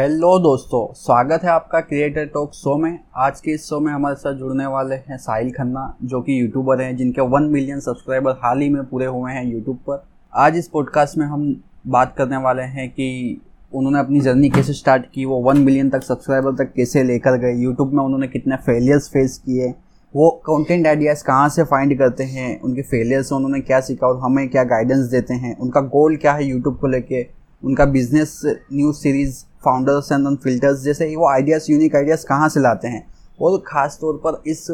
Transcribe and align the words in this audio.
Hello 0.00 0.38
दोस्तों, 0.38 0.86
स्वागत 0.94 1.40
है 1.44 1.48
आपका 1.50 1.80
क्रिएटर 1.80 2.26
टॉक 2.26 2.52
शो 2.54 2.76
में। 2.78 2.98
आज 3.16 3.40
के 3.40 3.50
इस 3.50 3.64
शो 3.64 3.80
में 3.80 3.92
हमारे 3.92 4.14
साथ 4.14 4.34
जुड़ने 4.34 4.66
वाले 4.66 4.94
हैं 4.96 5.16
साहिल 5.16 5.50
खन्ना, 5.52 5.82
जो 6.02 6.20
कि 6.20 6.40
यूट्यूबर 6.40 6.80
हैं, 6.80 6.96
जिनके 6.96 7.20
वन 7.22 7.48
मिलियन 7.52 7.80
सब्सक्राइबर 7.80 8.38
हाल 8.42 8.60
ही 8.60 8.68
में 8.68 8.82
पूरे 8.84 9.06
हुए 9.06 9.32
हैं 9.32 9.44
यूट्यूब 9.44 9.76
पर। 9.88 10.02
आज 10.32 10.56
इस 10.56 10.68
पॉडकास्ट 10.68 11.18
में 11.18 11.26
हम 11.26 11.44
बात 11.86 12.14
करने 12.18 12.36
वाले 12.36 12.62
हैं 12.62 12.88
कि 12.90 13.40
उन्होंने 13.72 13.98
अपनी 13.98 14.20
जर्नी 14.20 14.50
कैसे 14.50 14.72
स्टार्ट 14.72 15.04
की, 15.04 15.24
वो 15.24 15.40
वन 15.40 15.58
मिलियन 15.58 15.90
तक 15.90 16.02
सब्सक्राइबर 16.02 16.54
तक 16.54 16.72
कैसे 16.76 17.02
लेकर 17.02 17.36
गए 17.38 17.52
यूट्यूब 17.54 17.92
में 17.92 18.02
उन्होंने 18.04 18.28
कितने 18.28 18.56
फेलियर्स 18.58 19.08
फेस 19.08 19.38
किए, 19.38 19.68
वो 20.14 20.30
कंटेंट 20.46 20.86
आइडियाज़ 20.86 21.24
कहाँ 21.24 21.48
से 21.48 21.64
फाइंड 21.64 21.98
करते 21.98 22.24
हैं, 22.24 22.60
उनके 22.60 22.82
फेलियर 22.84 23.22
से 23.22 23.34
उन्होंने 23.34 23.60
क्या 23.60 23.80
सीखा 23.80 24.06
और 24.06 24.18
हमें 24.20 24.48
क्या 24.48 24.64
गाइडेंस 24.64 25.06
देते 25.08 25.34
हैं, 25.34 25.56
उनका 25.58 25.80
गोल 25.90 26.16
क्या 26.16 26.32
है 26.32 26.48
यूट्यूब 26.48 26.78
को 26.78 26.86
लेके, 26.86 27.26
उनका 27.62 27.84
business 27.84 28.40
news 28.72 28.96
series 28.96 29.44
founders 29.64 30.10
and 30.12 30.38
filters 30.38 30.80
जैसे 30.80 31.14
वो 31.16 31.28
आइडियाज़ 31.28 31.70
यूनिक 31.72 31.96
आइडियाज़ 31.96 32.26
कहाँ 32.26 32.48
से 32.48 32.60
लाते 32.60 32.88
हैं? 32.88 33.06
और 33.40 33.58
ख़ास 33.66 33.98
तौर 34.00 34.16
पर 34.24 34.42
इस 34.50 34.66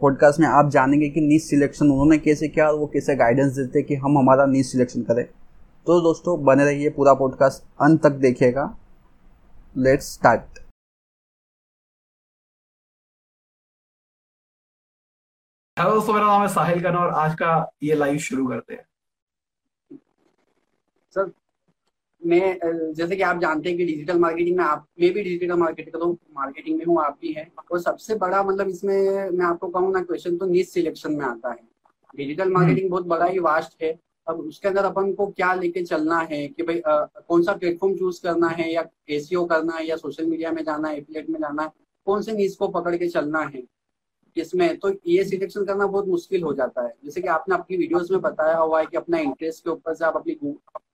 पॉडकास्ट 0.00 0.40
में 0.40 0.46
आप 0.48 0.68
जानेंगे 0.70 1.08
कि 1.10 1.20
नीच 1.20 1.42
सिलेक्शन 1.42 1.90
उन्होंने 1.90 2.18
कैसे 2.18 2.48
किया 2.48 2.68
और 2.68 2.78
वो 2.78 2.86
कैसे 2.86 3.14
गाइडेंस 3.16 3.52
देते 3.52 3.82
कि 3.82 3.94
हम 3.96 4.18
हमारा 4.18 4.46
नीच 4.46 4.66
सिलेक्शन 4.66 5.02
करें। 5.02 5.24
तो 5.86 6.00
दोस्तों 6.02 6.42
बने 6.44 6.64
रहिए 6.64 6.90
पूरा 6.90 7.14
पॉडकास्ट 7.14 7.62
अंत 7.82 8.02
तक 8.02 8.12
देखिएगा। 8.20 8.64
लेट्स 9.76 10.12
स्टार्ट 10.14 10.58
हेलो 15.76 15.90
दोस्तों 15.90 16.12
मेरा 16.14 16.26
नाम 16.26 16.42
है 16.42 16.48
साहिल 16.48 16.82
कन 16.82 16.96
और 16.96 17.10
आज 17.14 17.34
का 17.34 17.48
ये 17.82 17.94
लाइव 17.94 18.18
शुरू 18.18 18.46
करते 18.48 18.74
हैं। 18.74 18.84
सर 21.12 21.30
मैं 22.26 22.92
जैसे 22.94 23.16
कि 23.16 23.22
आप 23.22 23.40
जानते 23.40 23.68
हैं 23.68 23.78
कि 23.78 23.84
डिजिटल 23.84 24.18
मार्केटिंग 24.18 24.56
में 24.56 24.64
आप 24.64 24.86
मैं 25.00 25.12
भी 25.12 25.22
डिजिटल 25.22 25.54
मार्केटिंग 25.54 26.00
तो 26.00 26.10
मार्केटिंग 26.36 26.78
में 26.78 26.84
हूँ 26.84 27.00
आप 27.02 27.18
भी 27.20 27.32
हैं। 27.32 27.50
और 27.72 27.80
सबसे 27.80 28.14
बड़ा 28.16 28.42
मतलब 28.42 28.68
इसमें 28.68 29.30
मैं 29.30 29.44
आपको 29.46 29.68
कहूँ 29.68 29.92
ना 29.92 30.02
क्वेश्चन 30.02 30.36
तो 30.36 30.46
नीच 30.46 30.68
सिलेक्शन 30.68 31.12
में 31.12 31.24
आता 31.26 31.50
है। 31.50 31.58
डिजिटल 32.14 32.50
मार्केटिंग 32.52 32.90
बहुत 32.90 33.06
बड़ा 33.06 33.26
ही 33.26 33.38
वास्ट 33.40 33.82
है। 33.82 33.98
अब 34.26 34.38
उसके 34.40 34.68
अंदर 34.68 34.84
अपन 34.84 35.12
को 35.12 35.26
क्या 35.28 35.52
लेके 35.54 35.82
चलना 35.82 36.18
है 36.30 36.46
कि 36.48 36.62
भाई 36.62 36.80
आ, 36.80 37.04
कौन 37.04 37.42
सा 37.42 37.52
प्लेटफॉर्म 37.54 37.96
चूज़ 37.96 38.20
करना 38.22 38.48
है 38.48 38.72
या 38.72 38.84
एसीओ 39.10 39.44
करना 39.46 39.76
है 39.76 39.86
या 39.86 39.96
सोशल 39.96 40.26
मीडिया 40.26 40.52
में 40.52 40.62
जाना 40.64 40.88
है 40.88 40.98
एफिलेट 40.98 41.28
में 41.30 41.40
जाना 41.40 41.62
है 41.62 41.72
कौन 42.06 42.22
से 42.22 42.32
नीच 42.32 42.56
को 42.56 42.68
पकड़ 42.68 42.96
के 42.96 43.08
चलना 43.08 43.40
है? 43.44 43.62
इसमें 44.36 44.76
तो 44.78 44.92
ये 45.06 45.24
सिलेक्शन 45.24 45.64
करना 45.64 45.86
बहुत 45.86 46.08
मुश्किल 46.08 46.42
हो 46.42 46.52
जाता 46.54 46.82
है। 46.82 46.92
जैसे 47.04 47.20
कि 47.20 47.28
आपने 47.28 47.54
अपनी 47.54 47.76
वीडियोस 47.76 48.10
में 48.10 48.20
बताया 48.20 48.56
हुआ 48.58 48.80
है 48.80 48.86
कि 48.86 48.96
अपना 48.96 49.18
इंटरेस्ट 49.18 49.64
के 49.64 49.70
ऊपर 49.70 49.94
से 49.94 50.04
आप 50.04 50.16
अपनी 50.16 50.34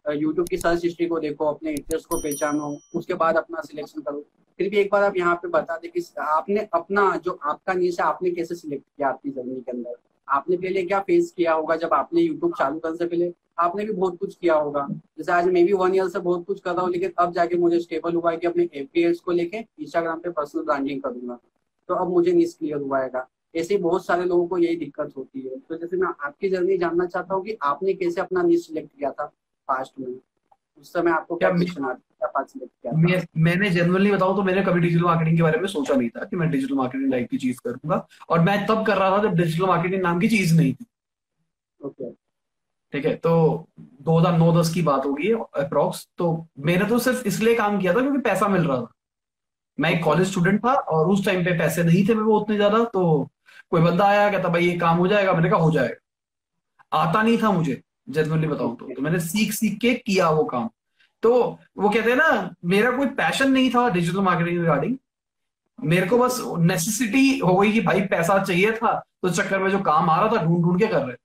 यूट्यूब 0.07 0.49
की 0.49 0.57
सर्च 0.57 0.85
हिस्ट्री 0.85 1.07
को 1.07 1.19
देखो, 1.21 1.47
अपने 1.47 1.71
इंटरेस्ट 1.71 2.07
को 2.09 2.17
पहचानो, 2.19 2.79
उसके 2.95 3.15
बाद 3.15 3.37
अपना 3.37 3.61
सिलेक्शन 3.61 4.01
करो। 4.01 4.25
फिर 4.59 4.69
भी 4.71 4.77
एक 4.77 4.89
बार 4.93 5.05
आप 5.05 5.17
यहाँ 5.17 5.35
पे 5.35 5.49
बता 5.49 5.77
दें 5.77 5.91
कि 5.91 6.05
आपने 6.21 6.69
अपना 6.75 7.15
जो 7.17 7.39
आपका 7.45 7.75
नीच 7.75 8.01
है, 8.01 8.07
आपने 8.07 8.31
कैसे 8.31 8.55
सिलेक्ट 8.55 8.85
किया 8.87 9.09
आपकी 9.09 9.31
जर्नी 9.31 9.61
के 9.61 9.71
अंदर? 9.73 9.95
आपने 10.29 10.57
पहले 10.57 10.83
क्या 10.83 11.01
फेस 11.01 11.33
किया 11.37 11.53
होगा 11.53 11.77
जब 11.77 11.95
आपने 11.95 12.21
यूट्यूब 12.21 12.55
चालू 12.59 12.79
करने 12.79 12.97
से 12.97 13.07
पहले? 13.07 13.33
आपने 13.59 13.85
भी 13.85 13.93
बहुत 13.93 14.19
कुछ 14.19 14.35
किया 14.35 14.55
होगा। 14.55 14.87
जैसे 15.19 15.33
आज 15.33 15.47
मैं 15.47 15.65
भी 15.67 15.73
वन 15.73 15.95
ईयर 15.95 16.09
से 16.09 16.19
बहुत 16.19 16.45
कुछ 16.47 16.61
कर 16.61 16.73
रहा 16.73 16.83
हूँ, 16.83 16.91
लेकिन 16.93 17.13
अब 17.19 17.33
जाके 17.33 17.57
मुझे 17.57 17.81
स्टेबल 17.81 18.15
हुआ 18.15 18.31
है 18.31 18.37
कि 18.37 18.47
अपने 18.47 18.69
एफ़ 18.75 19.21
को 19.25 19.33
लेके 19.33 19.57
इंस्टाग्राम 19.57 20.21
पे 20.21 20.31
पर्सनल 20.31 20.63
ब्रांडिंग 20.63 21.03
करूँगा। 21.03 21.39
तो 21.89 21.95
अब 21.95 22.09
मुझे 22.09 22.33
नीच 22.33 22.55
क्लियर 22.55 22.81
हुआ 22.81 23.01
है 23.01 23.11
ऐसे 23.55 23.77
बहुत 23.77 24.05
सारे 24.07 24.25
लोगों 24.25 24.47
को 24.47 24.59
यही 24.59 24.77
दिक्कत 24.77 25.13
होती 25.17 25.41
है। 25.41 25.59
तो 25.59 25.77
जैसे 25.77 25.97
मैं 25.97 26.09
आपकी 26.09 26.49
जर्नी 26.49 26.77
जानना 26.79 27.07
चाहता 27.07 27.35
हूँ 27.35 27.45
कि 27.45 27.57
आपने 27.63 27.93
कैसे 27.95 28.21
अपना 28.21 28.43
नीच 28.43 28.67
सिलेक्ट 28.67 28.91
किया 28.99 29.11
था? 29.11 29.33
पास्ट 29.69 29.93
में। 30.01 30.15
उस 30.79 30.93
समय 30.93 31.11
आपको 31.11 31.37
क्या 31.37 31.51
क्वेश्चन 31.51 31.85
आता 31.85 32.01
मैं, 32.93 33.23
मैंने 33.37 33.71
जनरली 33.71 34.11
बताऊँ 34.11 34.35
तो 34.37 34.43
मैंने 34.43 34.63
कभी 34.63 34.81
डिजिटल 34.81 35.05
मार्केटिंग 35.05 35.37
के 35.37 35.43
बारे 35.43 35.59
में 35.59 35.67
सोचा 35.69 35.95
नहीं 35.95 36.09
था 36.11 36.25
कि 36.25 36.37
मैं 36.37 36.51
डिजिटल 36.51 36.75
मार्केटिंग 36.75 37.11
लाइक 37.11 37.29
की 37.31 37.39
चीज़ 37.39 37.61
करूँगा। 37.65 38.07
और 38.29 38.41
मैं 38.41 38.67
तब 38.67 38.85
कर 38.87 38.97
रहा 38.99 39.19
था 39.19 39.23
जब 39.23 39.35
डिजिटल 39.37 39.67
मार्केटिंग 39.67 40.03
नाम 40.03 40.21
की 40.21 40.29
चीज़ 40.29 40.55
नहीं 40.57 40.73
थी। 40.75 40.87
ओके 41.81 42.11
ठीक 42.93 43.05
है? 43.07 43.15
तो 43.17 43.67
2009-10 44.03 44.73
की 44.75 44.83
बात 44.83 45.07
होगी 45.07 45.31
अप्रोक्स 45.33 46.07
तो 46.19 46.47
मैंने 46.61 46.85
तो 46.85 46.99
सिर्फ़ 46.99 47.27
इसलिए 47.29 47.55
काम 47.55 47.79
किया 47.81 47.95
था 47.95 48.01
क्योंकि 48.01 48.19
पैसा 48.21 48.49
मिल 48.49 48.65
रहा 48.65 48.77
था। 48.77 48.93
मैं 49.79 49.91
एक 49.91 50.03
कॉलेज 50.05 50.31
स्टूडेंट 50.31 50.61
था 50.65 50.73
और 50.73 51.09
उस 51.09 51.25
टाइम 51.27 51.45
पे 51.45 51.59
पैसे 51.59 51.85
नहीं 51.85 52.03
थे 52.09 52.15
मेरे 52.15 52.27
को 52.27 52.41
उतने 52.41 52.57
ज़्यादा 52.57 52.85
तो 52.85 53.31
कोई 53.71 53.81
बंदा 53.81 54.07
आया 54.07 54.31
कहता 54.31 54.49
भाई 54.49 54.67
ये 54.67 54.77
काम 54.79 54.99
हो 54.99 55.07
जाएगा। 55.09 55.33
मैंने 55.33 55.51
कहा 55.51 55.61
हो 55.61 55.71
जाएगा। 55.71 56.99
आता 56.99 57.23
नहीं 57.23 57.39
था 57.43 57.51
मुझे। 57.51 57.81
जनरली 58.07 58.47
बताऊँ 58.47 58.77
तो, 58.77 58.87
तो 58.87 59.03
मैंने 59.03 59.21
सीख 59.21 59.53
सीख 59.53 59.79
के 59.81 59.95
किया 59.97 60.29
वो 60.31 60.45
काम। 60.45 60.69
तो 61.23 61.59
वो 61.79 61.89
कहते 61.91 62.11
हैं 62.11 62.17
ना 62.17 62.55
मेरा 62.65 62.91
कोई 62.91 63.07
पैशन 63.17 63.51
नहीं 63.51 63.71
था 63.71 63.89
डिजिटल 63.91 64.21
मार्केटिंग 64.21 64.61
रिगार्डिंग 64.61 64.97
मेरे 65.79 66.07
को 66.07 66.19
बस 66.19 66.41
नेसेसिटी 66.61 67.39
हो 67.39 67.57
गई 67.57 67.73
कि 67.73 67.81
भाई 67.81 68.01
पैसा 68.09 68.39
चाहिए 68.43 68.73
था 68.73 68.93
तो 69.23 69.29
चक्कर 69.31 69.59
में 69.59 69.71
जो 69.71 69.79
काम 69.83 70.11
आ 70.11 70.21
रहा 70.21 70.37
था 70.37 70.45
ढूंढ 70.45 70.65
ढूंढ 70.65 70.79
के 70.81 70.87
कर 70.87 71.03
रहे 71.03 71.13
थे। 71.13 71.21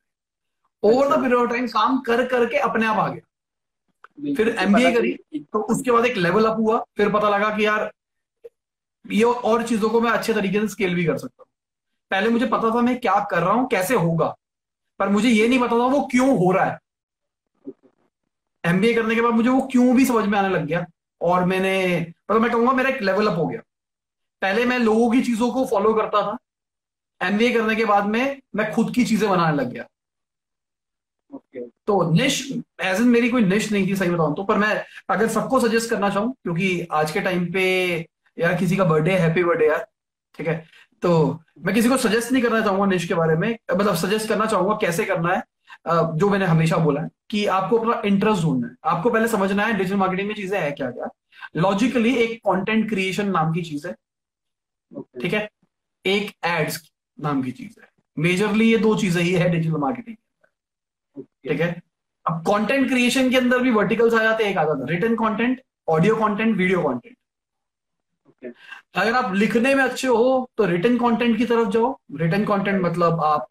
Over 0.83 1.07
the 1.07 1.19
period 1.21 1.33
of 1.33 1.49
time 1.49 1.67
काम 1.67 1.99
कर 2.01 2.25
करके 2.27 2.57
अपने 2.59 2.85
आप 2.85 2.97
आ 2.97 3.07
गया। 3.07 4.33
फिर 4.35 4.49
एमबीए 4.59 4.91
करी 4.93 5.13
तो 5.43 5.59
उसके 5.61 5.91
बाद 5.91 6.05
एक 6.05 6.17
लेवल 6.17 6.45
अप 6.45 6.57
हुआ। 6.59 6.77
फिर 6.97 7.09
पता 7.11 7.29
लगा 7.29 7.49
कि 7.57 7.65
यार 7.65 7.91
ये 9.05 9.23
और 9.23 9.63
चीज़ों 9.67 9.89
को 9.89 10.01
मैं 10.01 10.11
अच्छे 10.11 10.33
तरीके 10.33 10.59
से 10.59 10.67
स्केल 10.67 10.95
भी 10.95 11.05
कर 11.05 11.17
सकता 11.17 11.41
हूँ। 11.41 11.47
पहले 12.11 12.29
मुझे 12.29 12.45
पता 12.47 12.69
था 12.75 12.81
मैं 12.81 12.99
क्या 12.99 13.19
कर 13.31 13.43
रहा 13.43 13.53
हूँ 13.53 13.67
कैसे 13.67 13.95
होगा। 13.95 14.35
पर 14.99 15.09
मुझे 15.09 15.29
ये 15.29 15.47
नहीं 15.47 15.59
पता 15.59 15.79
था 15.79 15.85
वो 15.87 16.01
क्यों 16.11 16.37
हो 16.39 16.51
रहा 16.51 16.65
है। 16.65 16.77
एमबीए 18.63 18.93
करने 18.93 19.15
के 19.15 19.21
बाद 19.21 19.33
मुझे 19.33 19.49
वो 19.49 19.61
क्यों 19.71 19.95
भी 19.95 20.05
समझ 20.05 20.25
में 20.27 20.37
आने 20.39 20.49
लग 20.49 20.65
गया 20.65 20.85
और 21.21 21.45
मैंने 21.45 21.99
मतलब 21.99 22.41
मैं 22.41 22.51
कहूँगा 22.51 22.71
मेरा 22.71 22.89
एक 22.89 23.01
लेवल 23.01 23.27
अप 23.27 23.37
हो 23.37 23.47
गया। 23.47 23.61
पहले 24.41 24.65
मैं 24.65 24.79
लोगों 24.79 25.11
की 25.11 25.21
चीज़ों 25.21 25.49
को 25.51 25.65
फॉलो 25.65 25.93
करता 25.93 26.21
था। 26.21 26.37
एमबीए 27.21 27.53
करने 27.53 27.75
के 27.75 27.85
बाद 27.85 28.05
में 28.05 28.41
मैं 28.55 28.71
खुद 28.73 28.93
की 28.95 29.05
चीज़ें 29.05 29.29
बनाने 29.29 29.57
लग 29.57 29.71
गया। 29.71 29.87
Okay. 31.33 31.61
तो 31.87 32.11
निश 32.11 32.41
एज 32.81 32.99
इन 33.01 33.07
मेरी 33.07 33.29
कोई 33.29 33.43
निश 33.43 33.71
नहीं 33.71 33.87
थी 33.87 33.95
सही 33.95 34.09
बताऊँ 34.09 34.35
तो 34.35 34.43
पर 34.43 34.57
मैं 34.57 34.69
अगर 35.09 35.27
सबको 35.27 35.59
सजेस्ट 35.59 35.89
करना 35.89 36.09
चाहूँ 36.09 36.31
क्योंकि 36.33 36.87
आज 36.91 37.11
के 37.11 37.21
टाइम 37.21 37.45
पे 37.53 37.65
यार 38.37 38.55
किसी 38.55 38.75
का 38.77 38.83
बर्थडे 38.83 39.17
हैप्पी 39.17 39.43
बर्थडे 39.43 39.67
यार 39.67 39.85
ठीक 40.35 40.47
है? 40.47 40.55
तो 41.03 41.39
मैं 41.65 41.73
किसी 41.75 41.89
को 41.89 41.97
सजेस्ट 41.97 42.31
नहीं 42.31 42.43
करना 42.43 42.59
चाहूँगा 42.61 42.85
निश 42.85 43.07
के 43.07 43.13
बारे 43.13 43.35
में। 43.35 43.49
मतलब 43.71 43.95
सजेस्ट 43.95 44.29
करना 44.29 44.45
चाहूँगा 44.45 44.77
कैसे 44.81 45.05
करना 45.05 45.33
है 45.33 45.43
जो 46.17 46.29
मैंने 46.29 46.45
हमेशा 46.45 46.77
बोला 46.77 47.01
है 47.01 47.09
कि 47.29 47.45
आपको 47.47 47.77
अपना 47.77 48.01
इंटरेस्ट 48.05 48.41
ढूंढना 48.43 48.67
है। 48.67 48.75
आपको 48.85 49.09
पहले 49.09 49.27
समझना 49.27 49.65
है 49.65 49.73
डिजिटल 49.77 49.97
मार्केटिंग 49.97 50.27
में 50.27 50.35
चीज़ें 50.35 50.59
है 50.59 50.71
क्या 50.71 50.89
क्या 50.91 51.09
लॉजिकली 51.55 52.15
एक 52.17 52.37
कंटेंट 52.47 52.89
क्रिएशन 52.89 53.29
नाम 53.29 53.53
की 53.53 53.61
चीज़ 53.61 53.87
है। 53.87 53.93
ठीक 55.21 55.33
है? 55.33 55.47
एक 56.05 56.31
एड्स 56.45 56.81
नाम 57.17 57.41
की 57.43 57.51
चीज़ 57.51 57.79
है। 57.81 57.87
मेजरली 58.17 58.71
ये 58.71 58.77
दो 58.77 58.95
चीज़ें 58.97 59.21
ही 59.23 59.31
है 59.33 59.49
डिजिटल 59.49 59.77
मार्केटिंग 59.79 60.15
ठीक 61.15 61.61
है? 61.61 61.69
अब 62.25 62.41
कंटेंट 62.47 62.87
क्रिएशन 62.89 63.29
के 63.29 63.37
अंदर 63.37 63.59
भी 63.61 63.71
वर्टिकल्स 63.71 64.13
आ 64.13 64.23
जाते 64.23 64.43
हैं 64.43 64.51
एक 64.51 64.57
आता 64.57 64.73
था 64.75 64.85
written 64.89 65.15
content 65.15 65.61
audio 65.87 66.15
content 66.15 66.55
video 66.57 66.81
content 68.41 68.55
अगर 68.95 69.13
आप 69.15 69.33
लिखने 69.33 69.73
में 69.75 69.83
अच्छे 69.83 70.07
हो 70.07 70.49
तो 70.57 70.65
रिटर्न 70.65 70.97
कंटेंट 70.97 71.37
की 71.37 71.45
तरफ़ 71.45 71.69
जाओ। 71.69 71.97
रिटर्न 72.19 72.45
कंटेंट 72.45 72.81
मतलब 72.83 73.23
आप 73.23 73.47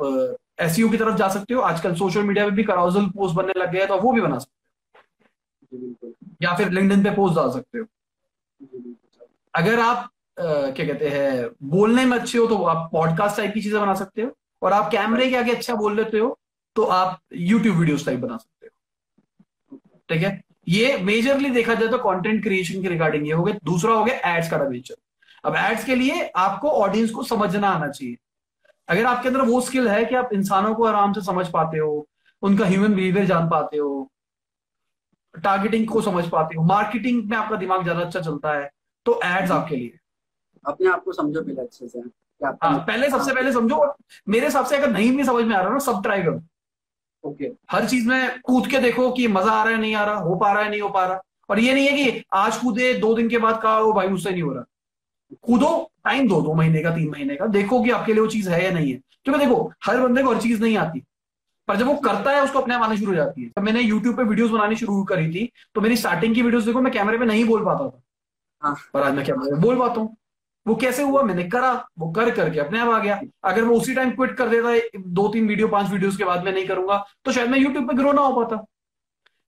एस 0.61 0.77
की 0.77 0.97
तरफ़ 0.97 1.17
जा 1.17 1.29
सकते 1.29 1.55
हो। 1.55 1.61
आजकल 1.63 1.95
सोशल 1.95 2.23
मीडिया 2.23 2.45
पे 2.45 2.51
भी 2.51 2.65
कराउजल 2.65 3.07
पोस्ट 3.17 3.35
बनने 3.37 3.61
लग 3.61 3.73
गए 3.73 3.87
तो 3.87 3.97
वो 4.01 4.13
भी 4.13 4.21
बना 4.21 4.39
सकते 4.39 5.77
हो। 5.77 6.13
या 6.43 6.55
फिर 6.57 6.71
लिंक्डइन 6.71 7.03
पे 7.05 7.11
पोस्ट 7.11 7.37
डाल 7.37 7.51
सकते 7.51 7.79
हो। 7.79 7.85
अगर 9.55 9.81
आप 9.81 10.11
क्या 10.39 10.87
कहते 10.87 11.09
हैं 11.09 11.49
बोलने 11.71 12.05
में 12.05 12.19
अच्छे 12.19 12.39
हो 12.39 12.47
तो 12.47 12.63
आप 12.65 12.89
पॉडकास्ट 12.93 13.37
टाइप 13.37 13.55
की 13.55 13.61
चीज़ें 13.61 13.81
बना 13.81 13.95
सकते 13.95 14.23
हो। 14.23 14.31
और 14.63 14.73
आप 14.73 14.91
कैमरे 14.93 15.29
के 15.31 15.37
आगे 15.37 15.53
अच्छा 15.53 15.75
बोल 15.75 15.97
लेते 15.97 16.19
हो 16.19 16.39
तो 16.77 16.85
आप 16.85 17.21
यूट्यूब 17.33 17.77
वीडियोस 17.77 18.07
टाइप 18.07 18.19
बना 18.21 18.37
सकते 18.37 18.67
हो। 18.67 19.79
ठीक 20.09 20.23
है? 20.23 20.41
ये 20.67 20.97
मेजरली 21.05 21.51
देखा 21.51 21.75
जाए 21.75 21.89
तो 21.89 21.99
कंटेंट 22.01 22.43
क्रिएशन 22.43 22.83
के 22.83 22.89
रिगार्डिंग 22.89 23.27
ये 23.27 23.33
हो 23.33 23.43
गया। 23.45 23.59
दूसरा 23.65 23.93
हो 23.95 24.05
गया 24.05 24.35
एड्स 24.35 24.51
का 24.51 24.59
नेचर 24.61 24.95
अब 25.45 25.57
एड्स 25.57 25.85
के 25.85 25.95
लिए 25.95 26.23
आपको 26.37 26.71
ऑडियंस 26.71 27.11
को 27.11 27.23
समझना 27.25 27.69
आना 27.71 27.89
चाहिए। 27.89 28.17
अगर 28.89 29.05
आपके 29.07 29.29
अंदर 29.29 29.41
वो 29.43 29.61
स्किल 29.61 29.89
है 29.89 30.05
कि 30.05 30.15
आप 30.15 30.31
इंसानों 30.33 30.75
को 30.75 30.85
आराम 30.85 31.13
से 31.13 31.21
समझ 31.23 31.49
पाते 31.51 31.79
हो 31.79 32.07
उनका 32.43 32.67
ह्यूमन 32.67 32.95
बिहेवियर 32.95 33.27
जान 33.27 33.49
पाते 33.49 33.77
हो 33.77 34.11
टारगेटिंग 35.35 35.87
को 35.89 36.01
समझ 36.03 36.29
पाते 36.31 36.57
हो 36.57 36.63
मार्केटिंग 36.65 37.23
में 37.31 37.37
आपका 37.37 37.57
दिमाग 37.57 37.83
ज़्यादा 37.83 38.01
अच्छा 38.01 38.21
चलता 38.21 38.53
है 38.53 38.71
तो 39.07 39.21
एड्स 39.25 39.51
आपके 39.51 39.77
लिए। 39.77 39.99
अपने 40.65 40.89
आप 40.91 41.03
को 41.05 41.13
समझो 41.13 41.43
पहले 41.43 41.63
अच्छे 41.63 41.89
से। 41.89 41.99
हाँ 42.41 42.79
पहले 42.79 43.11
सबसे 43.11 43.35
पहले 43.35 43.53
समझो 43.53 43.85
मेरे 44.29 44.47
हिसाब 44.47 44.67
से 44.67 44.77
अगर 44.77 44.91
नहीं 44.93 45.11
भी 45.17 45.25
समझ 45.25 45.45
में 45.45 45.55
आ 45.57 45.61
रहा 45.61 45.73
ना 45.73 45.79
सब 45.81 46.03
ट्राई 46.03 46.23
करो। 46.23 46.41
ओके 47.27 47.51
हर 47.71 47.89
चीज़ 47.89 48.09
में 48.09 48.41
कूद 48.41 48.67
के 48.67 48.79
देखो 48.79 49.11
कि 49.13 49.27
मज़ा 49.29 49.53
आ 49.53 49.63
रहा 49.65 49.73
है 49.73 49.81
नहीं 49.81 49.95
आ 49.95 50.05
रहा 50.05 50.19
हो 50.19 50.35
पा 50.37 50.53
रहा 50.53 50.63
है 50.63 50.71
नहीं 50.71 50.81
हो 50.81 50.89
पा 50.89 51.05
रहा। 51.07 51.21
और 51.51 51.61
ये 51.61 51.75
नहीं 51.75 51.89
है 51.89 51.97
कि 51.97 52.23
आज 52.35 52.57
कूदे 52.57 52.93
दो 52.95 53.15
दिन 53.15 53.29
के 53.29 53.39
बाद 53.39 53.61
कहा 53.63 53.81
भाई 53.93 54.09
मुझसे 54.09 54.31
नहीं 54.31 54.43
हो 54.43 54.53
रहा। 54.53 54.65
कूदो 55.43 55.91
टाइम 56.05 56.29
दो 56.29 56.41
दो 56.43 56.55
महीने 56.55 56.83
का 56.83 56.91
तीन 56.91 57.11
महीने 57.11 57.37
का। 57.37 57.47
देखो 57.49 57.83
कि 57.85 57.91
आपके 57.91 58.13
लिए 58.13 58.23
वो 58.23 58.29
चीज़ 58.29 58.51
है 58.51 58.65
या 58.65 58.71
नहीं 58.71 58.93
है। 58.93 59.01
क्योंकि 59.25 59.41
देखो 59.41 59.73
हर 59.85 60.01
बंदे 60.01 60.23
को 60.23 60.31
हर 60.31 60.41
चीज़ 60.41 60.63
नहीं 60.63 60.77
आती। 60.77 61.03
पर 61.69 61.77
जब 61.77 61.87
वो 61.87 61.95
करता 62.01 62.31
है 62.31 62.43
उसको 62.43 62.59
अपने 62.59 62.75
आप 62.75 62.83
आने 62.83 62.97
शुरू 62.97 63.11
हो 63.11 63.17
जाती 63.17 63.43
है। 63.43 63.49
जब 63.49 63.63
मैंने 63.63 63.81
यूट्यूब 63.81 64.17
पे 64.17 64.23
वीडियोस 64.23 64.51
बनानी 64.51 64.77
शुरू 64.77 65.03
करी 65.05 65.29
थी 65.31 65.51
तो 65.75 65.81
मेरी 65.81 65.97
स्टार्टिंग 65.97 66.35
की 66.35 66.43
वीडियोस 66.43 66.65
देखो 66.65 66.81
मैं 66.81 66.93
कैमरे 66.93 67.19
पे 67.19 67.25
नहीं 67.25 67.45
बोल 67.45 67.65
पाता 67.65 67.89
था। 67.89 68.03
हाँ। 68.63 68.77
पर 68.95 69.03
आज 69.03 69.15
मैं 69.15 69.25
कैमरे 69.27 69.51
में 69.53 69.61
बोल 69.61 69.79
पाता 69.79 70.01
हूँ। 70.01 70.17
वो 70.67 70.75
कैसे 70.77 71.03
हुआ? 71.03 71.23
मैंने 71.23 71.45
करा, 71.45 71.73
वो 71.99 72.11
कर 72.13 72.31
करके 72.31 72.61
अपने 72.61 72.79
आप 72.81 72.89
आ 72.91 72.99
गया। 73.01 73.21
अगर 73.45 73.65
मैं 73.65 73.77
उसी 73.77 73.95
टाइम 73.95 74.11
क्विट 74.13 74.37
कर 74.37 74.49
देता 74.49 75.01
दो, 75.01 75.29
तीन 75.29 75.49
वीडियो 75.49 75.69
पाँच 75.69 75.91
वीडियोस 75.91 76.17
के 76.17 76.25
बाद 76.25 76.45
मैं 76.45 76.53
नहीं 76.53 76.67
करूँगा 76.67 77.05
तो 77.25 77.33
शायद 77.33 77.51
मैं 77.51 77.59
यूट्यूब 77.59 77.89
पे 77.89 77.97
ग्रो 77.97 78.13
ना 78.13 78.23
हो 78.23 78.33
पाता। 78.35 78.65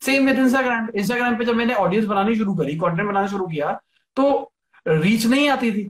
सेम 0.02 0.26
विद 0.26 0.38
इंस्टाग्राम 0.38 0.88
इंस्टाग्राम 0.94 1.36
पे 1.36 1.44
जब 1.44 1.56
मैंने 1.56 1.74
ऑडियंस 1.76 2.06
बनानी 2.06 2.34
शुरू 2.36 2.54
करी 2.54 2.76
कंटेंट 2.76 3.08
बनाना 3.08 3.26
शुरू 3.26 3.46
किया 3.46 3.72
तो 4.16 4.52
रीच 4.86 5.26
नहीं 5.26 5.48
आती 5.48 5.72
थी। 5.72 5.88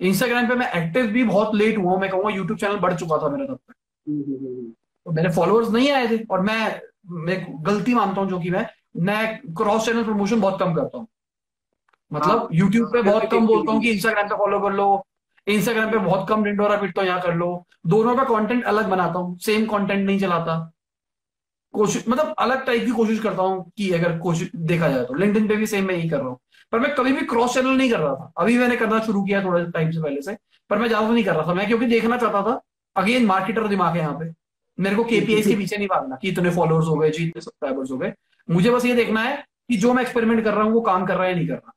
इंस्टाग्राम 0.00 0.48
पे 0.48 0.54
मैं 0.54 0.70
एक्टिव 0.74 1.06
भी 1.08 1.24
बहुत 1.24 1.54
लेट 1.54 1.78
हुआ, 1.78 1.98
मैं 1.98 2.10
कहूँगा 2.10 2.30
यूट्यूब 2.30 2.58
चैनल 2.58 2.76
बढ़ 2.78 2.94
चुका 2.94 3.18
था 3.18 3.28
मेरा 3.28 3.46
तब 3.46 3.58
तक। 3.58 3.74
तो 5.06 5.12
मेरे 5.12 5.28
फॉलोअर्स 5.30 5.70
नहीं 5.70 5.90
आए 5.92 6.06
थे, 6.08 6.18
और 6.24 6.40
मैं 6.40 6.80
मैं 7.06 7.44
गलती 7.66 7.94
मानता 7.94 8.20
हूँ, 8.20 8.28
जो 8.30 8.38
कि 8.40 8.50
मैं 8.50 8.66
मैं 8.98 9.54
क्रॉस 9.56 9.84
चैनल 9.86 10.04
प्रमोशन 10.04 10.40
बहुत 10.40 10.58
कम 10.60 10.74
करता 10.74 10.98
हूँ। 10.98 11.06
मतलब 12.10 12.38
हाँ। 12.38 12.48
यूट्यूब 12.52 12.92
पे 12.92 13.02
बहुत 13.02 13.30
कम 13.30 13.46
बोलता 13.46 13.72
हूँ 13.72 13.80
कि. 13.82 13.90
इंस्टाग्राम 13.90 14.28
पे 14.28 14.36
फॉलो 14.36 14.60
कर 14.60 14.72
लो 14.72 15.04
इंस्टाग्राम 15.46 15.90
पे 15.90 15.98
बहुत 15.98 16.28
कम 16.28 16.44
डिंडोरा 16.44 16.76
पिटता 16.76 17.00
हूँ 17.00 17.08
यहाँ 17.08 17.20
कर 17.22 17.34
लो। 17.34 17.66
दोनों 17.86 18.14
का 18.16 18.24
कंटेंट 18.26 18.64
अलग 18.64 18.88
बनाता 18.88 19.18
हूँ 19.18 19.36
सेम 19.38 19.66
कंटेंट 19.66 20.06
नहीं 20.06 20.18
चलाता। 20.20 20.58
कोशिश 21.74 22.04
मतलब 22.08 22.34
अलग 22.38 22.64
टाइप 22.66 22.84
की 22.84 22.90
कोशिश 22.90 23.18
करता 23.20 23.42
हूँ 23.42 23.70
कि 23.76 23.90
अगर 23.92 24.18
कोशिश 24.18 24.50
देखा 24.56 24.88
जाए 24.88 25.04
तो। 25.04 25.14
लिंक्डइन 25.14 25.48
पे 25.48 25.56
भी 25.56 25.66
सेम 25.66 25.84
मैं 25.84 25.94
यही 25.94 26.08
कर 26.08 26.18
रहा 26.18 26.28
हूँ। 26.28 26.38
पर 26.72 26.78
मैं 26.78 26.94
कभी 26.94 27.12
भी 27.12 27.26
क्रॉस 27.26 27.54
चैनल 27.54 27.76
नहीं 27.76 27.90
कर 27.90 27.98
रहा 27.98 28.14
था। 28.14 28.32
अभी 28.38 28.56
मैंने 28.58 28.76
करना 28.76 29.00
शुरू 29.00 29.22
किया 29.24 29.42
थोड़ा 29.44 29.62
टाइम 29.64 29.90
से 29.90 30.02
पहले 30.02 30.22
से 30.22 30.36
पर 30.70 30.78
मैं 30.78 30.88
ज़्यादा 30.88 31.08
नहीं 31.08 31.24
कर 31.24 31.34
रहा 31.34 31.46
था। 31.46 31.54
मैं 31.54 31.66
क्योंकि 31.66 31.86
देखना 31.86 32.16
चाहता 32.16 32.42
था 32.42 32.60
अगेन 32.96 33.26
मार्केटर 33.26 33.68
दिमाग 33.68 33.96
है 33.96 34.00
यहाँ 34.00 34.18
पे। 34.20 34.32
मेरे 34.78 34.96
को 34.96 35.04
केपीआई 35.04 35.42
के 35.42 35.56
पीछे 35.56 35.76
नहीं 35.76 35.88
भागना 35.88 36.16
कि 36.16 36.28
इतने 36.28 36.50
फॉलोअर्स 36.50 36.86
हो 36.86 36.96
गए 36.96 37.10
जी 37.10 37.24
इतने 37.24 37.42
सब्सक्राइबर्स 37.42 37.90
हो 37.90 37.98
गए। 37.98 38.12
मुझे 38.48 38.70
बस 38.70 38.84
ये 38.84 38.94
देखना 38.94 39.20
है 39.20 39.36
कि 39.68 39.76
जो 39.76 39.92
मैं 39.94 40.02
एक्सपेरिमेंट 40.02 40.44
कर 40.44 40.54
रहा 40.54 40.64
हूँ 40.64 40.72
वो 40.72 40.80
काम 40.82 41.06
कर 41.06 41.14
रहा 41.14 41.24
है 41.24 41.30
या 41.30 41.36
नहीं 41.36 41.48
कर 41.48 41.54
रहा। 41.54 41.72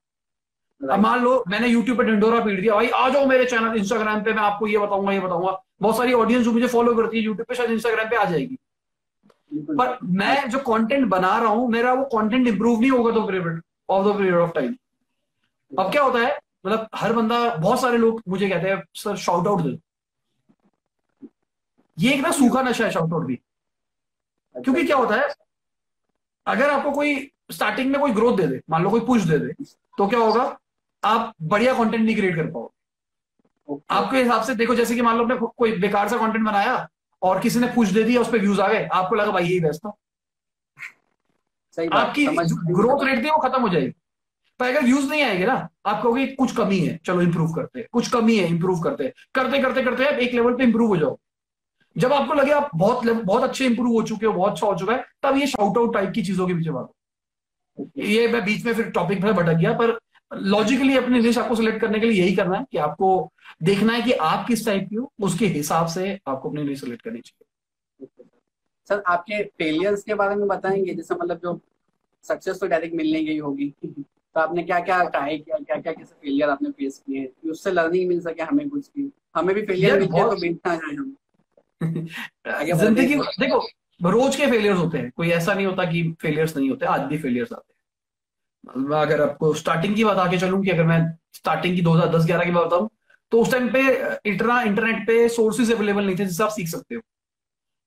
अब 0.82 1.00
मान 1.00 1.24
लो 1.24 1.44
मैंने 1.48 1.68
यूट्यूब 1.68 1.98
पे 1.98 2.04
ढिंडोरा 2.04 2.40
पीट 2.44 2.60
दिया। 2.62 2.76
भाई 2.76 2.88
आ 2.90 3.10
जाओ 3.10 3.26
मेरे 3.28 3.46
चैनल 3.46 3.78
इंस्टाग्राम 3.78 4.24
पे 4.24 4.34
मैं 4.34 4.44
आपको 4.44 4.68
ये 4.68 4.78
बताऊँगा 4.78 5.12
ये 5.14 5.20
बताऊँगा। 5.20 5.52
बहुत 5.82 5.98
सारी 5.98 6.14
ऑडियंस 6.14 6.44
जो 6.46 6.52
मुझे 6.52 6.68
फॉलो 6.68 6.96
करती 6.96 7.18
है 7.18 7.24
यूट्यूब 7.24 7.48
पे 7.48 7.56
शायद 7.56 7.72
इंस्टाग्राम 7.72 8.10
पे 8.10 8.16
आ 8.16 8.24
जाएगी। 8.26 8.58
पर 9.52 9.98
मैं 10.04 10.50
जो 10.50 10.60
कंटेंट 10.62 11.08
बना 11.10 11.38
रहा 11.40 11.50
हूँ 11.50 11.70
मेरा 11.72 11.94
वो 11.94 12.04
कंटेंट 12.12 12.48
इंप्रूव 12.48 12.80
नहीं 12.82 12.92
होगा 12.92 13.12
तो 13.14 13.22
period 13.28 13.62
of 13.90 14.08
the 14.08 14.18
period 14.18 14.36
of 14.36 14.52
time 14.52 14.76
अब 15.72 15.92
क्या 15.92 16.04
होता 16.04 16.20
है 16.20 16.38
मतलब 16.66 16.88
हर 16.96 17.14
बंदा 17.14 17.38
बहुत 17.56 17.82
सारे 17.82 17.98
लोग 17.98 18.22
मुझे 18.30 18.50
कहते 18.50 18.70
हैं 18.70 18.82
सर 18.96 19.16
शाउट 19.18 19.48
आउट 19.48 19.62
दे। 19.62 19.78
ये 21.98 22.14
एक 22.14 22.22
ना 22.22 22.32
सूखा 22.32 22.62
नशा 22.62 22.86
है 22.86 22.92
शाउट 22.92 23.14
आउट 23.14 23.26
भी। 23.26 23.36
अच्छा, 23.36 24.62
क्योंकि 24.62 24.86
क्या 24.86 24.98
होता 24.98 25.16
है 25.16 25.28
अगर 26.48 26.70
आपको 26.70 26.92
कोई 26.92 27.16
स्टार्टिंग 27.52 27.92
में 27.92 28.00
कोई 28.02 28.12
ग्रोथ 28.12 28.38
दे 28.38 28.48
दे 28.48 28.62
मान 28.70 28.84
लो 28.84 28.90
कोई 28.90 29.02
पुश 29.06 29.22
दे 29.24 29.38
दे 29.40 29.54
तो 29.98 30.08
क्या 30.08 30.20
होगा? 30.20 30.46
आप 31.04 31.34
बढ़िया 31.42 31.74
कंटेंट 31.74 32.04
नहीं 32.04 32.16
क्रिएट 32.16 32.36
कर 32.36 32.52
पाओगे 32.52 32.68
ओके, 33.68 33.84
आपके 33.90 34.18
हिसाब 34.18 34.44
से 34.44 34.56
देखो 34.56 34.76
जैसे 34.76 34.96
कि 34.96 35.02
मान 35.02 35.18
लो 35.18 35.24
आपने 35.24 35.36
कोई 35.58 35.78
बेकार 35.80 36.10
सा 36.10 36.18
कंटेंट 36.18 36.46
बनाया 36.46 36.88
और 37.22 37.40
किसी 37.40 37.60
ने 37.60 37.68
पूछ 37.68 37.90
दे 37.90 38.04
दिया 38.04 38.22
उस 38.22 38.32
पर 38.32 38.40
व्यूज़ 38.40 38.62
आ 38.62 38.68
गए 38.68 38.88
आपको 38.94 39.16
लगा 39.16 39.32
भाई 39.32 39.44
यही 39.44 39.60
बेस्ट 39.60 39.86
था 39.86 39.96
सही 41.78 41.88
आपकी 41.94 42.26
ग्रोथ 42.28 43.04
रेट 43.06 43.24
थी 43.24 43.30
वो 43.30 43.38
खत्म 43.40 43.62
हो 43.62 43.70
जाएगी। 43.70 43.94
पर 44.60 44.68
अगर 44.68 44.84
व्यूज़ 44.84 45.10
नहीं 45.10 45.24
आएँगे 45.24 45.46
ना 45.46 45.54
आप 45.86 46.02
कहोगे 46.04 46.26
कुछ 46.28 46.56
कमी 46.56 46.80
है 46.80 47.00
चलो 47.06 47.22
इंप्रूव 47.22 47.54
करते 47.54 47.80
हैं 47.80 47.88
कुछ 47.92 48.10
कमी 48.12 48.36
है 48.38 48.48
इंप्रूव 48.48 48.82
करते 48.82 49.04
हैं। 49.04 49.14
करते 49.36 49.60
करते 49.62 49.84
करते 49.84 50.06
आप 50.06 50.20
एक 50.20 50.34
लेवल 50.34 50.56
पे 50.56 50.64
इंप्रूव 50.64 50.90
हो 50.90 50.98
जाओ। 50.98 51.18
जब 51.96 52.14
आपको 52.14 52.34
लगे 52.34 52.52
आप 52.52 52.70
बहुत 52.76 53.06
बहुत 53.06 53.44
अच्छे 53.44 53.66
इंप्रूव 53.66 53.94
हो 53.94 54.02
चुके 54.04 54.26
हो 54.26 54.34
बहुत 54.34 54.52
अच्छा 54.52 54.68
हो 54.68 54.76
चुका 54.76 54.94
है 54.94 55.06
तब 55.24 55.38
ये 55.38 55.48
शाउट 55.48 55.78
आउट 55.78 55.94
टाइप 55.94 56.12
की 56.16 56.24
चीज़ों 56.24 56.48
के 56.48 56.54
पीछे 56.54 56.72
भागो। 56.72 57.90
ये 57.98 58.28
मैं 58.28 58.44
बीच 58.46 58.66
में 58.66 58.74
फिर 58.74 58.90
टॉपिक 58.92 59.22
पर 59.22 59.34
भटक 59.34 59.54
गया 59.54 59.74
पर 59.74 59.98
लॉजिकली 60.32 60.98
अपनी 60.98 61.20
निश 61.20 61.38
आपको 61.38 61.56
सिलेक्ट 61.56 61.80
करने 61.82 62.00
के 62.00 62.06
लिए 62.06 62.22
यही 62.24 62.36
करना 62.36 62.58
है 62.58 62.66
कि 62.72 62.78
आपको 62.78 63.32
देखना 63.64 63.94
है 63.94 64.02
कि 64.02 64.12
आप 64.12 64.48
किस 64.48 64.66
टाइप 64.66 64.88
की 64.90 64.96
हो 64.96 65.12
उसके 65.20 65.48
हिसाब 65.48 65.88
से 65.88 66.20
आपको 66.28 66.50
अपनी 66.50 66.64
निश 66.64 66.80
सिलेक्ट 66.82 67.02
करनी 67.02 67.20
चाहिए। 67.20 67.46
सर 68.90 69.04
आपके 69.08 69.44
फेलियर्स 69.44 70.04
के 70.04 70.14
बारे 70.14 70.36
में 70.36 70.48
बताएँगे 70.48 70.94
जैसे 70.94 71.16
मतलब 71.16 71.40
जो 71.44 71.60
सक्सेस 72.26 72.60
तो 72.60 72.68
डायरेक्ट 72.68 72.96
मिलने 72.96 73.24
गई 73.24 73.38
होगी। 73.40 73.74
तो 73.86 74.40
आपने 74.40 74.64
क्या 74.64 74.80
क्या 74.80 75.04
ट्राई 75.04 75.38
किया 75.38 75.58
क्या 75.58 75.78
क्या 75.78 75.94
कैसे 75.94 76.14
फेलियर 76.14 76.50
आपने 76.50 76.70
फेस 76.70 77.02
किए 77.06 77.24
कि 77.26 77.50
उससे 77.50 77.72
लर्निंग 77.72 78.08
मिल 78.08 78.20
सके 78.22 78.44
हमें 78.44 78.70
कुछ 78.70 78.88
की 78.88 79.12
हमें 79.36 79.56
भी 79.56 79.62
फेलियर 79.62 79.90
यार, 79.90 80.00
मिलते 80.00 80.18
हैं 80.18 80.30
तो 80.30 80.36
बेचना 80.36 80.76
जाए 80.76 80.96
हम। 80.96 81.16
ज़िंदगी 82.80 83.16
देखो 83.16 83.60
रोज 84.02 84.36
के 84.36 84.48
फेलियर्स 84.48 84.80
होते 84.80 84.98
हैं। 84.98 85.12
कोई 85.16 85.30
ऐसा 85.30 85.54
नहीं 85.54 85.66
होता 85.66 85.86
कि 85.86 86.04
फेलियर्स 86.22 86.56
नहीं 86.58 86.70
होते 86.70 86.86
आज 86.86 87.02
भी 87.02 87.18
फेलियर्स 87.18 87.54
आते 87.54 87.74
हैं। 87.74 87.79
मैं 88.64 88.98
अगर 88.98 89.22
आपको 89.22 89.54
स्टार्टिंग 89.56 89.96
की 89.96 90.04
बात 90.04 90.18
आगे 90.18 90.38
चलूँ 90.38 90.64
कि 90.64 90.70
अगर 90.70 90.84
मैं 90.86 91.00
स्टार्टिंग 91.34 91.76
की 91.76 91.82
2010-11 91.82 92.46
की 92.46 92.52
बात 92.52 92.66
बताऊँ 92.66 92.90
तो 93.32 93.42
उस 93.42 93.52
टाइम 93.52 93.70
पे 93.74 93.82
इतना 94.30 94.62
इंटरनेट 94.62 95.06
पे 95.08 95.28
सोर्सेज 95.30 95.72
अवेलेबल 95.72 96.06
नहीं 96.06 96.16
थे 96.16 96.26
जिससे 96.26 96.44
आप 96.44 96.50
सीख 96.50 96.68
सकते 96.68 96.96
हो। 96.96 97.02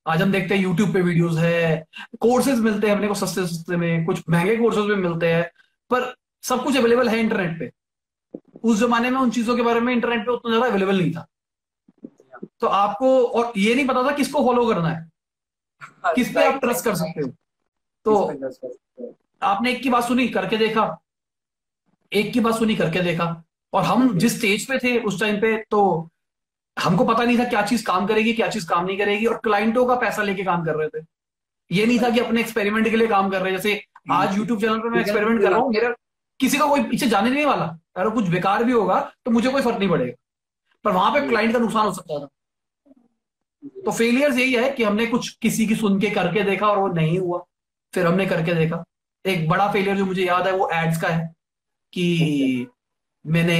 आज 0.07 0.23
हम 0.23 0.33
देखते 0.33 0.55
हैं 0.55 0.63
यूट्यूब 0.63 0.93
पे 0.93 1.01
वीडियोस 1.03 1.37
है 1.39 1.87
कोर्सेज 2.21 2.61
मिलते 2.61 2.87
हैं 2.87 2.95
अपने 2.95 3.09
को 3.09 3.15
सस्ते 3.15 3.47
सस्ते 3.47 3.77
में 3.77 4.05
कुछ 4.05 4.23
महँगे 4.31 4.57
कोर्सेज 4.57 4.85
भी 4.87 4.95
मिलते 4.97 5.33
हैं 5.33 5.45
पर 5.91 6.15
सब 6.45 6.63
कुछ 6.65 6.77
अवेलेबल 6.77 7.09
है 7.09 7.19
इंटरनेट 7.21 7.59
पे। 7.59 7.71
उस 8.63 8.79
जमाने 8.79 9.11
में 9.11 9.19
उन 9.21 9.31
चीज़ों 9.31 9.57
के 9.57 9.63
बारे 9.63 9.81
में 9.81 9.93
इंटरनेट 9.93 10.27
पे 10.27 10.33
उतना 10.33 10.51
ज़्यादा 10.51 10.67
अवेलेबल 10.67 10.99
नहीं 10.99 11.13
था। 11.13 11.27
तो 12.61 12.67
आपको 12.69 13.09
और 13.25 13.53
ये 13.57 13.75
नहीं 13.75 13.87
पता 13.87 14.03
था 14.03 14.15
किसको 14.17 14.45
फॉलो 14.45 14.67
करना 14.67 14.89
है 14.89 15.11
किस 16.15 16.35
पे 16.35 16.45
आप 16.45 16.61
ट्रस्ट 16.61 16.85
कर 16.85 16.95
सकते 16.95 17.21
हो। 17.21 17.29
तो 18.07 18.27
आपने 19.43 19.71
एक 19.71 19.83
की 19.83 19.91
बात 19.91 20.05
सुनी 20.05 20.29
करके 20.29 20.57
देखा। 20.57 20.85
एक 22.13 22.33
की 22.33 22.41
बात 22.41 22.55
सुनी 22.55 22.77
करके 22.77 23.01
देखा। 23.01 23.45
और 23.73 23.83
हम 23.83 24.17
जिस 24.19 24.37
स्टेज 24.39 24.67
पे 24.69 24.79
थे 24.79 24.99
उस 24.99 25.21
टाइम 25.21 25.41
पे 25.41 25.57
तो 25.71 26.09
हमको 26.77 27.05
पता 27.05 27.25
नहीं 27.25 27.39
था 27.39 27.45
क्या 27.45 27.63
चीज़ 27.63 27.85
काम 27.85 28.07
करेगी 28.07 28.33
क्या 28.33 28.49
चीज़ 28.49 28.69
काम 28.69 28.85
नहीं 28.87 28.99
करेगी 28.99 29.27
और 29.27 29.39
क्लाइंटों 29.45 29.85
का 29.87 29.95
पैसा 29.97 30.23
लेके 30.23 30.45
काम 30.45 30.65
कर 30.65 30.77
रहे 30.77 30.89
थे। 30.89 31.05
ये 31.71 31.87
नहीं 31.87 31.99
था 31.99 32.11
कि 32.11 32.21
अपने 32.21 32.41
एक्सपेरिमेंट 32.41 32.89
के 32.91 32.97
लिए 32.97 33.09
काम 33.09 33.31
कर 33.31 33.43
रहे 33.43 33.53
हैं। 33.53 33.59
जैसे 33.59 33.83
आज 34.13 34.37
यूट्यूब 34.39 34.61
चैनल 34.61 34.79
पर 34.79 34.89
मैं 34.89 35.01
एक्सपेरिमेंट 35.01 35.41
कर 35.43 35.51
रहा 35.51 35.59
हूँ 35.59 35.73
मेरा 35.73 35.95
किसी 36.41 36.59
का 36.59 36.67
कोई 36.67 36.83
पीछे 36.85 37.07
जाने 37.07 37.31
नहीं 37.31 37.45
वाला। 37.47 37.65
अगर 37.97 38.11
कुछ 38.11 38.29
बेकार 38.29 38.65
भी 38.65 38.73
होगा 38.73 39.01
तो 39.25 39.31
मुझे 39.31 39.51
कोई 39.51 39.63
फ़र्क 39.63 39.79
नहीं 39.79 39.89
पड़ेगा। 39.89 40.15
पर 40.85 40.93
वहाँ 40.93 41.13
पे 41.13 41.27
क्लाइंट 41.29 41.53
का 41.53 41.59
नुकसान 41.59 41.87
हो 41.87 41.93
सकता 41.93 42.19
था। 42.19 42.29
तो 43.85 43.93
फेलियर्स 43.93 44.39
यही 44.39 44.55
है 44.55 44.71
कि 44.71 44.85
हमने 44.85 45.07
कुछ 45.07 45.29
किसी 45.43 45.67
की 45.67 45.75
सुन 45.77 46.01
के 46.01 46.11
करके 46.11 46.43
देखा 46.45 46.69
और 46.69 46.79
वो 46.79 46.89
नहीं 46.89 47.19
हुआ। 47.19 47.45
फिर 47.93 48.07
हमने 48.07 48.27
करके 48.27 48.55
देखा। 48.55 48.85
एक 49.25 49.49
बड़ा 49.49 49.71
फेलियर 49.73 49.97
जो 49.97 50.05
मुझे 50.07 50.25
याद 50.25 50.47
है 50.47 50.53
वो 50.53 50.69
एड्स 50.75 51.01
का 51.01 51.09
है 51.09 51.27
कि 51.93 52.67
मैंने 53.25 53.59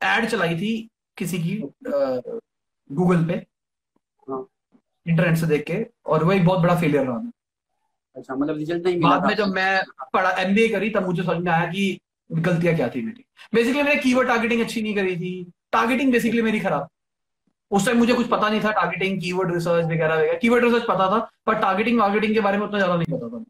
एड 0.00 0.26
चलाई 0.26 0.56
थी 0.56 0.72
किसी 1.18 1.38
की 1.38 1.56
गूगल 2.90 3.24
पे। 3.24 3.34
हाँ। 4.28 4.46
इंटरनेट 5.06 5.36
से 5.36 5.46
देख 5.46 5.64
के। 5.66 5.84
और 6.06 6.24
वो 6.24 6.32
एक 6.32 6.44
बहुत 6.44 6.60
बड़ा 6.60 6.78
फेलियर 6.80 7.04
रहा 7.06 7.30
अच्छा 8.16 8.34
मतलब 8.34 8.56
रिज़ल्ट 8.56 8.84
नहीं 8.84 8.96
मिला 8.96 9.08
बाद 9.08 9.26
में 9.26 9.34
जब 9.36 9.48
मैं 9.54 9.82
पढ़ा 10.12 10.30
एमबीए 10.42 10.68
करी 10.68 10.90
तब 10.90 11.06
मुझे 11.06 11.22
समझ 11.22 11.42
में 11.44 11.50
आया 11.52 11.66
कि 11.66 11.98
गलतियाँ 12.30 12.74
क्या 12.76 12.88
थी 12.88 13.02
मेरी। 13.02 13.24
बेसिकली 13.54 13.82
मैंने 13.82 14.00
कीवर्ड 14.00 14.28
टारगेटिंग 14.28 14.60
अच्छी 14.60 14.82
नहीं 14.82 14.94
करी 14.94 15.16
थी। 15.16 15.30
टारगेटिंग 15.72 16.12
बेसिकली 16.12 16.42
मेरी 16.42 16.60
खराब। 16.60 16.88
उस 17.70 17.86
टाइम 17.86 17.98
मुझे 17.98 18.14
कुछ 18.14 18.28
पता 18.28 18.48
नहीं 18.48 18.60
था 18.60 18.70
टारगेटिंग 18.72 19.20
कीवर्ड 19.20 19.52
रिसर्च 19.54 19.84
वगैरह 19.84 20.14
वगैरह। 20.14 20.38
कीवर्ड 20.38 20.64
रिसर्च 20.64 20.82
पता 20.88 21.06
था 21.10 21.18
पर 21.46 21.60
टारगेटिंग 21.60 21.98
मार्केटिंग 21.98 22.34
के 22.34 22.40
बारे 22.40 22.58
में 22.58 22.66
उतना 22.66 22.78
ज़्यादा 22.78 22.96
नहीं 22.96 23.16
पता 23.16 23.28
था. 23.28 23.44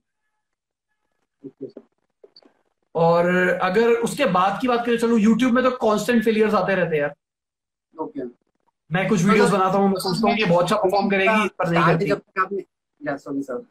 और 2.95 3.27
अगर 3.63 3.91
उसके 4.01 4.27
बाद 4.33 4.59
की 4.61 4.69
बात 4.69 4.85
करें 4.87 4.99
चलो 4.99 5.17
यूट्यूब 5.19 5.53
में 5.53 5.63
तो 5.65 5.71
कांस्टेंट 5.79 6.25
फेलियर्स 6.25 6.55
आते 6.55 6.75
रहते 6.75 6.97
हैं 6.97 7.03
यार 7.03 7.15
Okay. 7.95 8.25
मैं 8.91 9.09
कुछ 9.09 9.23
वीडियोस 9.25 9.51
बनाता 9.51 9.79
हूँ 9.79 9.89
मैं 9.89 10.01
सोचता 10.01 10.29
हूँ 10.29 10.37
कि 10.37 10.45
बहुत 10.45 10.63
अच्छा 10.63 10.77
परफॉर्म 10.77 11.09
करेगी 11.11 11.49
पर 11.59 11.69
नहीं 11.69 11.85
करती 11.85 12.07
जब 12.07 12.21
आपने 12.39 13.17
सॉरी 13.19 13.43
सर 13.43 13.63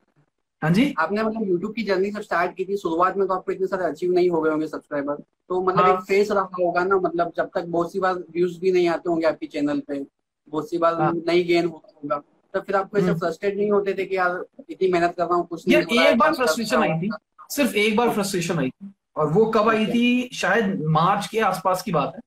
हाँ 0.61 0.71
जी 0.71 0.93
आपने 0.99 1.23
मतलब 1.23 1.47
यूट्यूब 1.49 1.73
की 1.73 1.83
जर्नी 1.83 2.09
जब 2.11 2.21
स्टार्ट 2.21 2.55
की 2.55 2.65
थी 2.65 2.77
शुरुआत 2.77 3.17
में 3.17 3.27
तो 3.27 3.33
आपको 3.33 3.51
इतने 3.51 3.67
सारे 3.67 3.85
अचीव 3.85 4.11
नहीं 4.11 4.29
हो 4.29 4.41
गए 4.41 4.51
होंगे 4.51 4.67
सब्सक्राइबर 4.67 5.15
तो 5.49 5.61
मतलब 5.61 5.85
हाँ। 5.85 5.93
एक 5.93 5.99
फेस 6.01 6.31
रहा 6.31 6.49
होगा 6.55 6.83
ना 6.83 6.97
मतलब 6.97 7.31
जब 7.37 7.49
तक 7.55 7.65
बहुत 7.67 7.91
सी 7.91 7.99
बार 7.99 8.13
व्यूज़ 8.31 8.59
भी 8.59 8.71
नहीं 8.71 8.87
आते 8.89 9.09
होंगे 9.09 9.27
आपके 9.27 9.47
चैनल 9.47 9.79
पे 9.87 9.99
बहुत 10.47 10.69
सी 10.69 10.77
बार 10.77 10.95
हाँ। 10.95 11.11
नहीं 11.17 11.45
गेन 11.47 11.65
होता 11.67 11.93
होगा 11.93 12.21
तो 12.53 12.61
फिर 12.61 12.75
आपको 12.75 12.97
ऐसे 12.97 13.07
हम्म। 13.07 13.19
फ्रस्ट्रेट 13.19 13.55
नहीं 13.55 13.71
होते 13.71 13.93
थे 13.93 14.05
कि 14.05 14.17
यार 14.17 14.43
इतनी 14.69 14.91
मेहनत 14.91 15.15
कर 15.17 15.23
रहा 15.23 15.35
हूँ 15.35 15.47
कुछ 15.47 15.67
नहीं 15.67 16.01
एक 16.01 16.17
बार 16.17 16.33
फ्रस्ट्रेशन 16.35 16.83
आई 16.83 16.99
थी 17.01 17.11
सिर्फ़ 17.49 17.75
एक 17.77 17.95
बार 17.97 18.13
फ्रस्ट्रेशन 18.13 18.59
आई 18.59 18.69
थी। 18.69 18.93
और 19.17 19.27
वो 19.33 19.45
कब 19.51 19.69
आई 19.69 19.85
थी 19.85 20.29
शायद 20.35 20.79
मार्च 20.91 21.27
के 21.27 21.39
आसपास 21.41 21.81
की 21.83 21.91
बात 21.91 22.15
है। 22.15 22.21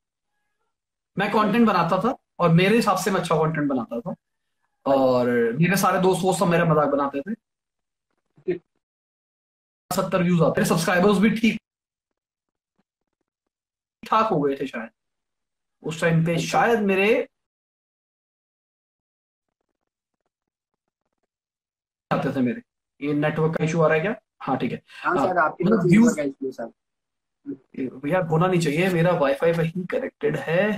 मैं 1.16 1.30
कंटेंट 1.32 1.66
बनाता 1.66 1.98
था 2.04 2.16
और 2.38 2.50
मेरे 2.52 2.76
हिसाब 2.76 2.96
से 2.98 3.10
मैं 3.10 3.20
अच्छा 3.20 3.36
कंटेंट 3.36 3.68
बनाता 3.68 4.00
था। 4.00 4.14
और 4.86 5.28
मेरे 5.58 5.76
सारे 5.76 6.00
दोस्त 6.00 6.22
वो 6.24 6.32
सब 6.34 6.48
मेरा 6.48 6.64
मज़ाक 6.64 6.88
बनाते 6.88 7.20
थे। 7.20 7.34
सत्तर 9.90 10.22
व्यूज़ 10.22 10.42
आते 10.42 10.64
सब्सक्राइबर्स 10.64 11.18
भी 11.18 11.30
ठीक 11.30 11.58
ठाक 14.02 14.26
हो 14.26 14.40
गए 14.40 14.56
थे 14.56 14.66
शायद। 14.66 14.90
उस 15.82 16.00
टाइम 16.00 16.24
पे 16.26 16.38
शायद 16.40 16.80
मेरे 16.84 17.06
आते 22.10 22.32
थे 22.36 22.40
मेरे। 22.40 22.62
ये 23.00 23.12
नेटवर्क 23.14 23.56
का 23.56 23.64
इशू 23.64 23.80
आ 23.80 23.86
रहा 23.86 23.96
है 23.96 24.00
क्या? 24.02 24.14
हाँ 24.40 24.56
ठीक 24.58 24.72
है। 24.72 24.82
हाँ 24.96 25.16
हाँ, 25.16 25.48
मतलब 25.62 25.80
तो 27.76 27.98
भैया 27.98 28.18
होना 28.20 28.46
नहीं 28.46 28.60
चाहिए 28.60 28.88
मेरा 28.88 29.12
वाईफाई 29.18 29.52
पे 29.52 29.62
ही 29.64 29.84
कनेक्टेड 29.90 30.36
है। 30.38 30.70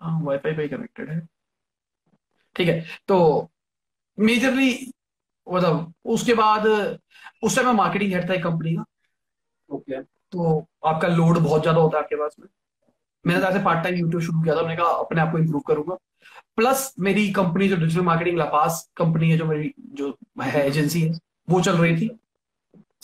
हाँ 0.00 0.20
वाईफाई 0.22 0.52
पे 0.52 0.62
ही 0.62 0.68
कनेक्टेड 0.68 1.10
है। 1.10 1.20
ठीक 2.56 2.68
है 2.68 2.84
तो 3.08 3.50
मेजरली 4.18 4.70
मतलब 5.46 5.92
उसके 6.06 6.34
बाद 6.34 6.66
उस 6.66 7.56
टाइम 7.56 7.66
मैं 7.68 7.74
मार्केटिंग 7.74 8.12
हेड 8.12 8.28
था 8.30 8.34
एक 8.34 8.42
कंपनी 8.44 8.74
का। 8.76 8.84
ओके 9.70 10.00
तो 10.02 10.66
आपका 10.86 11.08
लोड 11.08 11.38
बहुत 11.38 11.62
ज़्यादा 11.62 11.80
होता 11.80 11.96
है 11.96 12.02
आपके 12.02 12.16
पास 12.16 12.36
में। 12.40 12.48
मैंने 13.24 13.46
ऐसे 13.46 13.62
पार्ट 13.64 13.82
टाइम 13.84 13.96
यूट्यूब 13.96 14.22
शुरू 14.22 14.42
किया 14.42 14.54
था 14.56 14.62
मैंने 14.62 14.76
कहा 14.76 14.86
अपने 14.86 15.20
आप 15.20 15.32
को 15.32 15.38
इम्प्रूव 15.38 15.62
करूँगा। 15.68 15.94
प्लस 16.56 16.92
मेरी 16.98 17.30
कंपनी 17.32 17.68
जो 17.68 17.76
डिजिटल 17.76 18.02
मार्केटिंग 18.04 18.38
लापास 18.38 18.88
कंपनी 18.96 19.30
है 19.30 19.36
जो 19.38 19.44
मेरी 19.44 19.72
जो 19.78 20.16
है 20.42 20.66
एजेंसी 20.66 21.00
है 21.00 21.12
वो 21.50 21.60
चल 21.60 21.76
रही 21.76 21.96
थी। 21.96 22.10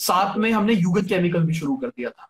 साथ 0.01 0.37
में 0.37 0.51
हमने 0.51 0.73
युगत 0.73 1.07
केमिकल 1.07 1.43
भी 1.43 1.53
शुरू 1.53 1.75
कर 1.77 1.87
दिया 1.87 2.09
था। 2.09 2.27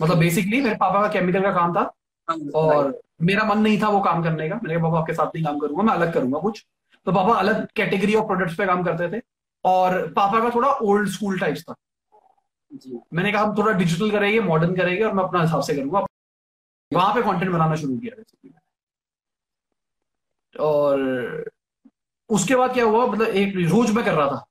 मतलब 0.00 0.18
बेसिकली 0.18 0.60
मेरे 0.60 0.76
पापा 0.76 1.00
का 1.02 1.08
केमिकल 1.12 1.42
का 1.42 1.52
काम 1.52 1.74
था 1.74 1.80
हाँ, 2.28 2.36
और 2.54 3.00
मेरा 3.22 3.44
मन 3.44 3.58
नहीं 3.58 3.80
था 3.82 3.88
वो 3.88 4.00
काम 4.00 4.22
करने 4.24 4.48
का। 4.48 4.54
मैंने 4.54 4.74
कहा 4.74 4.84
पापा 4.84 4.98
आपके 5.00 5.14
साथ 5.14 5.26
नहीं 5.26 5.44
काम 5.44 5.58
करूँगा 5.58 5.82
मैं 5.82 5.92
अलग 5.94 6.12
करूँगा 6.14 6.38
कुछ। 6.38 6.64
तो 7.06 7.12
पापा 7.12 7.34
अलग 7.34 7.66
कैटेगरी 7.76 8.14
ऑफ़ 8.14 8.26
प्रोडक्ट्स 8.26 8.56
पे 8.56 8.66
काम 8.66 8.82
करते 8.82 9.08
थे 9.12 9.22
और 9.64 10.06
पापा 10.12 10.40
का 10.40 10.50
थोड़ा 10.54 10.68
ओल्ड 10.68 11.08
स्कूल 11.08 11.38
टाइप्स 11.40 11.62
था। 11.62 11.74
जी। 12.72 13.00
मैंने 13.14 13.32
कहा 13.32 13.42
हम 13.42 13.54
थोड़ा 13.58 13.72
डिजिटल 13.72 14.10
करेंगे 14.10 14.40
मॉडर्न 14.40 14.74
करेंगे 14.76 15.04
और 15.04 15.12
मैं 15.12 15.24
अपना 15.24 15.42
हिसाब 15.42 15.62
से 15.62 15.74
करूँगा। 15.76 16.04
वहाँ 16.92 17.14
पे 17.14 17.22
कंटेंट 17.22 17.52
बनाना 17.52 17.76
शुरू 17.76 17.96
किया 17.98 18.22
और 20.54 21.50
उसके 22.30 22.56
बाद 22.56 22.72
क्या 22.74 22.84
हुआ 22.84 23.06
मतलब 23.06 23.26
एक 23.26 23.54
रोज 23.70 23.90
मैं 23.90 24.04
कर 24.04 24.14
रहा 24.14 24.26
था। 24.28 24.44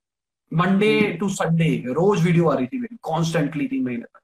मंडे 0.54 1.02
टू 1.20 1.30
संडे 1.32 1.68
रोज 1.90 2.24
वीडियो 2.26 2.50
आ 2.50 2.56
रही 2.56 2.68
थी 2.68 2.80
मेरी 2.80 2.98
कॉन्स्टेंटली 3.04 3.68
तीन 3.68 3.84
महीने 3.84 4.04
तक। 4.04 4.20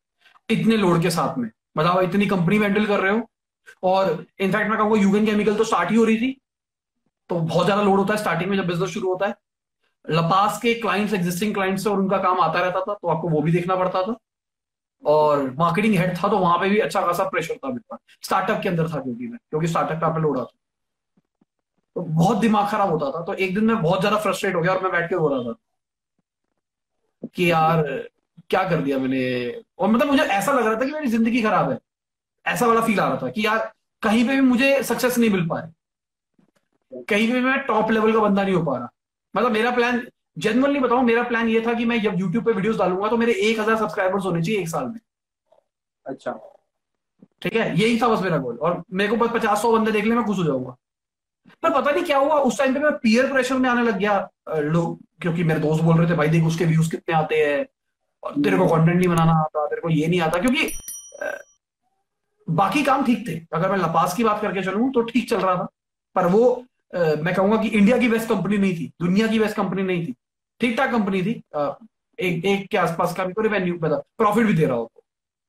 इतने 0.50 0.78
लोड 0.78 1.02
के 1.02 1.10
साथ 1.12 1.38
में। 1.38 1.50
बताओ 1.78 2.02
इतनी 2.02 2.26
कंपनी 2.28 2.58
हैंडल 2.60 2.86
कर 2.86 3.00
रहे 3.00 3.12
हो, 3.12 3.28
और 3.84 4.26
इनफैक्ट 4.40 4.70
मैं 4.70 4.78
कहूँगा 4.78 5.02
यूगन 5.02 5.26
केमिकल 5.26 5.56
तो 5.56 5.64
स्टार्ट 5.64 5.92
ही 5.92 5.96
हो 5.96 6.04
रही 6.06 6.18
थी। 6.18 6.36
तो 7.30 7.36
बहुत 7.36 7.66
ज़्यादा 7.66 7.82
लोड 7.84 8.00
होता 8.00 8.14
है 8.14 8.20
स्टार्टिंग 8.20 8.50
में 8.50 8.58
जब 8.58 8.68
बिज़नेस 8.68 8.90
शुरू 8.90 9.10
होता 9.10 9.28
है। 9.28 9.36
लपास 10.06 10.60
के 10.62 10.74
क्लाइंट्स 10.76 11.14
एग्जिस्टिंग 11.14 11.54
क्लाइंट्स 11.54 11.88
और 11.88 12.00
उनका 12.00 12.18
काम 12.20 12.40
आता 12.42 12.60
रहता 12.60 12.80
था 12.82 12.94
तो 12.94 13.08
आपको 13.08 13.30
वो 13.30 13.42
भी 13.42 13.52
देखना 13.52 13.76
पड़ता 13.76 14.02
था। 14.04 14.16
और 15.04 15.50
मार्केटिंग 15.60 15.96
हेड 15.96 16.18
था 16.18 16.28
तो 16.28 16.38
वहाँ 16.38 16.58
पे 16.60 16.70
भी 16.70 16.80
अच्छा 16.80 17.02
खासा 17.02 17.24
प्रेशर 17.30 17.56
था 17.56 17.68
मेरे 17.70 17.82
पास। 17.90 18.00
स्टार्टअप 18.24 18.62
के 18.64 18.70
अंदर 18.70 18.90
था 18.90 19.00
क्योंकि 19.00 19.28
मैं, 19.28 19.38
क्योंकि 19.50 19.68
स्टार्टअप 19.68 20.04
आप 20.04 20.18
लोड 20.20 20.38
आता 20.40 20.58
तो 21.96 22.02
बहुत 22.02 22.38
दिमाग 22.38 22.68
खराब 22.72 22.90
होता 22.92 23.12
था 23.12 23.24
तो 23.26 23.34
एक 23.36 23.54
दिन 23.56 23.64
मैं 23.66 23.82
बहुत 23.82 24.00
ज़्यादा 24.00 24.18
फ्रस्ट्रेट 24.20 24.56
हो 24.56 24.62
गया 24.62 24.74
और 24.74 24.84
मैं 24.84 24.92
बैठ 24.92 25.10
के 25.10 25.16
रो 25.16 25.28
रहा 25.30 25.44
था। 25.44 25.54
कि 27.26 27.50
यार 27.52 27.84
क्या 28.50 28.64
कर 28.70 28.82
दिया 28.82 28.98
मैंने? 28.98 29.62
और 29.80 29.90
मतलब 29.90 30.08
मुझे 30.08 30.24
ऐसा 30.24 30.52
लग 30.52 30.66
रहा 30.66 30.76
था 30.76 30.86
कि 30.86 30.92
मेरी 30.92 31.08
ज़िंदगी 31.08 31.42
खराब 31.42 31.72
है। 31.72 31.78
ऐसा 32.46 32.68
वाला 32.68 32.82
फील 32.82 33.00
आ 33.00 33.08
रहा 33.08 33.18
था 33.18 33.30
कि 33.30 33.46
यार 33.46 33.72
कहीं 34.04 34.28
पे 34.28 34.36
भी 34.36 34.42
मुझे 34.44 34.82
सक्सेस 34.84 35.18
नहीं 35.18 35.30
मिल 35.30 35.48
पा 35.48 35.60
रही 35.60 37.04
कहीं 37.04 37.28
पे 37.28 37.34
भी 37.34 37.42
मैं 37.42 37.58
टॉप 37.66 37.92
लेवल 37.92 38.14
का 38.14 38.20
बंदा 38.20 38.44
नहीं 38.44 38.56
हो 38.56 38.64
पा 38.64 38.78
रहा। 38.78 38.90
मतलब 39.34 39.52
मेरा 39.52 39.72
प्लान 39.72 40.06
जनरली 40.38 40.80
बताऊँ 40.80 41.04
मेरा 41.04 41.24
प्लान 41.24 41.48
ये 41.48 41.62
था 41.62 41.74
कि 41.74 41.86
मैं 41.86 42.02
जब 42.02 42.20
यूट्यूब 42.20 42.46
पे 42.46 42.52
वीडियोस 42.52 42.78
डालूँगा 42.78 43.08
तो 43.10 43.18
मेरे 43.18 43.34
एक 43.42 43.60
हज़ार 43.60 43.78
सब्सक्राइबर्स 43.78 44.26
होने 44.26 44.42
चाहिए 44.44 44.62
एक 44.62 44.70
साल 44.70 44.86
में। 44.86 45.00
अच्छा। 46.06 46.32
ठीक 47.42 47.56
है? 47.56 47.80
यही 47.80 48.00
था 48.02 48.08
बस 48.08 48.22
मेरा 48.22 48.38
गोल 48.38 48.58
और 48.58 48.84
मेरे 48.92 49.10
को 49.10 49.16
बस 49.18 49.30
पचास 49.34 49.62
सौ 49.62 49.72
बंदे 49.72 49.92
देख 49.92 50.06
ले 50.06 50.16
मैं 50.16 50.24
खुश 50.26 50.38
हो 50.38 50.44
जाऊँगा। 50.44 50.76
पर 51.64 51.82
पता 51.82 51.92
नहीं 51.92 52.04
क्या 52.04 52.18
हुआ 52.18 52.36
उस 52.42 52.58
टाइम 52.58 52.74
पे 52.74 52.80
मैं 52.80 52.92
पीयर 53.04 53.32
प्रेशर 53.32 53.58
में 53.58 53.70
आने 53.70 53.84
लग 53.84 53.98
गया 53.98 54.18
लोग 54.50 55.00
क्योंकि 55.22 55.44
मेरे 55.44 55.60
दोस्त 55.60 55.84
बोल 55.84 55.98
रहे 55.98 56.10
थे 56.10 56.16
भाई 56.16 56.28
देख 56.28 56.44
उसके 56.44 56.66
व्यूज़ 56.66 56.90
कितने 56.92 57.16
आते 57.16 57.36
हैं 57.36 57.66
और 58.24 58.42
तेरे 58.44 58.58
को 58.58 58.68
कंटेंट 58.68 58.98
नहीं 58.98 59.08
बनाना 59.08 59.32
आता 59.32 59.66
तेरे 59.66 59.82
को 59.82 59.90
ये 59.90 60.08
नहीं 60.08 60.22
आता। 60.22 60.40
क्योंकि 60.40 60.72
बाकी 62.48 62.84
काम 62.84 63.06
ठीक 63.06 63.28
थे। 63.28 63.40
अगर 63.54 63.72
मैं 63.72 63.78
लपास 63.78 64.14
की 64.18 64.24
बात 64.24 64.42
करके 64.42 64.62
चलूँ 64.62 64.92
तो 64.92 65.02
ठीक 65.02 65.30
चल 65.30 65.38
रहा 65.38 65.56
था। 65.56 65.68
पर 66.16 66.28
वो 66.28 66.44
अ, 66.94 66.98
मैं 66.98 67.34
कहूँगा 67.36 67.58
कि 67.62 67.68
इंडिया 67.68 67.98
की 67.98 68.08
बेस्ट 68.10 68.30
कंपनी 68.30 68.58
नहीं 68.58 68.74
थी 68.76 68.92
दुनिया 69.02 69.28
की 69.28 69.40
बेस्ट 69.40 69.56
कंपनी 69.56 69.84
नहीं 69.84 70.06
थी। 70.08 70.14
ठीक 70.62 70.78
ठाक 70.78 70.92
कंपनी 70.92 71.22
थी 71.24 71.34
अ, 71.56 71.78
एक 72.20 72.46
एक 72.46 72.68
के 72.70 72.78
आसपास 72.78 73.14
का 73.16 73.26
भी 73.26 73.34
रेवेन्यू 73.40 73.78
प्रॉफिट 73.84 74.46
भी 74.48 74.54
दे 74.54 74.66
रहा 74.66 74.76
हो 74.78 74.92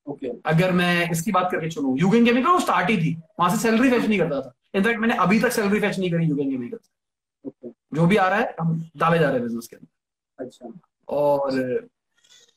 ओके 0.07 0.27
अगर 0.45 0.71
मैं 0.71 1.09
इसकी 1.11 1.31
बात 1.31 1.49
करके 1.51 1.69
चलूँ 1.69 1.97
यूगन 1.99 2.25
केमिकल 2.25 2.49
वो 2.49 2.59
स्टार्ट 2.59 2.89
ही 2.89 2.97
थी। 2.97 3.13
वहाँ 3.39 3.49
से 3.51 3.57
सैलरी 3.57 3.89
फेच 3.89 4.05
नहीं 4.05 4.19
करता 4.19 4.41
था। 4.41 4.53
इनफैक्ट 4.73 4.99
मैंने 4.99 5.15
अभी 5.17 5.39
तक 5.39 5.51
सैलरी 5.51 5.79
फेच 5.79 5.97
नहीं 5.99 6.11
करी 6.11 6.27
केमिकल 6.27 6.77
से 6.77 7.71
जो 7.93 8.05
भी 8.07 8.15
आ 8.17 8.27
रहा 8.27 8.39
है 8.39 8.55
हम 8.59 8.75
डाले 8.97 9.19
जा 9.19 9.25
रहे 9.25 9.33
हैं 9.33 9.43
बिज़नेस 9.43 9.67
के 9.67 9.75
अंदर। 9.75 10.45
अच्छा। 10.45 10.71
और 11.07 11.89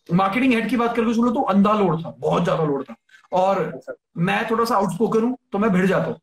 मार्केटिंग 0.09 0.53
हेड 0.53 0.69
की 0.71 0.77
बात 0.77 0.97
करके 0.97 1.15
सुनो 1.15 1.31
तो 1.31 1.41
अंधा 1.51 1.73
लोड 1.75 2.05
था 2.05 2.11
बहुत 2.19 2.43
ज़्यादा 2.45 2.65
लोड 2.65 2.85
था। 2.85 2.97
और 3.33 3.63
अच्छा। 3.65 3.95
मैं 4.19 4.45
थोड़ा 4.51 4.65
सा 4.65 4.77
आउटस्पोकन 4.77 5.23
हूँ 5.23 5.37
तो 5.53 5.59
मैं 5.59 5.71
भिड़ 5.73 5.87
जाता 5.87 6.07
हूँ। 6.07 6.19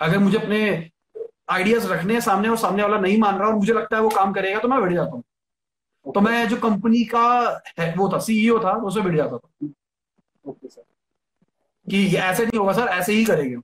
अगर 0.00 0.18
मुझे 0.18 0.38
अपने 0.38 0.60
आइडियाज़ 1.50 1.86
रखने 1.88 2.14
हैं 2.14 2.20
सामने 2.20 2.48
और 2.48 2.56
सामने 2.58 2.82
वाला 2.82 2.98
नहीं 2.98 3.18
मान 3.18 3.38
रहा 3.38 3.48
और 3.48 3.54
मुझे 3.54 3.72
लगता 3.72 3.96
है 3.96 4.02
वो 4.02 4.08
काम 4.10 4.32
करेगा 4.32 4.58
तो 4.58 4.68
मैं 4.68 4.80
भिड़ 4.82 4.92
जाता 4.92 5.10
हूँ। 5.10 5.22
तो 6.06 6.20
मैं 6.20 6.48
जो 6.48 6.56
कंपनी 6.58 7.04
का 7.04 7.22
है, 7.78 7.94
वो 7.94 8.08
था 8.08 8.18
सीईओ 8.20 8.58
था 8.58 8.72
उससे 8.82 9.00
भिड़ 9.00 9.16
जाता 9.16 9.38
था। 9.38 9.68
ओके 10.44 10.68
सर 10.68 10.82
कि 11.86 12.04
ऐसे 12.16 12.44
नहीं 12.44 12.58
होगा 12.58 12.72
सर 12.72 12.88
ऐसे 12.90 13.12
ही 13.12 13.24
करेंगे 13.24 13.56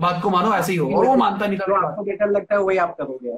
बात 0.00 0.22
को 0.22 0.30
मानो 0.30 0.52
ऐसे 0.54 0.72
ही 0.72 0.78
होगा 0.78 0.96
और 0.96 1.06
वो 1.06 1.14
मानता 1.16 1.46
नहीं 1.46 1.58
था 1.58 1.86
आपको 1.88 2.02
बेटर 2.02 2.30
लगता 2.30 2.54
है 2.54 2.60
वही 2.60 2.76
आप 2.76 2.96
करोगे। 2.98 3.36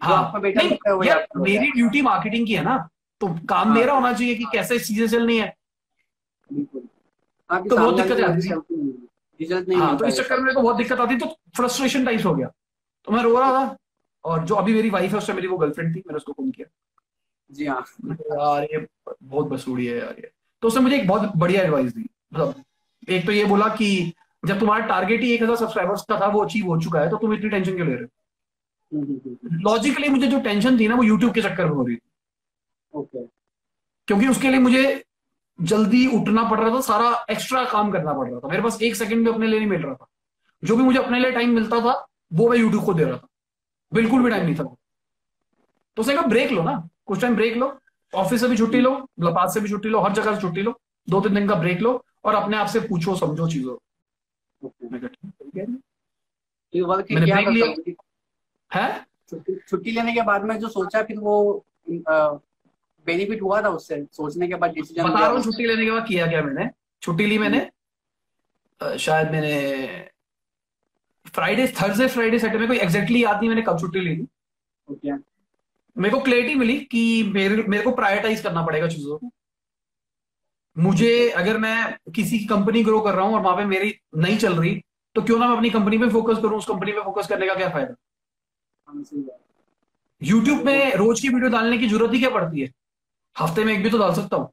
हाँ। 0.00 0.16
आपको 0.16 0.40
बेटर 0.40 0.58
नहीं 0.58 0.70
लगता 0.70 0.90
है 0.90 0.96
वही 0.96 1.08
आप 1.08 1.18
करोगे। 1.18 1.52
मेरी 1.52 1.70
ड्यूटी 1.70 2.02
मार्केटिंग 2.02 2.46
की 2.46 2.54
है 2.54 2.64
ना 2.64 2.76
तो 3.20 3.26
काम 3.48 3.68
हाँ। 3.68 3.74
मेरा 3.74 3.92
होना 3.94 4.12
चाहिए 4.12 4.34
कि 4.34 4.44
कैसे 4.52 4.78
चीज़ें 4.78 5.06
चलनी 5.08 5.38
है। 5.38 5.54
तो 7.50 7.76
बहुत 7.76 7.96
दिक्कत 7.96 8.20
आती 8.20 8.48
है। 8.48 8.56
है। 9.60 9.78
हाँ 9.78 9.96
तो 9.98 10.04
इस 10.04 10.16
चक्कर 10.16 10.40
में 10.40 10.54
को 10.54 10.60
बहुत 10.60 10.76
दिक्कत 10.76 11.00
आती 11.00 11.16
तो 11.16 11.26
फ्रस्ट्रेशन 11.56 12.04
टाइप 12.04 12.26
हो 12.26 12.34
गया। 12.34 12.50
तो 13.06 13.12
मैं 13.12 13.22
रो 13.22 13.38
रहा 13.38 13.52
था 13.52 13.76
और 14.24 14.44
जो 14.44 14.54
अभी 14.54 14.74
मेरी 14.74 14.90
वाइफ 14.90 15.12
है 15.12 15.18
उससे 15.18 15.32
मेरी 15.32 15.46
वो 15.46 15.56
गर्लफ्रेंड 15.58 15.94
थी 15.96 15.98
मैंने 15.98 16.16
उसको 16.16 16.32
फ़ोन 16.32 16.50
किया। 16.50 16.66
जी 17.50 17.66
हाँ। 17.66 17.84
यार 18.06 18.64
ये 18.64 18.86
बहुत 19.22 19.46
बसूड़ी 19.46 19.86
है 19.86 19.98
यार 19.98 20.14
ये। 20.18 20.30
तो 20.62 20.68
उसने 20.68 20.82
मुझे 20.82 20.96
एक 20.96 21.06
बहुत 21.08 21.32
बढ़िया 21.36 21.62
एडवाइस 21.62 21.94
दी। 21.94 22.08
मतलब 22.34 22.62
एक 23.08 23.26
तो 23.26 23.32
ये 23.32 23.44
बोला 23.44 23.68
कि 23.68 24.12
जब 24.42 24.58
तुम्हारा 24.60 24.86
टारगेट 24.86 25.22
ही 25.22 25.32
एक 25.32 25.42
हज़ार 25.42 25.56
सब्सक्राइबर्स 25.56 26.02
का 26.08 26.18
था 26.20 26.26
वो 26.28 26.42
अचीव 26.44 26.66
हो 26.66 26.80
चुका 26.80 27.00
है 27.00 27.10
तो 27.10 27.16
तुम 27.16 27.34
इतनी 27.34 27.50
टेंशन 27.50 27.74
क्यों 27.74 27.88
ले 27.88 27.94
रहे 27.94 28.02
हो? 28.02 28.08
लॉजिकली 29.62 30.08
मुझे 30.08 30.26
जो 30.26 30.40
टेंशन 30.40 30.78
थी 30.78 30.88
ना 30.88 30.94
वो 30.94 31.02
यूट्यूब 31.02 31.32
के 31.34 31.42
चक्कर 31.42 31.66
में 31.66 31.72
हो 31.72 31.86
रही 31.86 31.96
थी। 31.96 32.00
क्योंकि 34.08 34.28
उसके 34.28 34.50
लिए 34.50 34.60
मुझे 34.60 35.02
जल्दी 35.58 36.06
उठना 36.16 36.42
पड़ 36.50 36.58
रहा 36.60 36.70
था 36.70 36.80
सारा 36.82 37.10
एक्स्ट्रा 37.30 37.64
काम 37.66 37.90
करना 37.92 38.12
पड़ 38.12 38.28
रहा 38.28 38.40
था। 38.40 38.48
मेरे 38.48 38.62
पास 38.62 38.80
एक 38.82 38.96
सेकंड 38.96 39.24
भी 39.24 39.32
अपने 39.32 39.46
लिए 39.46 39.58
नहीं 39.58 39.68
मिल 39.68 39.82
रहा 39.82 39.94
था। 39.94 40.06
जो 40.62 40.76
भी 40.76 40.82
मुझे 40.82 40.98
अपने 40.98 41.20
लिए 41.20 41.30
टाइम 41.32 41.54
मिलता 41.54 41.80
था 41.80 41.94
वो 42.32 42.48
मैं 42.50 42.58
यूट्यूब 42.58 42.84
को 42.84 42.94
दे 42.94 43.04
रहा 43.04 43.16
था। 43.16 43.28
बिल्कुल 43.92 44.22
भी 44.22 44.30
टाइम 44.30 44.44
नहीं 44.44 44.54
था 44.54 44.64
तो 45.96 46.02
उसने 46.02 46.14
कहा 46.14 46.26
ब्रेक 46.26 46.52
लो 46.52 46.62
ना। 46.62 46.76
कुछ 47.06 47.20
टाइम 47.20 47.34
ब्रेक 47.36 47.56
लो। 47.56 47.72
ऑफ़िस 48.12 48.40
से 48.40 48.48
भी 48.48 48.56
छुट्टी 48.56 48.80
लो 48.80 48.90
लपास 49.20 49.54
से 49.54 49.60
भी 49.60 49.68
छुट्टी 49.68 49.88
लो 49.88 50.00
हर 50.00 50.12
जगह 50.12 50.34
से 50.34 50.40
छुट्टी 50.40 50.62
लो। 50.62 50.78
दो 51.08 51.20
तीन 51.20 51.34
दिन 51.34 51.48
का 51.48 51.54
ब्रेक 51.56 51.80
लो 51.80 52.02
और 52.24 52.34
अपने 52.34 52.56
आप 52.56 52.66
से 52.66 52.80
पूछो 52.80 53.16
समझो 53.16 53.48
चीज़ों 53.48 53.76
मैं 54.64 55.08
ठीक 55.08 55.56
है। 55.56 55.66
लिया। 57.52 57.66
है? 58.70 59.04
छुट्टी 59.68 59.90
लेने 59.90 60.12
के 60.14 60.22
बाद 60.22 60.44
में 60.44 60.58
जो 60.58 60.68
सोचा 60.68 61.02
फिर 61.02 61.18
वो 61.18 61.64
बेनिफिट 61.88 63.42
हुआ 63.42 63.60
था 63.62 63.68
उससे? 63.68 64.04
सोचने 64.12 64.48
के 64.48 64.54
बाद 64.54 64.70
डिसीज़न 64.70 65.04
बता 65.04 65.18
रहा 65.18 65.28
हूँ 65.28 65.42
छुट्टी 65.42 65.66
लेने 65.66 65.84
के 65.84 65.90
बाद 65.90 66.06
किया 66.08 66.26
क्या 66.26 66.42
मैंने? 66.42 66.68
छुट्टी 67.02 67.26
ली 67.26 67.38
मैंने। 67.38 68.98
शायद 68.98 69.30
मैंने 69.30 69.54
फ्राइडे 71.26 71.66
थर्सडे 71.80 72.06
फ्राइडे 72.08 72.38
सैटरडे 72.38 72.58
में 72.58 72.68
कोई 72.68 72.78
एग्जैक्टली 72.78 73.22
याद 73.24 73.36
नहीं 73.36 73.48
मैंने 73.48 73.62
कब 73.62 73.78
छुट्टी 73.80 74.00
ली 74.00 74.16
थी। 74.16 74.26
ओके। 74.88 75.12
मेरे 75.96 76.10
को 76.10 76.20
क्लैरिटी 76.20 76.54
मिली 76.54 76.78
कि 76.92 77.22
मेरे 77.34 77.62
मेरे 77.62 77.82
को 77.82 77.90
प्रायोरिटाइज 77.92 78.40
करना 78.40 78.62
पड़ेगा 78.66 78.88
चीज़ों 78.88 79.18
को। 79.18 79.30
मुझे 80.76 81.28
अगर 81.30 81.58
मैं 81.58 82.12
किसी 82.14 82.38
की 82.38 82.44
कंपनी 82.46 82.82
ग्रो 82.84 83.00
कर 83.00 83.14
रहा 83.14 83.26
हूँ 83.26 83.34
और 83.34 83.40
वहाँ 83.42 83.56
पे 83.56 83.64
मेरी 83.64 83.94
नहीं 84.16 84.36
चल 84.38 84.54
रही 84.54 84.80
तो 85.16 85.22
क्यों 85.22 85.38
ना 85.38 85.48
मैं 85.48 85.56
अपनी 85.56 85.70
कंपनी 85.70 85.98
पे 85.98 86.08
फोकस 86.08 86.38
करूँ? 86.42 86.58
उस 86.58 86.66
कंपनी 86.66 86.92
पे 86.92 87.02
फोकस 87.02 87.26
करने 87.28 87.46
का 87.46 87.54
क्या 87.54 87.68
फ़ायदा? 87.70 87.94
हाँ। 88.86 89.02
यूट्यूब 90.22 90.64
में 90.66 90.94
रोज 90.96 91.20
की 91.20 91.28
वीडियो 91.28 91.50
डालने 91.50 91.78
की 91.78 91.88
ज़रूरत 91.88 92.12
ही 92.14 92.18
क्या 92.18 92.30
पड़ती 92.30 92.60
है? 92.60 92.70
हफ़्ते 93.36 93.64
में 93.64 93.72
एक 93.74 93.82
भी 93.82 93.90
तो 93.90 93.98
डाल 93.98 94.14
सकता 94.14 94.36
हूँ। 94.36 94.48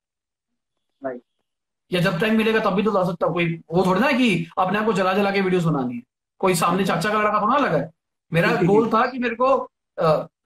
या 1.91 1.99
जब 2.01 2.19
टाइम 2.19 2.37
मिलेगा 2.37 2.59
तब 2.59 2.73
भी 2.75 2.83
तो 2.83 2.91
डाल 2.91 3.05
सकता 3.05 3.25
हूँ। 3.25 3.33
कोई 3.33 3.53
वो 3.71 3.85
थोड़ी 3.85 4.01
ना 4.01 4.11
कि 4.11 4.47
अपने 4.57 4.79
आप 4.79 4.85
को 4.85 4.93
जला 4.93 5.13
जला 5.13 5.31
के 5.31 5.41
वीडियोस 5.41 5.63
बनानी 5.63 5.95
है। 5.95 6.01
कोई 6.41 6.55
सामने 6.55 6.85
चाचा 6.85 7.09
का 7.09 7.21
लड़का 7.21 7.41
थोड़ा 7.41 7.57
लगा 7.57 7.77
है। 7.77 7.89
मेरा 8.31 8.51
गोल 8.63 8.89
था 8.89 9.05
कि 9.11 9.19
मेरे 9.19 9.35
को 9.35 9.57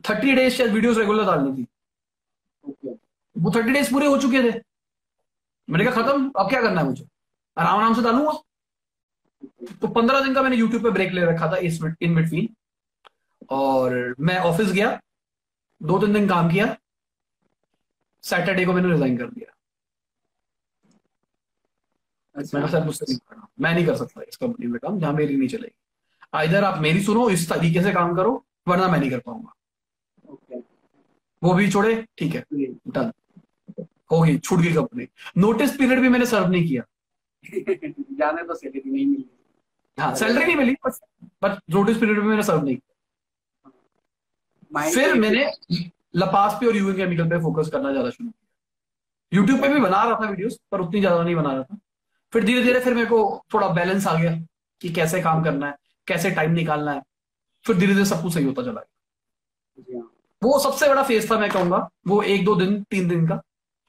थर्टी 0.10 0.34
डेज़ 0.36 0.54
शायद 0.54 0.72
वीडियोस 0.74 0.98
रेगुलर 0.98 1.26
डालनी 1.26 1.52
थी। 1.58 1.66
वो 3.36 3.52
थर्टी 3.56 3.72
डेज़ 3.72 3.92
पूरे 3.94 4.08
हो 4.08 4.18
चुके 4.18 4.44
थे। 4.44 4.60
मैंने 5.68 5.86
कहा 5.86 6.02
खत्म 6.02 6.32
अब 6.38 6.50
क्या 6.50 6.62
करना 6.62 6.82
है 6.82 6.88
मुझे? 6.88 7.06
आराम 7.58 7.80
आराम 7.80 7.94
से 7.94 8.02
डालूँगा 8.02 8.32
तो 9.82 9.88
पंद्रह 9.90 10.22
दिन 10.24 10.34
का 10.34 10.42
मैंने 10.42 10.56
यूट्यूब 10.56 10.84
पे 10.84 10.90
ब्रेक 10.92 11.12
ले 11.14 11.26
रखा 11.26 11.52
था 11.52 11.58
इस 11.68 11.80
इन 12.02 12.16
बिटवीन 12.16 12.50
और 13.52 14.16
मैं 14.20 14.38
ऑफ़िस 14.42 14.72
गया 14.72 15.00
दो 15.82 16.00
तीन 16.00 16.14
दिन 16.14 16.28
काम 16.30 16.50
किया 16.52 16.76
सैटरडे 18.24 18.66
को 18.66 18.74
मैंने 18.74 18.92
रिजाइन 18.92 19.18
कर 19.18 19.30
दिया। 19.30 19.52
अच्छा। 22.36 22.58
मैंने 22.58 22.72
सर 22.72 22.84
मुझसे 22.86 23.06
नहीं 23.10 23.18
करना। 23.20 23.48
मैं 23.60 23.74
नहीं 23.74 23.86
कर 23.86 23.96
सकता 23.96 24.22
इस 24.28 24.38
कंपनी 24.38 24.68
में 24.68 24.80
काम 24.80 25.00
जहाँ 25.00 25.14
मेरी 25.14 25.36
नहीं 25.38 25.50
चलेगी। 25.50 26.46
इधर 26.46 26.64
आप 26.64 26.80
मेरी 26.82 27.04
सुनो 27.04 27.30
इस 27.30 27.50
तरीके 27.50 27.82
से 27.84 27.92
काम 27.94 28.16
करो 28.16 28.44
वरना 28.68 28.88
मैं 28.88 29.00
नहीं 29.00 29.10
कर 29.12 29.20
पाऊँगा। 29.20 29.54
ओके 30.32 30.60
वो 31.42 31.54
भी 31.54 31.70
छोड़े 31.72 31.96
ठीक 32.18 32.36
है 32.36 32.46
डन 32.52 33.12
होगी 34.16 34.38
छूट 34.38 34.60
गई 34.60 34.74
कंपनी 34.74 35.08
नोटिस 35.38 35.78
पीरियड 35.78 36.00
भी 36.00 36.10
मैंने 36.10 36.26
सर्व 36.26 36.48
नहीं 36.48 36.68
किया। 36.68 36.84
जाने 38.20 38.44
तो 38.44 38.56
सैलरी 38.56 38.92
नहीं 38.92 39.06
मिली। 39.06 39.26
हाँ 39.98 40.14
सैलरी 40.16 40.46
नहीं 40.46 40.56
मिली 40.56 40.74
बट 40.86 40.94
बट 41.44 41.60
नोटिस 41.70 41.98
पीरियड 41.98 42.20
भी 42.20 42.28
मैंने 42.28 42.44
सर्व 42.44 42.64
नहीं 42.64 42.76
किया। 42.76 42.92
फिर 44.90 45.14
मैंने 45.14 45.50
लपास 46.16 46.58
पे 46.60 46.68
और 46.68 46.76
यूएन 46.76 46.96
केमिकल 46.96 47.30
पे 47.30 47.40
फोकस 47.42 47.70
करना 47.70 47.92
ज़्यादा 47.92 48.10
शुरू 48.10 48.30
किया। 48.30 49.40
यूट्यूब 49.40 49.62
पे 49.62 49.68
भी 49.70 49.80
बना 49.80 50.04
रहा 50.04 50.20
था 50.22 50.30
वीडियोस 50.30 50.60
पर 50.72 50.80
उतनी 50.80 51.00
ज़्यादा 51.00 51.24
नहीं 51.24 51.36
बना 51.36 51.52
रहा 51.54 51.64
था। 51.64 51.78
फिर 52.34 52.44
धीरे 52.44 52.64
धीरे 52.64 52.80
फिर 52.80 52.94
मेरे 52.94 53.08
को 53.08 53.46
थोड़ा 53.54 53.68
बैलेंस 53.68 54.08
आ 54.08 54.18
गया 54.20 54.32
कि 54.82 54.90
कैसे 54.90 55.22
काम 55.22 55.44
करना 55.44 55.68
है 55.68 55.76
कैसे 56.08 56.32
टाइम 56.32 56.52
निकालना 56.52 56.92
है। 56.92 57.02
फिर 57.66 57.78
धीरे 57.78 57.94
धीरे 57.94 58.06
सब 58.06 58.22
कुछ 58.22 58.34
सही 58.34 58.46
होता 58.46 58.64
चला 58.64 58.82
गया। 58.82 60.00
हाँ। 60.00 60.10
वो 60.42 60.60
सबसे 60.60 60.88
बड़ा 60.90 61.04
फ़ेज़ 61.04 61.32
था 61.32 61.40
मैं 61.40 61.50
कहूँगा 61.52 61.90
वो 62.08 62.22
एक 62.24 62.46
दो 62.46 62.56
दिन 62.56 62.82
तीन 62.84 63.08
दिन 63.08 63.28
का। 63.28 63.42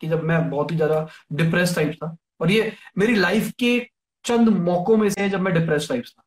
कि 0.04 0.08
जब 0.08 0.22
मैं 0.24 0.48
बहुत 0.50 0.70
ही 0.70 0.76
ज़्यादा 0.76 1.06
डिप्रेस 1.32 1.74
टाइप 1.76 1.92
था। 1.94 2.16
और 2.40 2.50
ये 2.50 2.72
मेरी 2.98 3.14
लाइफ 3.14 3.50
के 3.58 3.78
चंद 4.24 4.48
मौकों 4.60 4.96
में 4.96 5.08
से 5.10 5.20
है 5.20 5.28
जब 5.30 5.40
मैं 5.40 5.52
डिप्रेस 5.54 5.88
टाइप 5.88 6.04
था। 6.08 6.22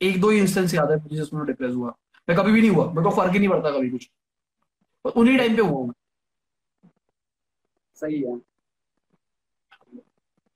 एक 0.00 0.20
दो 0.20 0.30
ही 0.30 0.38
इंस्टेंस 0.38 0.74
याद 0.74 0.90
है 0.90 0.96
मुझे 0.96 1.16
जिसमें 1.16 1.44
डिप्रेस 1.46 1.74
हुआ। 1.74 1.94
मैं 2.28 2.36
कभी 2.38 2.52
भी 2.52 2.60
नहीं 2.60 2.70
हुआ। 2.70 2.86
मेरे 2.86 3.02
को 3.02 3.10
फ़र्क 3.16 3.32
ही 3.32 3.38
नहीं 3.38 3.48
पड़ता 3.48 3.70
कभी 3.70 3.90
कुछ। 3.90 4.10
उन्हीं 5.04 5.36
टाइम 5.38 5.56
पे 5.56 5.62
हुआ 5.62 5.86
मैं। 5.86 5.92
सही 7.96 8.20
है। 8.22 8.36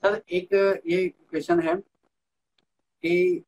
सर, 0.03 0.23
एक 0.31 0.83
ये 0.87 1.09
क्वेश्चन 1.31 1.61
है 1.61 1.75
कि 1.77 3.45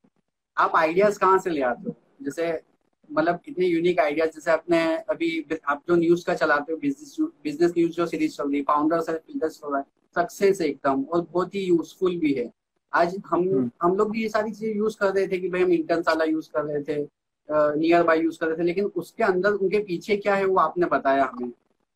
आप 0.56 0.76
आइडियाज़ 0.76 1.18
कहाँ 1.18 1.38
से 1.38 1.50
ले 1.50 1.62
आते 1.62 1.88
हो? 1.88 1.96
जैसे 2.22 2.50
मतलब 3.10 3.40
इतने 3.48 3.66
यूनिक 3.66 4.00
आइडियाज़ 4.00 4.30
जैसे 4.30 4.50
आपने 4.50 4.82
अभी 5.08 5.30
आप 5.64 5.82
जो 5.88 5.96
न्यूज़ 5.96 6.24
का 6.26 6.34
चलाते 6.34 6.72
हो 6.72 6.78
बिज़नेस 6.78 7.16
बिज़नेस 7.44 7.72
न्यूज़ 7.72 7.92
जो 7.92 8.06
सीरीज़ 8.06 8.36
चल 8.36 8.44
रही 8.44 8.58
है 8.58 8.62
फाउंडर्स 8.64 9.08
है 9.08 9.16
फिल्डर्स 9.16 9.58
चल 9.58 9.68
रहा 9.68 9.78
है 9.78 9.84
सक्सेस 10.16 10.60
एकदम 10.62 11.02
और 11.04 11.20
बहुत 11.22 11.54
ही 11.54 11.60
यूजफुल 11.62 12.16
भी 12.18 12.32
है 12.32 12.50
आज 12.92 13.16
हम 13.26 13.40
हम्म। 13.40 13.70
हम 13.82 13.96
लोग 13.96 14.10
भी 14.10 14.22
ये 14.22 14.28
सारी 14.28 14.50
चीज़ें 14.50 14.74
यूज़ 14.74 14.96
कर 14.98 15.12
रहे 15.12 15.26
थे 15.26 15.38
कि 15.38 15.48
भाई 15.48 15.62
हम 15.62 15.72
इंटर्न 15.72 16.02
वाला 16.08 16.24
यूज़ 16.26 16.50
कर 16.50 16.64
रहे 16.64 16.82
थे 16.84 17.02
नियर 17.78 18.02
बाय 18.02 18.20
यूज़ 18.20 18.38
कर 18.38 18.46
रहे 18.46 18.58
थे 18.58 18.62
लेकिन 18.62 18.84
उसके 18.96 19.24
अंदर 19.24 19.52
उनके 19.54 19.78
पीछे 19.84 20.16
क्या 20.16 20.34
है 20.34 20.44
वो 20.44 20.56
आपने 20.58 20.86
बताया 20.88 21.24
हमें 21.26 21.50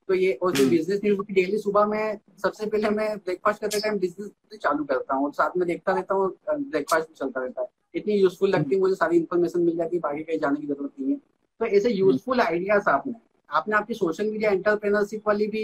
तो 0.08 0.14
ये 0.14 0.32
और 0.34 0.52
जो 0.52 0.62
हम्म। 0.62 0.70
बिज़नेस 0.70 1.00
न्यूज़ 1.04 1.20
की 1.20 1.32
डेली 1.34 1.58
सुबह 1.58 1.86
में 1.86 2.18
सबसे 2.38 2.66
पहले 2.66 2.90
मैं 2.90 3.16
ब्रेकफास्ट 3.18 3.60
करते 3.60 3.80
टाइम 3.80 3.98
बिज़नेस 3.98 4.58
चालू 4.58 4.84
करता 4.84 5.14
हूँ 5.14 5.24
और 5.24 5.32
साथ 5.32 5.56
में 5.56 5.66
देखता 5.68 5.92
रहता 5.92 6.14
हूँ 6.14 6.28
ब्रेकफास्ट 6.48 7.08
भी 7.08 7.14
चलता 7.16 7.40
रहता 7.40 7.60
है 7.60 7.68
इतनी 7.94 8.14
यूजफुल 8.14 8.50
लगती 8.50 8.74
है 8.74 8.80
मुझे 8.80 8.94
सारी 8.94 9.16
इन्फॉर्मेशन 9.16 9.60
मिल 9.60 9.76
जाती 9.76 9.96
है 9.96 10.00
बाकी 10.00 10.22
कहीं 10.22 10.38
जाने 10.38 10.60
की 10.60 10.66
ज़रूरत 10.66 10.90
नहीं 11.00 11.10
है। 11.10 11.16
तो 11.60 11.66
ऐसे 11.66 11.90
यूजफुल 11.90 12.40
आइडियाज़ 12.40 12.88
आपने 12.90 13.14
आपने 13.50 13.76
आपकी 13.76 13.94
सोशल 13.94 14.30
मीडिया 14.30 14.50
एंटरप्रेनरशिप 14.50 15.28
वाली 15.28 15.46
भी 15.46 15.62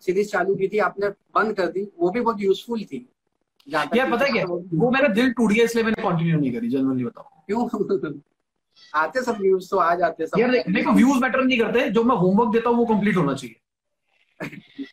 सीरीज़ 0.00 0.30
चालू 0.30 0.54
की 0.54 0.68
थी 0.68 0.78
आपने 0.88 1.08
बंद 1.34 1.52
कर 1.56 1.66
दी 1.66 1.86
वो 1.98 2.10
भी 2.10 2.20
बहुत 2.20 2.40
यूजफुल 2.40 2.84
थी। 2.84 3.06
यार 3.68 4.10
पता 4.10 4.24
है 4.24 4.30
क्या? 4.32 4.44
वो 4.44 4.90
मेरा 4.90 5.08
दिल 5.08 5.32
टूट 5.32 5.52
गया 5.52 5.64
इसलिए 5.64 5.84
मैंने 5.84 6.02
कंटिन्यू 6.02 6.38
नहीं 6.38 6.52
करी 6.52 6.68
जनरली 6.68 7.04
बताओ 7.04 7.42
क्यों? 7.46 8.12
आते 8.94 9.22
सब 9.22 9.36
व्यूज़ 9.40 9.68
तो 9.70 9.76
आ 9.78 9.94
जाते 9.94 10.26
सब। 10.26 10.38
यार 10.38 10.50
देख, 10.50 10.88
व्यूज़ 10.88 11.20
मैटर 11.22 11.44
नहीं 11.44 11.58
करते 11.58 11.88
जो 11.90 12.02
मैं 12.04 12.16
होमवर्क 12.16 12.52
देता 12.52 12.70
हूँ 12.70 12.78
वो 12.78 12.84
कंप्लीट 12.86 13.16
होना 13.16 13.34
चाहिए। 13.34 13.56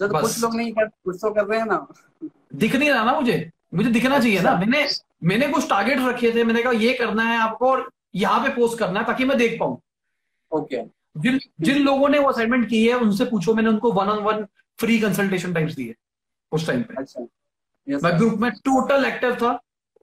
कुछ 0.00 0.40
लोग 0.42 0.54
नहीं 0.56 0.72
कर 0.72 0.86
कुछ 1.04 1.16
तो 1.22 1.30
कर 1.30 1.44
रहे 1.44 1.58
हैं 1.58 1.66
ना। 1.66 1.86
दिख 2.54 2.74
नहीं 2.76 2.90
रहा 2.90 3.04
ना 3.04 3.18
मुझे 3.20 3.50
मुझे 3.74 3.90
दिखना 3.90 4.18
चाहिए 4.18 4.40
ना। 4.40 4.54
मैंने 4.60 4.86
मैंने 5.22 5.48
कुछ 5.48 5.68
टारगेट 5.70 5.98
रखे 6.00 6.32
थे 6.34 6.44
मैंने 6.44 6.62
कहा 6.62 6.72
ये 6.74 6.92
करना 6.94 7.22
है 7.24 7.38
आपको 7.38 7.70
और 7.70 7.88
यहाँ 8.14 8.40
पे 8.42 8.54
पोस्ट 8.54 8.78
करना 8.78 9.00
है 9.00 9.06
ताकि 9.06 9.24
मैं 9.24 9.38
देख 9.38 9.58
पाऊँ. 9.60 9.78
ओके 10.52 10.82
जिन 11.18 11.38
जिन 11.60 11.82
लोगों 11.84 12.08
ने 12.08 12.18
वो 12.18 12.28
असाइनमेंट 12.28 12.68
की 12.68 12.86
है 12.86 12.94
उनसे 12.96 13.24
पूछो 13.24 13.54
मैंने 13.54 13.68
उनको 13.68 13.92
one 13.92 14.08
on 14.08 14.22
one 14.24 14.44
free 14.78 14.98
consultation 15.00 15.54
times 15.54 15.74
दिए 15.74 15.94
उस 16.52 16.66
टाइम 16.66 16.82
पे। 16.82 16.94
अच्छा। 16.98 17.26
यस 17.86 18.02
मैं 18.04 18.16
ग्रुप 18.18 18.38
में 18.40 18.50
टोटल 18.52 19.04
एक्टिव 19.04 19.34
था 19.36 19.58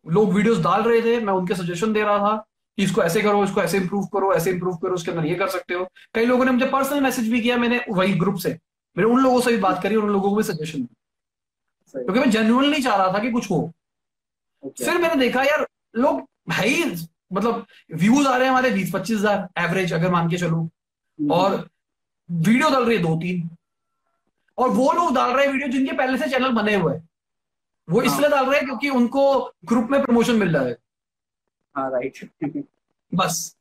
लोग 0.06 0.34
वीडियोस 0.34 0.60
डाल 0.64 0.84
रहे 0.84 1.02
थे 1.02 1.20
मैं 1.20 1.34
उनके 1.34 1.56
सजेशन 1.56 1.94
दे 1.94 2.02
रहा 2.02 2.18
था 2.20 2.36
कि 2.78 2.84
इसको 2.84 3.04
ऐसे 3.04 3.22
करो 3.22 3.44
इसको 3.44 3.62
ऐसे 3.62 3.78
इंप्रूव 3.78 4.06
करो 4.14 4.34
ऐसे 4.34 4.52
इंप्रूव 4.52 4.76
करो 4.78 4.94
उसके 4.96 5.12
अंदर 5.12 5.26
ये 5.26 5.36
कर 5.36 5.48
सकते 5.50 5.74
हो। 5.74 5.88
कई 6.16 6.26
लोगों 6.26 6.46
ने 6.46 6.52
मुझे 6.52 6.66
पर्सनल 6.66 7.02
मैसेज 7.02 7.30
भी 7.32 7.42
किया 7.42 7.58
मैंने 7.58 7.80
वही 7.90 8.14
ग्रुप 8.16 8.36
से। 8.38 8.50
मैंने 8.96 9.10
उन 9.12 9.20
लोगों 9.20 9.42
से 9.42 9.52
भी 9.52 9.58
बात 9.60 9.82
करी 9.84 9.96
और 9.96 10.04
उन 10.04 10.12
लोगों 10.12 10.30
को 10.30 10.36
भी 10.36 10.44
सजेशन 10.44 10.82
दी 10.82 10.88
क्योंकि 11.94 12.20
मैं 12.20 12.30
जेन्युइन 12.32 12.70
नहीं 12.70 12.82
चाह 12.84 12.96
रहा 12.96 13.14
था 13.14 13.20
कि 13.20 13.32
कुछ 13.32 13.50
हो। 13.52 13.72
फिर 14.70 14.98
मैंने 14.98 15.16
देखा 15.16 15.44
यार 15.44 15.66
लोग 15.96 16.22
भाई 16.50 16.84
मतलब 17.34 17.66
व्यूज़ 17.94 18.28
आ 18.28 18.36
रहे 18.36 18.44
हैं 18.44 18.50
हमारे 18.52 18.70
बीस 18.72 18.92
पच्चीस 18.94 19.18
हज़ार 19.18 19.48
एवरेज 19.60 19.94
अगर 19.94 20.12
मान 20.12 20.30
के 20.30 20.38
चलूँ। 20.38 20.64
हम्म, 20.64 21.32
और 21.32 21.56
वीडियो 22.30 22.70
डाल 22.70 22.86
रही 22.86 22.98
है 22.98 23.02
दो 23.04 23.16
तीन 23.22 23.50
और 24.58 24.70
वो 24.70 24.92
लोग 24.94 25.14
डाल 25.16 25.32
रहे 25.32 25.46
हैं 25.46 25.52
वीडियो 25.54 25.70
जिनके 25.70 25.96
पहले 25.98 26.18
से 26.18 26.30
चैनल 26.30 26.52
बने 26.54 26.76
हुए 26.76 26.94
हैं। 26.94 27.08
वो 27.88 28.00
हाँ। 28.00 28.06
इसलिए 28.08 28.30
डाल 28.30 28.46
रहे 28.46 28.58
हैं 28.58 28.66
क्योंकि 28.66 28.90
उनको 28.90 29.24
ग्रुप 29.66 29.90
में 29.92 30.02
प्रमोशन 30.04 30.36
मिल 30.36 30.56
रहा 30.56 30.64
है। 30.66 30.78
हाँ 31.76 31.90
राइट 31.92 32.30
बस। 33.12 33.56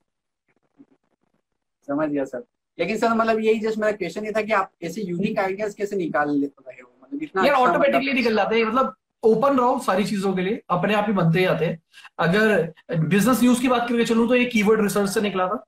समझ 1.89 2.09
गया 2.09 2.25
सर 2.25 2.45
लेकिन 2.79 2.99
सर 2.99 3.13
मतलब 3.15 3.41
यही 3.41 3.59
जस्ट 3.61 3.79
मेरा 3.79 3.93
क्वेश्चन 3.97 4.25
ये 4.25 4.33
था 4.33 4.43
कि 4.43 4.53
आप 4.53 4.71
ऐसे 4.85 5.03
यूनिक 5.03 5.39
आइडियाज़ 5.39 5.75
कैसे 5.77 5.97
निकाल 5.97 6.29
रहे 6.31 6.81
हो? 6.81 6.91
मतलब 7.03 7.23
इतना 7.23 7.45
यार 7.45 7.55
अच्छा 7.55 7.65
ऑटोमेटिकली 7.65 7.99
मतलब- 8.01 8.15
निकल 8.17 8.37
जाते 8.37 8.57
हैं। 8.59 8.65
मतलब 8.65 8.95
ओपन 9.25 9.59
रहो 9.59 9.79
सारी 9.81 10.05
चीज़ों 10.05 10.33
के 10.35 10.43
लिए 10.43 10.61
अपने 10.71 10.95
आप 10.95 11.07
ही 11.09 11.13
बनते 11.13 11.39
ही 11.39 11.45
आते 11.47 11.67
हैं। 11.67 11.81
अगर 12.19 12.97
बिज़नेस 12.99 13.43
न्यूज़ 13.43 13.61
की 13.63 13.69
बात 13.69 13.89
करके 13.89 14.05
चलूँ 14.05 14.29
तो 14.29 14.35
ये 14.35 14.45
कीवर्ड 14.47 14.81
रिसर्च 14.83 15.11
से 15.11 15.21
निकला 15.21 15.47
था। 15.49 15.65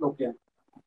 ओके 0.00 0.26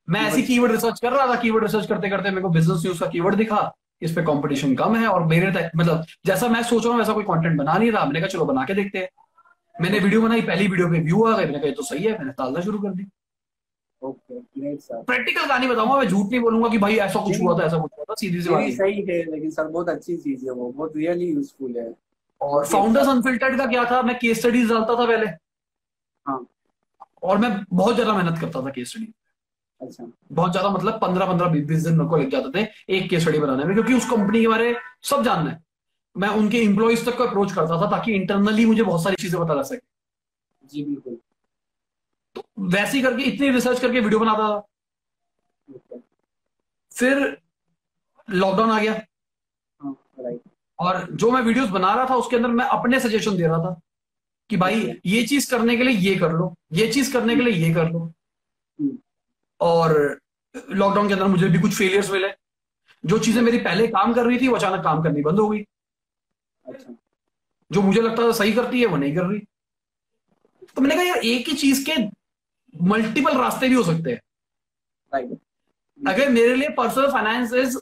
मैं 0.08 0.21
ऐसी 0.21 0.43
कीवर्ड 0.43 0.71
रिसर्च 0.71 0.99
कर 0.99 1.13
रहा 1.13 1.27
था 1.27 1.36
कीवर्ड 1.41 1.63
रिसर्च 1.63 1.88
करते 1.88 2.10
करते 2.10 2.29
मेरे 2.29 2.41
को 2.41 2.49
बिज़नेस 2.49 2.81
न्यूज़ 2.84 2.99
का 2.99 3.08
कीवर्ड 3.10 3.36
दिखा 3.36 3.71
इस 4.01 4.12
पे 4.15 4.21
कंपटीशन 4.23 4.75
कम 4.75 4.95
है 4.95 5.08
और 5.08 5.23
मेरे 5.25 5.51
तक 5.51 5.71
मतलब 5.75 6.05
जैसा 6.25 6.47
मैं 6.49 6.62
सोच 6.63 6.84
रहा 6.84 6.91
हूँ 6.91 6.99
वैसा 6.99 7.13
कोई 7.13 7.23
कंटेंट 7.23 7.58
बना 7.58 7.77
नहीं 7.77 7.91
रहा। 7.91 8.05
मैंने 8.05 8.19
कहा 8.19 8.27
चलो 8.29 8.45
बना 8.45 8.63
के 8.65 8.73
देखते 8.73 8.99
हैं। 8.99 9.10
मैंने 9.75 9.99
वीडियो 9.99 10.21
बनाई 10.21 10.41
पहली 10.43 10.67
वीडियो 10.67 10.88
पे 10.89 10.99
व्यू 11.01 11.23
आ 11.25 11.36
गए 11.38 11.45
मैंने 11.45 11.60
कहा 11.60 11.67
ये 11.67 11.73
तो 11.73 11.84
सही 11.84 12.03
है। 12.03 12.17
मैंने 12.17 12.31
डालना 12.34 12.62
शुरू 12.62 12.79
कर 12.79 12.89
दी। 12.89 13.05
प्रैक्टिकल 14.12 15.46
कहानी 15.48 15.68
बताऊँगा 15.68 15.98
मैं 15.98 16.08
झूठ 16.08 16.32
नहीं 16.32 16.39
बोलूँगा 16.39 16.70
कि 16.70 16.78
भाई 16.78 16.96
ऐसा 16.96 17.20
कुछ 17.20 17.41
हुआ 17.41 17.60
था 17.60 17.63
ऐसा 17.63 17.78
कुछ 17.78 17.91
हुआ 17.98 18.06
था 18.10 18.13
सीधी 18.20 18.41
सी 18.41 18.50
बात। 18.50 18.72
सही 18.72 19.02
है 19.02 19.24
लेकिन 19.32 19.52
सर 19.52 19.68
बहुत 19.68 19.89
अच्छी 19.89 20.18
चीज़ 20.18 20.46
है 20.46 20.52
वो 20.52 20.72
बहुत 20.72 20.98
रियली 20.98 21.26
यूजफुल 21.26 21.78
है। 21.78 21.94
और 22.41 22.65
फाउंडर्स 22.65 23.08
अनफिल्टर्ड 23.08 23.58
का 23.58 23.65
क्या 23.65 23.86
था? 23.86 24.02
मैं 24.02 24.18
केस 24.20 24.39
स्टडीज़ 24.39 24.70
डालता 24.70 24.94
था 24.94 25.06
पहले। 25.06 25.26
हाँ। 26.26 26.46
और 27.24 27.38
मैं 27.38 27.52
बहुत 27.74 27.96
ज़्यादा 27.96 28.13
मेहनत 28.13 28.39
करता 28.41 28.62
था 28.62 28.70
केस 28.70 28.89
स्टडी 28.89 29.13
अच्छा। 29.82 30.12
बहुत 30.32 30.52
ज़्यादा 30.52 30.70
मतलब 30.70 30.94
पंद्रह 30.94 31.26
पंद्रह 31.26 31.48
बीस 31.48 31.65
बीस 31.65 31.84
दिन 31.84 31.94
मेरे 31.94 32.10
को 32.10 32.18
लग 32.18 32.30
जाते 32.30 32.63
थे 32.63 32.68
एक 32.98 33.10
केस 33.10 33.22
स्टडी 33.22 33.39
बनाने 33.39 33.65
में 33.65 33.74
क्योंकि 33.74 33.94
उस 33.94 34.10
कंपनी 34.10 34.41
के 34.41 34.48
बारे 34.48 34.76
सब 35.04 35.24
जानना 35.24 35.50
है। 35.50 35.63
मैं 36.18 36.30
उनके 36.30 36.58
एम्प्लॉयज़ 36.58 37.06
तक 37.06 37.18
को 37.18 37.24
अप्रोच 37.24 37.52
करता 37.52 37.82
था 37.82 37.89
ताकि 37.91 38.13
इंटरनली 38.13 38.65
मुझे 38.65 38.84
बहुत 38.84 39.04
सारी 39.04 39.15
चीज़ें 39.15 39.41
पता 39.41 39.54
लग 39.54 39.63
सके। 39.63 40.68
जी 40.68 40.84
बिल्कुल। 40.84 41.18
तो 42.36 42.43
वैसे 42.60 42.98
ही 42.98 43.04
करके 43.04 43.24
इतनी 43.24 43.50
रिसर्च 43.50 43.80
करके 43.80 44.00
वीडियो 44.00 44.19
बनाता 44.19 44.48
था। 44.50 44.62
फिर 46.91 47.38
लॉकडाउन 48.28 48.71
आ 48.71 48.80
गया। 48.80 48.93
हाँ 49.82 49.95
और 50.80 51.08
जो 51.12 51.32
मैं 51.32 51.41
वीडियोस 51.41 51.69
बना 51.69 51.93
रहा 51.93 52.06
था 52.10 52.15
उसके 52.15 52.36
अंदर 52.36 52.50
मैं 52.50 52.65
अपने 52.67 53.00
सजेशन 53.00 53.38
दे 53.38 53.48
रहा 53.48 53.58
था 53.60 53.80
कि 54.50 54.58
भाई 54.58 55.00
ये 55.06 55.24
चीज़ 55.28 55.50
करने 55.52 55.78
के 55.78 55.84
लिए 55.84 55.98
ये 56.00 56.15
कर 56.15 56.32
लो 56.32 56.54
ये 56.74 56.88
चीज़ 56.93 57.12
करने 57.13 57.36
के 57.36 57.41
लिए 57.41 57.54
ये 57.67 57.74
कर 57.74 57.91
लो। 57.91 58.00
हम्म। 58.00 58.98
और 59.62 60.19
लॉकडाउन 60.71 61.08
के 61.08 61.13
अंदर 61.13 61.28
मुझे 61.28 61.48
भी 61.48 61.60
कुछ 61.60 61.76
फेलियर्स 61.78 62.12
मिले। 62.12 62.28
जो 63.04 63.17
चीज़ें 63.19 63.41
मेरी 63.41 63.58
पहले 63.60 63.88
काम 63.88 64.13
कर 64.13 64.26
रही 64.26 64.38
थी 64.39 64.48
वो 64.48 64.56
अचानक 64.56 64.84
काम 64.84 65.04
करनी 65.04 65.21
बंद 65.21 65.39
हो 65.39 65.48
गई। 65.50 65.60
अच्छा। 66.65 66.95
जो 67.71 67.82
मुझे 67.82 68.02
लगता 68.02 68.24
था 68.24 68.32
सही 68.32 68.54
करती 68.54 68.82
है 68.82 68.86
वो 68.86 68.98
नहीं 68.98 69.15
कर 69.15 69.26
रही। 69.26 69.39
तो 70.76 70.82
मैंने 70.82 70.95
कहा 70.95 71.04
यार 71.04 71.17
एक 71.17 71.48
ही 71.50 71.56
चीज़ 71.56 71.86
के 71.86 71.95
मल्टीपल 72.83 73.38
रास्ते 73.38 73.69
भी 73.69 73.75
हो 73.75 73.83
सकते 73.83 74.11
हैं। 74.11 74.21
अगर 75.99 76.29
मेरे 76.29 76.55
लिए 76.55 76.69
पर्सनल 76.77 77.11
फाइनेंस 77.11 77.77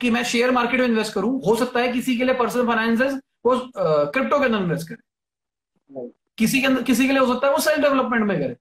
कि 0.00 0.10
मैं 0.10 0.22
शेयर 0.24 0.50
मार्केट 0.50 0.80
में 0.80 0.86
इन्वेस्ट 0.86 1.14
करूँ 1.14 1.40
हो 1.46 1.54
सकता 1.56 1.80
है 1.80 1.92
किसी 1.92 2.16
के 2.16 2.24
लिए 2.24 2.34
पर्सनल 2.34 2.66
फाइनेंस 2.66 3.20
वो 3.46 3.56
क्रिप्टो 3.76 4.38
के 4.38 4.44
अंदर 4.44 4.58
इन्वेस्ट 4.58 4.88
करे। 4.88 6.08
किसी 6.38 6.60
के 6.60 6.66
अंदर 6.66 6.82
किसी 6.82 7.06
के 7.06 7.12
लिए 7.12 7.20
हो 7.20 7.32
सकता 7.32 7.46
है 7.46 7.52
वो 7.52 7.60
सेल्फ 7.60 7.80
डेवलपमेंट 7.82 8.24
में 8.24 8.38
करे। 8.38 8.56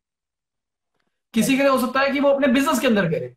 किसी 1.33 1.57
के 1.57 1.63
लिए 1.63 1.71
हो 1.71 1.79
सकता 1.79 1.99
है 1.99 2.11
कि 2.11 2.19
वो 2.19 2.29
अपने 2.29 2.47
बिज़नेस 2.49 2.79
के 2.79 2.87
अंदर 2.87 3.09
करे। 3.11 3.35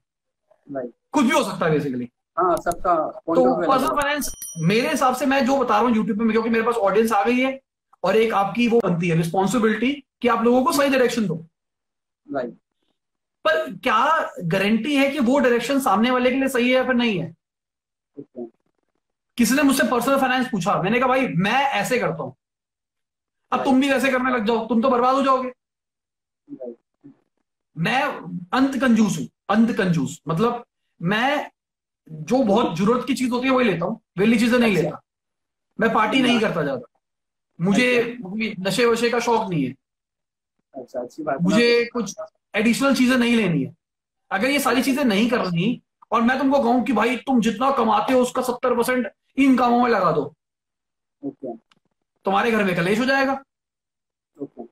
कुछ 0.68 1.24
भी 1.24 1.31
हो 1.31 1.42
सकता 1.44 1.66
है 1.66 1.72
बेसिकली 1.72 2.09
हाँ 2.38 2.57
सबका 2.57 2.94
तो 3.29 3.55
पर्सनल 3.62 3.96
फाइनेंस 3.96 4.33
मेरे 4.59 4.88
हिसाब 4.88 5.14
से 5.16 5.26
मैं 5.26 5.44
जो 5.46 5.57
बता 5.59 5.74
रहा 5.74 5.87
हूँ 5.87 5.96
यूट्यूब 5.96 6.18
पे 6.18 6.33
क्योंकि 6.33 6.50
मेरे 6.50 6.64
पास 6.64 6.74
ऑडियंस 6.76 7.12
आ 7.12 7.22
गई 7.24 7.38
है 7.38 7.59
और 8.05 8.16
एक 8.16 8.35
आपकी 8.35 8.68
वो 8.68 8.81
बनती 8.85 9.09
है 9.09 9.16
रिस्पॉन्सिबिलिटी 9.16 9.92
कि 10.22 10.29
आप 10.29 10.44
लोगों 10.44 10.64
को 10.64 10.72
सही 10.72 10.88
डायरेक्शन 10.90 11.26
दो। 11.26 11.44
राइट 12.31 12.55
पर 13.45 13.71
क्या 13.77 14.31
गारंटी 14.49 14.97
है 14.97 15.11
कि 15.11 15.19
वो 15.21 15.38
डायरेक्शन 15.38 15.79
सामने 15.81 16.11
वाले 16.11 16.31
के 16.31 16.37
लिए 16.37 16.49
सही 16.49 16.69
है 16.69 16.75
या 16.75 16.85
फिर 16.87 16.95
नहीं 16.95 17.19
है? 17.19 17.35
किसी 19.38 19.55
ने 19.55 19.62
मुझसे 19.62 19.85
पर्सनल 19.90 20.19
फाइनेंस 20.21 20.49
पूछा 20.51 20.81
मैंने 20.83 20.99
कहा 20.99 21.09
भाई 21.09 21.27
मैं 21.38 21.62
ऐसे 21.75 21.99
करता 21.99 22.23
हूँ। 22.23 22.35
अब 23.53 23.64
तुम 23.64 23.81
भी 23.81 23.90
वैसे 23.90 24.11
करने 24.12 24.33
लग 24.33 24.47
जाओ 24.47 24.66
तुम 24.66 24.83
तो 24.83 24.90
बर्बाद 24.90 25.14
हो 25.14 25.23
जाओगे। 25.23 25.53
मैं 27.77 28.03
अंत 28.55 28.77
कंजूस 28.81 29.19
हूँ 29.19 29.29
अंत 29.51 29.73
कंजूस। 29.77 30.21
मतलब 30.29 30.64
मैं 31.01 31.51
जो 32.11 32.43
बहुत 32.45 32.77
ज़रूरत 32.79 33.07
की 33.07 33.14
चीज़ 33.14 33.31
होती 33.31 33.49
है 33.49 33.55
वही 33.55 33.66
लेता 33.66 33.85
हूँ 33.85 34.01
वेली 34.19 34.38
चीज़ें 34.38 34.59
नहीं 34.59 34.77
अच्छा। 34.77 34.83
लेता। 34.83 35.01
मैं 35.79 35.93
पार्टी 35.95 36.23
नहीं 36.23 36.40
करता 36.40 36.62
ज़्यादा। 36.62 36.87
मुझे 37.59 38.19
नशे 38.61 38.87
वशे 38.87 39.11
का 39.11 39.19
शौक 39.21 39.49
नहीं 39.51 39.64
है। 39.64 39.75
अच्छा 40.75 41.01
अच्छी 41.01 41.23
बात 41.23 41.41
मुझे 41.43 41.85
कुछ 41.93 42.15
एडिशनल 42.57 42.95
चीज़ें 42.95 43.17
नहीं 43.17 43.37
लेनी 43.37 43.63
है। 43.63 43.75
अगर 44.31 44.51
ये 44.51 44.59
सारी 44.61 44.83
चीज़ें 44.83 45.05
नहीं 45.05 45.29
करनी 45.31 45.81
और 46.13 46.23
मैं 46.23 46.39
तुमको 46.39 46.59
कहूँ 46.63 46.83
कि 46.85 46.93
भाई 46.93 47.17
तुम 47.27 47.41
जितना 47.41 47.71
कमाते 47.77 48.13
हो 48.13 48.21
उसका 48.23 48.43
सत्तर 48.43 48.75
परसेंट 48.77 49.07
इन 49.39 49.57
कामों 49.57 49.83
में 49.83 49.91
लगा 49.91 50.13
दो। 50.13 50.23
ओके। 51.23 51.55
तुम्हारे 52.27 52.51
घर 52.51 52.65
में 52.65 52.75
कलेश 52.77 52.99
हो 52.99 53.05
जाएगा। 53.05 53.35
तो 54.37 54.69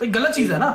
ये 0.00 0.10
गलत 0.10 0.34
चीज़ 0.34 0.52
है 0.52 0.58
ना। 0.58 0.70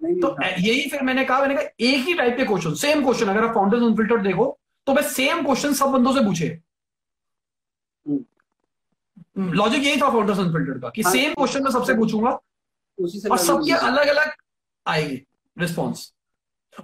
तो 0.00 0.28
हाँ, 0.32 0.50
यही 0.50 0.88
फिर 0.90 1.02
मैंने 1.02 1.24
कहा 1.24 1.40
मैंने 1.40 1.54
कहा 1.54 1.64
एक 1.80 2.06
ही 2.06 2.14
टाइप 2.14 2.36
के 2.36 2.44
क्वेश्चन 2.44 2.74
सेम 2.76 3.02
क्वेश्चन 3.04 3.28
अगर 3.28 3.44
आप 3.44 3.54
फाउंडर्स 3.54 3.82
अनफिल्टर्ड 3.82 4.22
देखो 4.22 4.46
तो 4.86 4.94
मैं 4.94 5.02
सेम 5.10 5.42
क्वेश्चन 5.44 5.72
सब 5.74 5.90
बंदों 5.90 6.12
से 6.14 6.24
पूछे। 6.24 6.48
लॉजिक 9.38 9.82
यही 9.82 10.00
था 10.00 10.10
फाउंडर्स 10.10 10.38
अनफिल्टर्ड 10.38 10.82
का 10.82 10.88
कि 10.88 11.02
सेम 11.04 11.34
क्वेश्चन 11.34 11.62
मैं 11.64 11.70
सबसे 11.70 11.94
पूछूँगा 11.94 12.38
उसी 12.98 13.20
से 13.20 13.28
और 13.28 13.38
सबके 13.38 13.72
अलग 13.72 14.06
अलग 14.06 14.32
आएगी 14.86 15.22
रिस्पॉन्स 15.56 16.12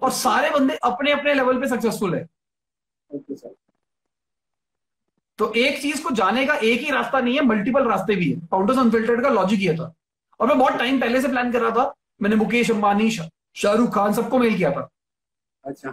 और 0.02 0.10
सारे 0.12 0.50
बंदे 0.50 0.74
अपने 0.82 1.12
अपने 1.12 1.34
लेवल 1.34 1.60
पे 1.60 1.68
सक्सेसफुल 1.68 2.14
है। 2.14 2.26
ओके 3.10 3.36
सर 3.36 3.54
तो 5.38 5.52
एक 5.56 5.80
चीज़ 5.82 6.02
को 6.02 6.10
जाने 6.14 6.44
का 6.46 6.54
एक 6.54 6.80
ही 6.80 6.90
रास्ता 6.90 7.20
नहीं 7.20 7.34
है 7.34 7.44
मल्टीपल 7.44 7.88
रास्ते 7.88 8.16
भी 8.16 8.30
है। 8.30 8.40
फाउंडर्स 8.46 8.78
अनफिल्टर्ड 8.78 9.22
का 9.22 9.28
लॉजिक 9.28 9.60
ये 9.60 9.74
था। 9.74 9.92
और 10.40 10.46
मैं 10.48 10.58
बहुत 10.58 10.72
टाइम 10.72 11.00
पहले 11.00 11.20
से 11.20 11.28
प्लान 11.28 11.52
कर 11.52 11.60
रहा 11.60 11.70
था। 11.76 11.94
मैंने 12.22 12.36
मुकेश 12.36 12.70
अंबानी 12.70 13.10
शाहरुख 13.10 13.94
खान 13.94 14.12
सबको 14.12 14.38
मेल 14.38 14.56
किया 14.56 14.70
था। 14.70 14.88
अच्छा। 15.64 15.92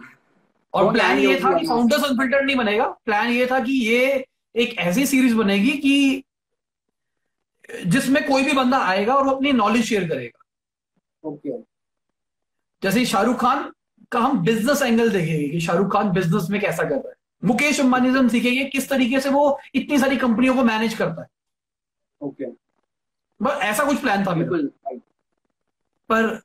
और 0.73 0.91
प्लान 0.93 1.19
ये 1.19 1.39
था 1.39 1.58
कि 1.60 1.67
फाउंडर्स 1.67 2.03
अनफिल्टर्ड 2.03 2.45
नहीं 2.45 2.56
बनेगा। 2.56 2.88
प्लान 3.06 3.30
ये 3.30 3.47
था 3.51 3.60
कि 3.60 3.73
ये 3.88 4.25
एक 4.56 4.77
ऐसी 4.80 5.06
सीरीज़ 5.06 5.36
बनेगी 5.36 5.71
कि 5.77 6.23
जिसमें 7.86 8.27
कोई 8.27 8.43
भी 8.43 8.53
बंदा 8.53 8.77
आएगा 8.77 9.15
और 9.15 9.25
वो 9.25 9.32
अपनी 9.32 9.51
नॉलेज 9.51 9.86
शेयर 9.86 10.08
करेगा। 10.10 10.43
ओके 11.30 11.62
जैसे 12.84 13.06
शाहरुख 13.06 13.39
खान 13.39 13.73
का 14.12 14.19
हम 14.19 14.45
बिज़नेस 14.45 14.82
एंगल 14.82 15.10
देखेंगे 15.12 15.49
कि 15.49 15.60
शाहरुख 15.60 15.93
खान 15.93 16.12
बिज़नेस 16.12 16.47
में 16.49 16.62
कैसा 16.62 16.84
कर 16.84 16.95
रहा 16.95 17.10
है। 17.10 17.13
मुकेश 17.45 17.80
अंबानी 17.80 18.13
से 18.13 18.19
हम 18.19 18.27
सीखेंगे 18.27 18.63
किस 18.65 18.89
तरीके 18.89 19.19
से 19.19 19.30
वो 19.30 19.60
इतनी 19.75 19.99
सारी 19.99 20.17
कंपनियों 20.17 20.56
को 20.56 20.63
मैनेज 20.63 20.93
करता 20.93 21.21
है। 21.21 21.27
ओके 22.21 22.45
बस 23.41 23.58
ऐसा 23.62 23.84
कुछ 23.84 23.99
प्लान 24.01 24.25
था 24.25 24.34
बिल्कुल 24.34 24.71
पर 26.12 26.41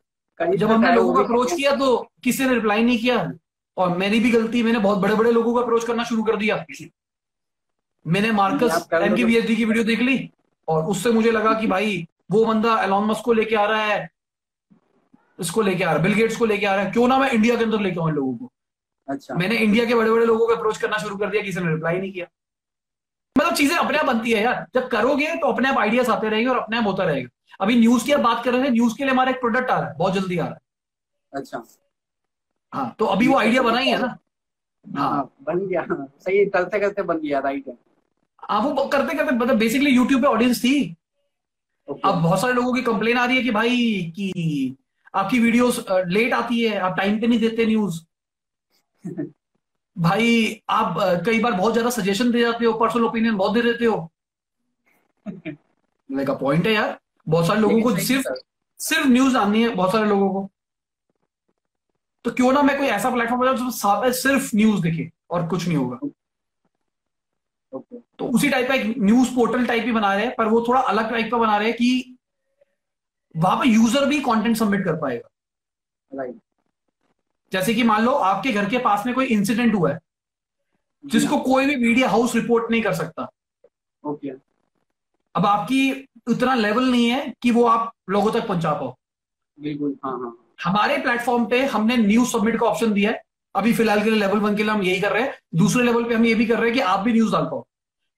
जब 0.57 0.71
हमने 0.71 0.89
लोगों 0.95 1.15
को 1.15 1.21
अप्रोच 1.23 1.53
किया 1.53 1.77
तो 1.77 2.11
किसी 2.25 2.45
ने 2.45 2.55
रिप्लाई 2.55 2.83
नहीं 2.83 2.99
किया। 2.99 3.33
और 3.77 3.97
मेरी 3.99 4.21
भी 4.21 4.31
गलती 4.31 4.63
मैंने 4.63 4.79
बहुत 4.79 4.99
बड़े 4.99 5.15
बड़े 5.15 5.33
लोगों 5.33 5.53
को 5.53 5.59
अप्रोच 5.61 5.85
करना 5.85 6.05
शुरू 6.05 6.23
कर 6.23 6.37
दिया। 6.37 6.67
मैंने 8.07 8.33
मार्कस 8.33 8.89
एम 9.07 9.11
लो 9.11 9.17
तो- 9.17 9.57
की 9.57 9.65
वीडियो 9.65 9.85
देख 9.85 10.01
ली। 10.01 10.31
और 10.69 10.85
उससे 10.85 11.11
मुझे 11.11 11.31
लगा 11.31 11.53
कि 11.55 11.67
भाई 11.67 12.07
वो 12.31 12.45
बंदा 12.45 12.83
एलॉन 12.83 13.05
मस्क 13.05 13.25
को 13.25 13.33
लेके 13.33 13.57
आ 13.57 13.65
रहा 13.65 13.85
है 13.85 14.11
इसको 15.39 15.63
लेके 15.63 15.85
आ 15.85 15.87
रहा 15.87 15.97
है 15.97 16.03
बिल 16.03 16.15
गेट्स 16.15 16.37
को 16.37 16.45
लेके 16.45 16.67
आ 16.67 16.75
रहा 16.75 16.85
है। 16.85 16.91
क्यों 16.91 17.07
ना 17.09 17.19
मैं 17.19 17.31
इंडिया 17.31 17.57
के 17.57 17.65
अंदर 17.65 17.81
लेके 17.81 18.01
आऊँ 18.01 18.11
लोगों 18.13 18.35
को? 18.37 18.51
अच्छा। 19.09 19.35
मैंने 19.35 19.57
इंडिया 19.57 19.85
के 19.85 19.95
बड़े 19.95 20.11
बड़े 20.11 20.27
लोगों 20.27 20.47
को 20.47 20.55
अप्रोच 20.55 20.79
करना 20.79 20.99
शुरू 20.99 21.17
कर 21.17 21.31
दिया 21.31 21.43
किसी 21.43 21.61
ने 21.61 21.71
रिप्लाई 21.71 21.99
नहीं 21.99 22.13
किया। 22.13 22.27
मतलब 23.37 23.55
चीज़ें 23.55 23.77
अपने 23.77 23.99
आप 23.99 24.07
बनती 24.07 24.33
है 24.33 24.43
यार। 24.43 24.67
जब 24.75 24.89
करोगे 24.89 25.35
तो 25.37 25.47
अपने 25.47 25.69
आप 25.69 25.79
आइडियाज़ 25.79 26.11
आते 26.11 26.29
रहेंगे 26.29 26.51
और 26.51 26.59
अपने 26.59 26.77
आप 26.79 26.87
होता 26.87 27.05
रहेगा। 27.05 27.29
अभी 27.61 27.77
न्यूज़ 27.77 28.05
की 28.05 28.13
आप 28.13 28.21
बात 28.21 28.45
कर 28.45 28.53
रहे 28.53 28.65
थे 28.65 28.71
न्यूज़ 28.71 28.97
के 28.97 29.05
लिए 29.05 29.13
हमारा 29.13 29.31
एक 29.31 29.41
प्रोडक्ट 29.41 29.71
आ 29.71 29.79
रहा 29.79 29.89
है 29.89 29.97
बहुत 29.99 30.13
जल्दी 30.13 30.39
आ 30.39 30.47
रहा 30.47 30.55
है। 30.55 30.61
अच्छा। 31.33 31.63
हाँ 32.73 32.95
तो 32.99 33.07
अभी 33.07 33.29
वो 33.29 33.39
आइडिया 33.39 33.63
बना 33.63 33.79
ही 33.79 33.91
है 33.91 33.99
ना? 33.99 34.17
हाँ 34.85 35.33
बन 35.43 35.67
गया। 35.67 35.87
सही 36.21 36.45
करते 36.47 36.81
करते 36.81 37.03
बन 37.03 37.19
गया 37.19 37.39
राइट 37.39 37.69
है। 37.69 37.77
हाँ 38.51 38.61
वो 38.61 38.87
करते 38.89 39.17
करते 39.17 39.33
मतलब 39.33 39.57
बेसिकली 39.57 39.91
यूट्यूब 39.91 40.21
पे 40.23 40.27
ऑडियंस 40.27 40.65
थी। 40.65 40.97
ओके 41.89 42.09
अब 42.09 42.23
बहुत 42.23 42.41
सारे 42.41 42.53
लोगों 42.53 42.75
की 42.75 42.83
कंप्लेन 42.83 43.19
आ 43.19 43.25
रही 43.25 43.37
है 43.37 43.43
कि 43.43 43.51
भाई 43.51 44.13
कि 44.17 44.77
आपकी 45.15 45.39
वीडियोस 45.39 45.85
लेट 45.91 46.33
आती 46.33 46.61
है 46.63 46.79
आप 46.79 46.97
टाइम 46.97 47.21
पे 47.21 47.27
नहीं 47.27 47.39
देते 47.39 47.67
न्यूज़ 47.67 48.01
भाई 49.99 50.63
आप 50.71 50.95
कई 51.27 51.39
बार 51.41 51.53
बहुत 51.53 51.73
ज़्यादा 51.73 51.91
सजेशन 51.91 52.31
दे 52.31 52.41
जाते 52.41 52.65
हो 52.65 52.73
पर्सनल 52.73 53.05
ओपिनियन 53.05 53.37
बहुत 53.37 53.53
दे 53.53 53.63
देते 53.63 53.85
हो। 53.85 54.11
कहा 56.13 56.35
पॉइंट 56.35 56.67
है 56.67 56.73
यार। 56.73 56.99
बहुत 57.29 57.47
सारे 57.47 57.61
लोगों 57.61 57.83
को 57.83 57.97
सिर्फ़ 57.97 58.29
सिर्फ़ 58.81 59.09
न्यूज़ 59.09 59.37
आनी 59.37 59.63
है 59.63 59.69
बहुत 59.69 59.93
सारे 59.93 60.09
लोगों 60.09 60.33
को। 60.33 60.51
तो 62.25 62.31
क्यों 62.31 62.53
ना 62.53 62.63
मैं 62.63 62.79
कोई 62.79 62.87
ऐसा 62.87 63.11
प्लेटफॉर्म 63.11 63.41
बनाऊँ 63.43 64.13
सिर्फ़ 64.13 64.51
न्यूज़ 64.57 64.83
दिखे 64.83 65.11
और 65.31 65.49
कुछ 65.49 65.69
नहीं 65.69 65.77
होगा। 65.77 65.99
तो 68.23 68.29
उसी 68.29 68.49
टाइप 68.51 68.69
का 68.69 68.75
एक 68.75 68.95
न्यूज़ 69.01 69.35
पोर्टल 69.35 69.67
टाइप 69.67 69.85
ही 69.85 69.93
बना 69.93 70.15
रहे 70.15 70.25
हैं 70.27 70.35
पर 70.39 70.49
वो 70.49 70.65
थोड़ा 70.69 70.81
अलग 70.81 71.11
टाइप 71.11 71.31
का 71.31 71.39
बना 71.39 71.57
रहे 71.57 71.69
हैं 71.69 71.77
कि 71.77 72.17
वहाँ 73.35 73.57
पर 73.57 73.67
यूज़र 73.67 74.05
भी 74.07 74.19
कंटेंट 74.21 74.57
सबमिट 74.57 74.85
कर 74.85 74.97
पाएगा। 74.97 75.29
राइट 76.13 76.37
जैसे 77.53 77.75
कि 77.75 77.83
मान 77.83 78.05
लो 78.05 78.13
आपके 78.27 78.53
घर 78.53 78.69
के 78.71 78.79
पास 78.79 79.07
में 79.07 79.15
कोई 79.15 79.27
इंसिडेंट 79.29 79.75
हुआ 79.75 79.91
है 79.91 79.99
जिसको 81.05 81.39
कोई 81.41 81.67
भी 81.67 81.77
मीडिया 81.79 82.09
हाउस 82.09 82.35
रिपोर्ट 82.35 82.71
नहीं 82.71 82.83
कर 82.83 82.95
सकता। 82.95 83.29
ओके 84.05 84.31
अब 85.35 85.47
आपकी 85.47 85.91
उतना 86.29 86.55
लेवल 86.55 86.91
नहीं 86.91 87.09
है 87.09 87.33
कि 87.43 87.51
वो 87.51 87.65
आप 87.67 87.93
लोगों 88.11 88.33
तक 88.33 88.47
पहुँचा 88.49 88.73
पाओ। 88.73 88.95
बिल्कुल 89.59 89.97
हाँ 90.05 90.19
हाँ। 90.21 90.37
हमारे 90.65 90.99
प्लेटफॉर्म 90.99 91.47
पे 91.47 91.65
हमने 91.67 91.97
न्यूज़ 91.97 92.31
सबमिट 92.31 92.59
का 92.61 92.67
ऑप्शन 92.67 92.93
दिया 92.93 93.11
है। 93.11 93.23
अभी 93.55 93.73
फ़िलहाल 93.73 94.03
के 94.03 94.11
लिए 94.11 94.19
लेवल 94.21 94.39
वन 94.41 94.57
के 94.57 94.63
लिए 94.63 94.73
हम 94.73 94.83
यही 94.83 95.01
कर 95.01 95.13
रहे 95.13 95.23
हैं। 95.23 95.35
दूसरे 95.55 95.85
लेवल 95.85 96.05
पे 96.05 96.15
हम 96.15 96.25
ये 96.25 96.35
भी 96.35 96.47
कर 96.47 96.59
रहे 96.59 96.69
हैं 96.69 96.75
कि 96.75 96.81
आप 96.83 97.01
भी 97.01 97.13
न्यूज़ 97.13 97.33
डाल 97.33 97.45
पाओ। 97.45 97.67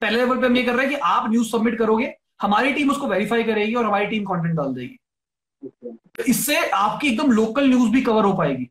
पहले 0.05 0.17
लेवल 0.17 0.37
पे 0.37 0.45
हम 0.45 0.57
ये 0.57 0.63
कर 0.63 0.75
रहे 0.75 0.85
हैं 0.85 0.95
कि 0.95 1.01
आप 1.05 1.29
न्यूज़ 1.31 1.49
सबमिट 1.49 1.77
करोगे 1.79 2.13
हमारी 2.41 2.73
टीम 2.73 2.89
उसको 2.91 3.07
वेरीफाई 3.07 3.43
करेगी 3.43 3.73
और 3.75 3.85
हमारी 3.85 4.05
टीम 4.07 4.23
कंटेंट 4.25 4.55
डाल 4.55 4.73
देगी। 4.73 4.97
तो 5.63 6.23
इससे 6.23 6.57
आपकी 6.69 7.07
एकदम 7.07 7.31
लोकल 7.31 7.67
न्यूज़ 7.69 7.91
भी 7.91 8.01
कवर 8.01 8.25
हो 8.25 8.33
पाएगी। 8.33 8.69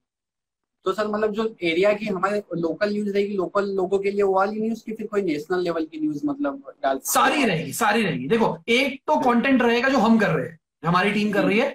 तो 0.87 0.93
सर 0.93 1.07
मतलब 1.09 1.33
जो 1.33 1.45
एरिया 1.65 1.93
की 1.93 2.07
हमारे 2.07 2.43
लोकल 2.57 2.93
न्यूज़ 2.93 3.09
रहेगी 3.11 3.37
लोकल 3.37 3.69
लोगों 3.77 3.99
के 3.99 4.11
लिए 4.11 4.23
वो 4.23 4.35
वाली 4.35 4.61
न्यूज़ 4.61 4.83
की 4.87 4.93
फिर 4.93 5.07
कोई 5.07 5.23
नेशनल 5.23 5.63
लेवल 5.65 5.85
की 5.85 6.01
न्यूज़ 6.01 6.27
मतलब 6.27 6.73
डाल 6.83 6.99
सारी 7.05 7.45
रहेगी 7.45 7.73
सारी 7.73 8.03
रहेगी। 8.03 8.29
देखो 8.29 8.57
एक 8.71 9.01
तो 9.07 9.17
कंटेंट 9.21 9.63
रहेगा 9.63 9.89
जो 9.89 9.99
हम 9.99 10.19
कर 10.19 10.31
रहे 10.31 10.47
हैं 10.47 10.59
हमारी 10.87 11.13
टीम 11.13 11.33
कर 11.33 11.45
रही 11.45 11.59
है 11.59 11.75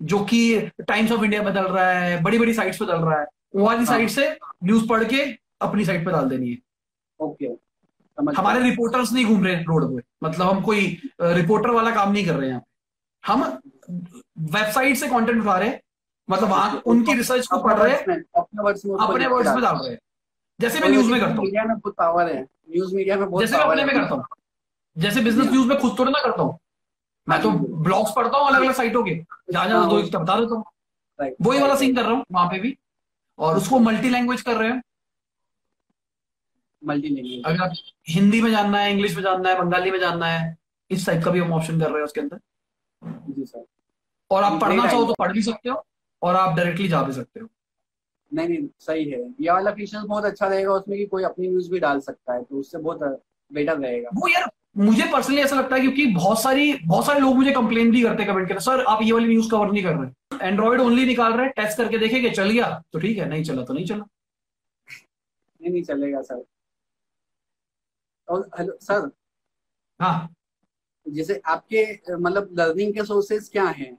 जो 0.00 0.24
कि 0.24 0.60
टाइम्स 0.88 1.12
ऑफ़ 1.12 1.24
इंडिया 1.24 1.42
डल 1.42 1.60
रहा 1.64 1.90
है 1.90 2.22
बड़ी 2.22 2.38
बड़ी 2.38 2.54
साइट्स 2.54 2.78
पे 2.78 2.86
डल 2.86 3.00
रहा 3.00 3.20
है 3.20 3.26
वो 3.56 3.64
वाली 3.66 3.84
हाँ। 3.84 3.86
साइट 3.86 4.10
से 4.10 4.30
न्यूज़ 4.64 4.88
पढ़ 4.88 5.04
के 5.04 5.22
अपनी 5.62 5.84
साइट 5.84 6.04
पे 6.04 6.12
डाल 6.12 6.28
देनी 6.28 6.50
है। 6.50 6.58
ओके 7.20 7.46
समझ 7.46 7.63
हमारे 8.18 8.62
रिपोर्टर्स 8.62 9.12
नहीं 9.12 9.24
घूम 9.26 9.44
रहे 9.44 9.54
रोड 9.62 9.84
पे। 9.96 10.02
मतलब 10.24 10.48
हम 10.48 10.60
कोई 10.62 10.86
रिपोर्टर 11.20 11.70
वाला 11.70 11.90
काम 11.94 12.12
नहीं 12.12 12.26
कर 12.26 12.34
रहे 12.34 12.50
हैं। 12.50 12.62
हम 13.24 13.42
वेबसाइट 14.52 14.96
से 14.96 15.08
कंटेंट 15.08 15.40
उठा 15.42 15.56
रहे 15.58 15.68
हैं। 15.68 15.80
मतलब 16.28 16.48
वहाँ 16.48 16.82
उनकी 16.86 17.14
रिसर्च 17.14 17.46
को 17.46 17.58
पढ़ 17.62 17.78
रहे 17.78 17.92
हैं। 17.92 18.22
अपने 18.36 18.62
वर्ड्स 18.62 18.84
में 19.48 19.62
डाल 19.62 19.76
रहे 19.76 19.90
हैं। 19.90 19.98
जैसे 20.60 20.80
मैं 20.80 20.88
न्यूज़ 20.88 21.10
में 21.10 21.20
करता 21.20 21.32
हूँ। 21.32 21.44
मीडिया 21.44 21.64
में 21.64 21.76
बहुत 21.76 21.94
पावर 21.94 22.28
है। 22.28 22.42
न्यूज़ 22.42 22.94
मीडिया 22.94 23.16
में 23.16 23.28
बहुत 23.30 23.42
जैसे 23.42 23.56
मैं 23.56 23.64
अपने 23.64 23.84
में 23.84 23.94
करता 23.94 24.14
हूँ। 24.14 24.24
जैसे 24.96 25.20
बिज़नेस 25.20 25.50
न्यूज़ 25.50 25.68
में 25.68 25.78
खुद 25.78 25.98
थोड़ा 25.98 26.10
ना 26.10 26.22
करता 26.22 26.42
हूँ। 26.42 26.58
मैं 27.26 27.40
तो 27.42 27.50
ब्लॉग्स 27.50 28.12
पढ़ता 28.16 28.38
हूँ 28.38 28.48
अलग 28.48 28.62
अलग 28.62 28.74
साइटों 28.74 29.02
के 29.04 29.14
जहाँ 29.52 29.68
जहाँ 29.68 29.88
दो 29.88 30.02
बता 30.18 30.38
देता 30.40 30.54
हूँ। 30.54 30.64
वही 31.42 31.60
वाला 31.60 31.74
सीन 31.76 31.94
कर 31.96 32.02
रहा 32.02 32.12
हूँ 32.12 32.24
वहाँ 32.32 32.46
पे 32.48 32.58
भी। 32.60 32.76
और 33.38 33.56
उसको 33.56 33.78
मल्टी 33.78 34.08
लैंग्वेज 34.10 34.42
कर 34.42 34.56
रहे 34.56 34.68
हैं। 34.70 34.82
मल्टी 36.84 37.08
लैंग्वेज 37.08 37.42
अगर 37.46 37.62
आप 37.62 37.72
हिंदी 38.08 38.40
में 38.40 38.50
जानना 38.50 38.78
है 38.78 38.90
इंग्लिश 38.92 39.16
में 39.16 39.22
जानना 39.22 39.48
है 39.48 39.58
बंगाली 39.58 39.90
में 39.90 39.98
जानना 40.00 40.26
है 40.26 40.56
इस 40.90 41.06
टाइप 41.06 41.22
का 41.24 41.30
भी 41.30 41.40
हम 41.40 41.52
ऑप्शन 41.52 41.80
कर 41.80 41.86
रहे 41.86 41.96
हैं 41.96 42.04
उसके 42.04 42.20
अंदर। 42.20 42.40
जी 43.30 43.44
सर। 43.44 43.64
और 44.30 44.44
आप 44.44 44.60
पढ़ना 44.60 44.86
चाहो 44.86 45.04
तो 45.04 45.14
पढ़ 45.18 45.32
भी 45.32 45.42
सकते 45.42 45.68
हो 45.68 45.84
और 46.22 46.36
आप 46.36 46.56
डायरेक्टली 46.56 46.88
जा 46.88 47.02
भी 47.02 47.12
सकते 47.12 47.40
हो। 47.40 47.48
नहीं 48.32 48.48
नहीं 48.48 48.66
सही 48.80 49.04
है। 49.04 49.20
ये 49.20 49.50
वाला 49.50 49.70
फीचर 49.72 50.06
बहुत 50.06 50.24
अच्छा 50.24 50.46
रहेगा 50.46 50.72
उसमें 50.72 50.98
कि 50.98 51.06
कोई 51.06 51.24
अपनी 51.24 51.48
न्यूज़ 51.48 51.70
भी 51.70 51.78
डाल 51.80 52.00
सकता 52.00 52.34
है 52.34 52.42
तो 52.42 52.56
उससे 52.56 52.78
बहुत 52.78 53.22
बेटर 53.50 53.78
रहेगा। 53.78 54.10
वो 54.14 54.28
यार 54.28 54.50
मुझे 54.76 55.04
पर्सनली 55.12 55.40
ऐसा 55.40 55.56
लगता 55.56 55.76
है 55.76 55.80
क्योंकि 55.80 56.06
बहुत 56.06 56.40
सारी 56.42 56.72
बहुत 56.76 57.06
सारे 57.06 57.20
लोग 57.20 57.36
मुझे 57.36 57.52
कंप्लेन 57.52 57.90
भी 57.90 58.02
करते 58.02 58.22
हैं 58.22 58.32
कमेंट 58.32 58.48
करते 58.48 58.60
सर 58.60 58.84
आप 58.84 59.02
ये 59.02 59.12
वाली 59.12 59.28
न्यूज़ 59.28 59.50
कवर 59.50 59.70
नहीं 59.72 59.82
कर 59.84 59.96
रहे। 59.96 60.48
एंड्रॉइड 60.48 60.80
ओनली 60.80 61.04
निकाल 61.06 61.32
रहे 61.32 61.46
हैं 61.46 61.52
टेस्ट 61.56 61.78
करके 61.78 61.98
देखेंगे 61.98 62.30
चल 62.30 62.50
गया 62.50 62.70
तो 62.92 62.98
ठीक 62.98 63.18
है 63.18 63.28
नहीं 63.28 63.44
चला 63.44 63.64
तो 63.64 63.74
नहीं 63.74 63.86
चला। 63.86 64.04
नहीं 65.60 65.72
नहीं 65.72 65.82
चलेगा 65.82 66.20
सर। 66.22 66.44
हेलो 68.28 68.76
सर 68.82 69.10
हाँ। 70.00 70.34
जैसे 71.06 71.40
आपके 71.46 71.84
मतलब 72.16 72.54
लर्निंग 72.58 72.94
के 72.94 73.04
सोर्सेज 73.04 73.48
क्या 73.48 73.64
हैं? 73.64 73.98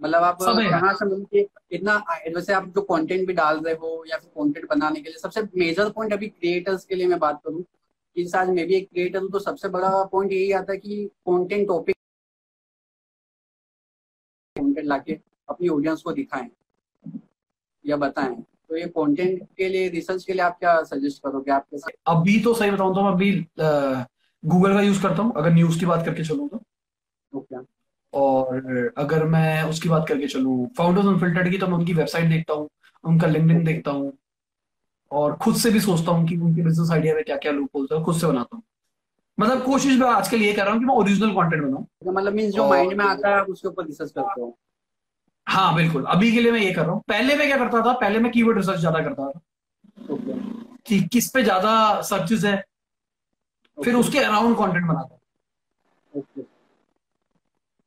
मतलब 0.00 0.22
आप 0.22 0.38
कहाँ 0.42 0.92
से 0.94 1.04
मिल 1.04 1.24
के 1.24 1.46
इतना 1.76 1.96
वैसे 2.34 2.52
आप 2.52 2.68
जो 2.68 2.82
कंटेंट 2.82 3.26
भी 3.26 3.32
डाल 3.32 3.60
रहे 3.60 3.74
हो 3.74 4.04
या 4.08 4.16
फिर 4.18 4.30
कंटेंट 4.30 4.68
बनाने 4.68 5.00
के 5.00 5.08
लिए 5.08 5.18
सबसे 5.18 5.42
मेजर 5.56 5.90
पॉइंट 5.90 6.12
अभी 6.12 6.28
क्रिएटर्स 6.28 6.84
के 6.84 6.94
लिए 6.94 7.06
मैं 7.06 7.18
बात 7.18 7.40
करूँ 7.44 7.62
कि 7.62 8.30
आज 8.36 8.48
मैं 8.48 8.66
भी 8.66 8.74
एक 8.74 8.88
क्रिएटर 8.90 9.18
हूँ 9.18 9.30
तो 9.30 9.38
सबसे 9.38 9.68
बड़ा 9.68 10.04
पॉइंट 10.04 10.32
यही 10.32 10.52
आता 10.52 10.72
है 10.72 10.78
कि 10.78 11.04
कंटेंट 11.28 11.66
टॉपिक 11.68 11.96
कंटेंट 14.56 14.86
लाके 14.86 15.18
अपनी 15.48 15.68
ऑडियंस 15.68 16.02
को 16.02 16.12
दिखाएँ 16.12 16.50
या 17.84 17.96
बताएँ। 17.96 18.44
तो 18.70 18.76
ये 18.76 18.86
कंटेंट 18.88 19.42
के 19.58 19.68
लिए 19.68 19.88
रिसर्च 19.88 20.24
के 20.24 20.32
लिए 20.32 20.42
आप 20.42 20.58
क्या 20.58 20.82
सजेस्ट 20.84 21.22
करोगे? 21.22 21.50
आपके 21.52 21.78
साथ 21.78 22.16
अभी 22.16 22.38
तो 22.40 22.54
सही 22.54 22.70
बताऊँ 22.70 22.94
तो 22.94 23.02
मैं 23.02 23.12
अभी 23.12 23.30
गूगल 24.42 24.74
का 24.74 24.80
यूज़ 24.80 25.02
करता 25.02 25.22
हूँ। 25.22 25.32
अगर 25.36 25.52
न्यूज़ 25.52 25.78
की 25.80 25.86
बात 25.86 26.04
करके 26.06 26.24
चलूँ 26.24 26.48
तो। 26.48 26.60
ओके 27.32 27.56
और 28.12 28.92
अगर 28.98 29.24
मैं 29.26 29.62
उसकी 29.62 29.88
बात 29.88 30.06
करके 30.08 30.26
चलूँ 30.28 30.66
फाउंडर्स 30.78 31.06
अनफिल्टर्ड 31.06 31.50
की 31.50 31.58
तो 31.58 31.66
मैं 31.66 31.74
उनकी 31.74 31.94
वेबसाइट 31.94 32.28
देखता 32.30 32.54
हूँ 32.54 32.68
उनका 33.04 33.26
लिंक्डइन 33.26 33.64
देखता 33.64 33.90
हूँ। 33.90 34.12
और 35.10 35.34
खुद 35.36 35.56
से 35.56 35.70
भी 35.70 35.80
सोचता 35.80 36.12
हूँ 36.12 36.26
कि 36.28 36.36
उनके 36.36 36.62
बिज़नेस 36.62 36.90
आइडिया 36.92 37.14
में 37.14 37.22
क्या 37.24 37.36
क्या 37.36 37.52
लूप 37.52 37.76
होल्स 37.76 37.92
है 37.92 38.02
खुद 38.04 38.16
से 38.16 38.26
बनाता 38.26 38.56
हूँ। 38.56 38.62
मतलब 39.38 39.64
कोशिश 39.64 39.98
मैं 39.98 40.08
आजकल 40.08 40.42
ये 40.42 40.52
कर 40.52 40.64
रहा 40.64 40.72
हूँ 40.72 40.80
कि 40.80 40.86
मैं 40.86 40.94
ओरिजिनल 40.94 41.30
कंटेंट 41.34 41.62
बनाऊँ। 41.62 41.86
मतलब 42.06 42.32
मीन्स 42.32 42.54
जो 42.54 42.68
माइंड 42.68 42.92
में 42.92 43.04
आता 43.04 43.34
है 43.36 43.42
उसके 43.44 43.68
ऊपर 43.68 43.86
रिसर्च 43.86 44.10
करते 44.10 44.40
हो। 44.40 44.56
हाँ 45.46 45.74
बिल्कुल। 45.74 46.04
अभी 46.06 46.30
के 46.32 46.40
लिए 46.40 46.52
मैं 46.52 46.60
ये 46.60 46.72
कर 46.72 46.82
रहा 46.82 46.92
हूँ। 46.92 47.02
पहले 47.08 47.36
मैं 47.36 47.46
क्या 47.46 47.56
करता 47.58 47.80
था? 47.84 47.92
पहले 47.94 48.18
मैं 48.18 48.32
कीवर्ड 48.32 48.56
रिसर्च 48.58 48.78
ज़्यादा 48.80 49.00
करता 49.02 49.30
था। 49.30 49.40
ओके 50.14 50.32
कि 50.86 51.00
किस 51.12 51.28
पे 51.30 51.42
ज़्यादा 51.42 52.00
सर्चेस 52.02 52.44
है 52.44 52.56
फिर 53.78 53.94
उसके 53.94 54.18
अराउंड 54.18 54.56
कंटेंट 54.56 54.86
बनाता 54.86 55.14
हूँ। 55.14 55.20
ओके 56.12 56.42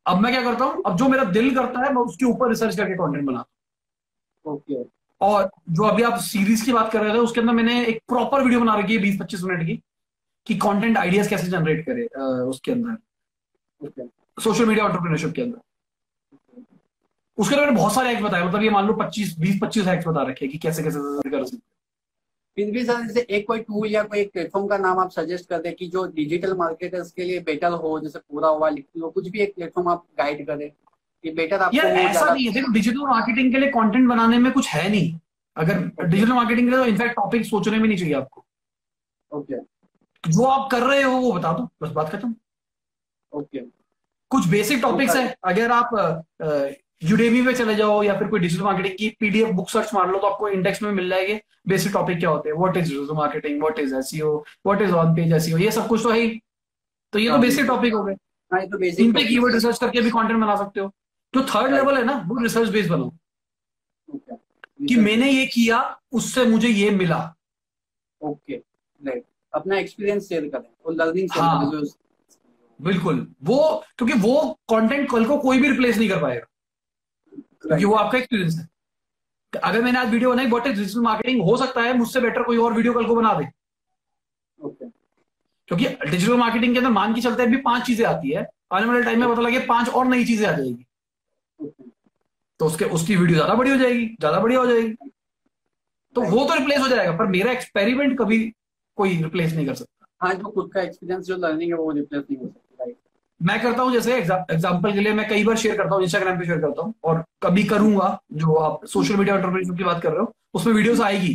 अब 0.05 0.19
मैं 0.19 0.31
क्या 0.33 0.41
करता 0.43 0.65
हूँ? 0.65 0.81
अब 0.85 0.97
जो 0.97 1.07
मेरा 1.09 1.23
दिल 1.25 1.53
करता 1.55 1.79
है 1.79 1.93
मैं 1.93 2.01
उसके 2.01 2.25
ऊपर 2.25 2.49
रिसर्च 2.49 2.77
करके 2.77 2.93
कंटेंट 2.95 3.25
बनाता 3.25 3.45
हूँ। 4.45 4.85
और 5.21 5.49
जो 5.69 5.83
अभी 5.83 6.03
आप 6.03 6.17
सीरीज़ 6.21 6.65
की 6.65 6.73
बात 6.73 6.91
कर 6.91 7.03
रहे 7.03 7.13
थे 7.13 7.17
उसके 7.19 7.39
अंदर 7.41 7.53
मैंने 7.53 7.83
एक 7.85 8.01
प्रॉपर 8.07 8.43
वीडियो 8.43 8.59
बना 8.59 8.75
रखी 8.75 8.93
है 8.93 8.99
बीस 9.01 9.19
पच्चीस 9.19 9.43
मिनट 9.43 9.65
की 9.67 9.75
कि 10.47 10.55
कंटेंट 10.57 10.97
आइडियाज़ 10.97 11.29
कैसे 11.29 11.47
जनरेट 11.49 11.85
करे 11.85 12.05
उसके 12.45 12.71
अंदर। 12.71 12.97
सोशल 14.37 14.65
मीडिया 14.65 14.85
ऑन्टरप्रीनरशिप 14.85 15.33
के 15.35 15.41
अंदर। 15.41 15.59
उसके 17.37 17.55
अंदर 17.55 17.65
मैंने 17.65 17.77
बहुत 17.77 17.93
सारे 17.93 18.09
हैक्स 18.09 18.23
बताए 18.23 18.43
मतलब 18.43 18.63
ये 18.63 18.69
मान 18.69 18.87
लो 18.87 18.93
पच्चीस 18.95 19.37
बीस 19.39 19.59
पच्चीस 19.61 19.85
हैक्स 19.87 20.07
बता 20.07 20.21
रखे 20.29 20.45
हैं 20.45 20.51
कि 20.51 20.57
कैसे 20.57 20.83
कैसे 20.83 20.99
कर 21.29 21.43
सकते 21.45 21.55
हैं। 21.55 21.61
फिर 22.57 22.71
भी 22.71 22.83
सर 22.85 23.01
जैसे 23.01 23.21
एक 23.29 23.45
कोई 23.47 23.59
टूल 23.61 23.87
या 23.87 24.03
कोई 24.03 24.19
एक 24.19 24.31
प्लेटफॉर्म 24.33 24.67
का 24.67 24.77
नाम 24.77 24.99
आप 24.99 25.11
सजेस्ट 25.11 25.49
कर 25.49 25.61
दे 25.61 25.71
कि 25.71 25.87
जो 25.87 26.05
डिजिटल 26.13 26.55
मार्केटर्स 26.57 27.11
के 27.11 27.23
लिए 27.23 27.39
बेटर 27.49 27.71
हो 27.83 27.99
जैसे 27.99 28.19
पूरा 28.19 28.49
हुआ 28.49 28.69
लिखती 28.69 28.99
हो 28.99 29.09
कुछ 29.09 29.27
भी 29.27 29.39
एक 29.39 29.53
प्लेटफॉर्म 29.55 29.89
आप 29.89 30.05
गाइड 30.17 30.45
करें 30.47 30.69
कि 30.69 31.31
बेटर 31.31 31.61
आपको 31.61 31.77
यार 31.77 31.85
ऐसा 31.87 32.33
नहीं 32.33 32.45
है 32.45 32.53
देखो 32.53 32.71
डिजिटल 32.73 33.07
मार्केटिंग 33.07 33.51
के 33.53 33.59
लिए 33.59 33.69
कंटेंट 33.71 34.07
बनाने 34.09 34.37
में 34.39 34.51
कुछ 34.53 34.67
है 34.69 34.89
नहीं। 34.89 35.17
अगर 35.55 35.79
डिजिटल 36.01 36.33
मार्केटिंग 36.33 36.67
के 36.67 36.75
लिए 36.75 36.83
तो 36.83 36.89
इनफैक्ट 36.89 37.15
टॉपिक 37.15 37.45
सोचने 37.45 37.77
में 37.77 37.87
नहीं 37.87 37.97
चाहिए 37.97 38.13
आपको। 38.15 38.45
Okay 39.31 39.53
okay. 39.53 39.65
जो 40.23 40.43
आप 40.45 40.69
कर 40.71 40.83
रहे 40.83 41.01
हो 41.01 41.17
वो 41.17 41.31
बता 41.31 41.51
दो 41.53 41.69
बस 41.81 41.91
बात 41.91 42.09
खत्म। 42.11 42.35
ओके 43.31 43.59
कुछ 44.31 44.47
बेसिक 44.49 44.81
टॉपिक्स 44.81 45.15
है। 45.15 45.35
अगर 45.43 45.71
आप 45.71 45.89
यूडेमी 47.01 47.41
पे 47.45 47.53
चले 47.53 47.75
जाओ 47.75 48.01
या 48.03 48.17
फिर 48.19 48.27
कोई 48.27 48.39
डिजिटल 48.39 48.63
मार्केटिंग 48.63 48.95
की 48.97 49.09
पीडीएफ 49.19 49.49
बुक 49.55 49.69
सर्च 49.69 49.93
मार 49.93 50.09
लो 50.11 50.19
तो 50.19 50.27
आपको 50.27 50.49
इंडेक्स 50.49 50.81
में 50.83 50.91
मिल 50.91 51.09
जाएँगे। 51.09 51.39
बेसिक 51.67 51.93
टॉपिक 51.93 52.19
क्या 52.19 52.29
होते 52.29 52.49
हैं? 52.49 52.55
What 52.57 52.77
is 52.77 52.89
digital 52.89 53.15
marketing 53.15 53.59
what 53.61 53.79
is 53.79 53.95
SEO 53.95 54.35
what 54.65 54.81
is 54.81 54.91
on 54.91 55.15
page 55.15 55.33
SEO 55.33 55.57
ये 55.57 55.71
सब 55.71 55.87
कुछ 55.87 56.03
तो 56.03 56.09
है 56.11 56.19
ही। 56.19 56.41
तो 57.13 57.19
ये 57.19 57.27
तो 57.27 57.31
हाँ, 57.31 57.41
बेसिक 57.41 57.65
टॉपिक 57.65 57.93
हो 57.93 58.03
गए। 58.03 58.13
हाँ 58.51 58.65
तो 58.67 58.83
इन 59.03 59.13
पे 59.13 59.23
कीवर्ड 59.23 59.53
रिसर्च 59.53 59.79
करके 59.79 60.01
भी 60.01 60.09
कंटेंट 60.09 60.39
बना 60.41 60.55
सकते 60.55 60.79
हो। 60.79 60.91
जो 61.33 61.43
थर्ड 61.45 61.73
लेवल 61.73 61.97
है 61.97 62.03
ना 62.03 62.13
वो 62.27 62.41
रिसर्च 62.43 62.69
बेस्ड 62.69 62.91
बनाओ। 62.91 63.11
कि 64.87 64.95
मैंने 64.95 65.29
ये 65.31 65.45
किया 65.45 65.79
उससे 66.11 66.45
मुझे 66.45 66.67
ये 66.67 66.89
मिला। 66.89 67.17
ओके 68.21 68.55
राइट 69.01 69.23
अपना 69.53 69.77
एक्सपीरियंस 69.79 70.27
शेयर 70.29 70.47
करें। 70.49 70.69
और 70.85 70.93
लर्निंग 70.93 71.29
हाँ। 71.31 71.71
बिल्कुल। 72.79 73.27
वो 73.43 73.83
क्योंकि 73.97 74.13
वो 74.19 74.41
कंटेंट 74.69 75.09
कल 75.11 75.25
को 75.25 75.37
कोई 75.37 75.59
भी 75.59 75.69
रिप्लेस 75.69 75.97
नहीं 75.97 76.09
कर 76.09 76.21
पाएगा। 76.21 76.45
क्योंकि 77.63 77.85
वो 77.85 77.95
आपका 77.95 78.17
एक्सपीरियंस 78.17 78.57
है। 78.57 78.67
अगर 79.53 79.81
मैंने 79.81 79.99
आज 79.99 80.09
वीडियो 80.11 80.31
बनाई 80.31 80.45
व्हाट 80.47 80.67
इज़ 80.67 80.75
डिजिटल 80.75 81.01
मार्केटिंग 81.01 81.41
हो 81.43 81.55
सकता 81.57 81.81
है 81.81 81.97
मुझसे 81.97 82.21
बेटर 82.21 82.43
कोई 82.43 82.57
और 82.57 82.73
वीडियो 82.73 82.93
कल 82.93 83.05
को 83.05 83.15
बना 83.15 83.33
दे। 83.33 83.45
ओके 84.59 84.85
क्योंकि 84.85 85.87
डिजिटल 86.09 86.37
मार्केटिंग 86.37 86.73
के 86.73 86.79
अंदर 86.79 86.91
मान 86.91 87.13
के 87.13 87.21
चलते 87.21 87.43
अभी 87.43 87.57
पाँच 87.63 87.85
चीज़ें 87.85 88.05
आती 88.07 88.31
है। 88.31 88.45
आने 88.73 88.85
वाले 88.85 89.03
टाइम 89.03 89.19
में 89.19 89.29
पता 89.29 89.41
लगे 89.41 89.59
पाँच 89.67 89.89
और 89.89 90.07
नई 90.07 90.25
चीज़ें 90.25 90.47
आ 90.47 90.51
जाएगी। 90.51 90.85
तो 92.59 92.65
उसके 92.65 92.85
उसकी 92.85 93.15
वीडियो 93.15 93.35
ज़्यादा 93.35 93.53
बड़ी 93.53 93.71
हो 93.71 93.77
जाएगी 93.77 94.05
ज़्यादा 94.09 94.39
बढ़िया 94.39 94.59
हो 94.59 94.65
जाएगी। 94.65 95.09
तो 96.15 96.21
वो 96.23 96.45
तो 96.45 96.53
रिप्लेस 96.53 96.79
हो 96.79 96.87
जाएगा 96.87 97.11
पर 97.17 97.25
मेरा 97.27 97.51
एक्सपेरिमेंट 97.51 98.17
कभी 98.19 98.39
कोई 98.97 99.21
रिप्लेस 99.23 99.53
नहीं 99.53 99.65
कर 99.67 99.75
सकता। 99.75 100.05
हाँ 100.21 100.33
जो 100.33 100.49
खुद 100.49 100.71
का 100.73 100.81
एक्सपीरियंस 100.81 101.25
जो 101.25 101.37
लर्निंग 101.37 101.71
है 101.71 101.77
वो 101.77 101.91
रिप्लेस 101.91 102.23
नहीं 102.23 102.37
हो 102.39 102.47
सकती। 102.47 102.66
मैं 103.41 103.59
करता 103.61 103.83
हूँ 103.83 103.91
जैसे 103.93 104.15
एग्ज़ाम्पल 104.15 104.93
के 104.93 104.99
लिए 104.99 105.13
मैं 105.13 105.27
कई 105.29 105.43
बार 105.43 105.57
शेयर 105.57 105.77
करता 105.77 105.95
हूँ 105.95 106.03
इंस्टाग्राम 106.03 106.37
पे 106.39 106.45
शेयर 106.45 106.59
करता 106.61 106.81
हूँ 106.81 106.93
और 107.03 107.23
कभी 107.43 107.63
करूँगा 107.65 108.17
जो 108.33 108.53
आप 108.57 108.85
सोशल 108.87 109.15
मीडिया 109.15 109.35
एंटरप्रेन्योरशिप 109.35 109.77
की 109.77 109.83
बात 109.83 110.01
कर 110.03 110.11
रहे 110.11 110.19
हो 110.19 110.33
उसमें 110.53 110.73
वीडियोस 110.73 111.01
आएगी। 111.01 111.33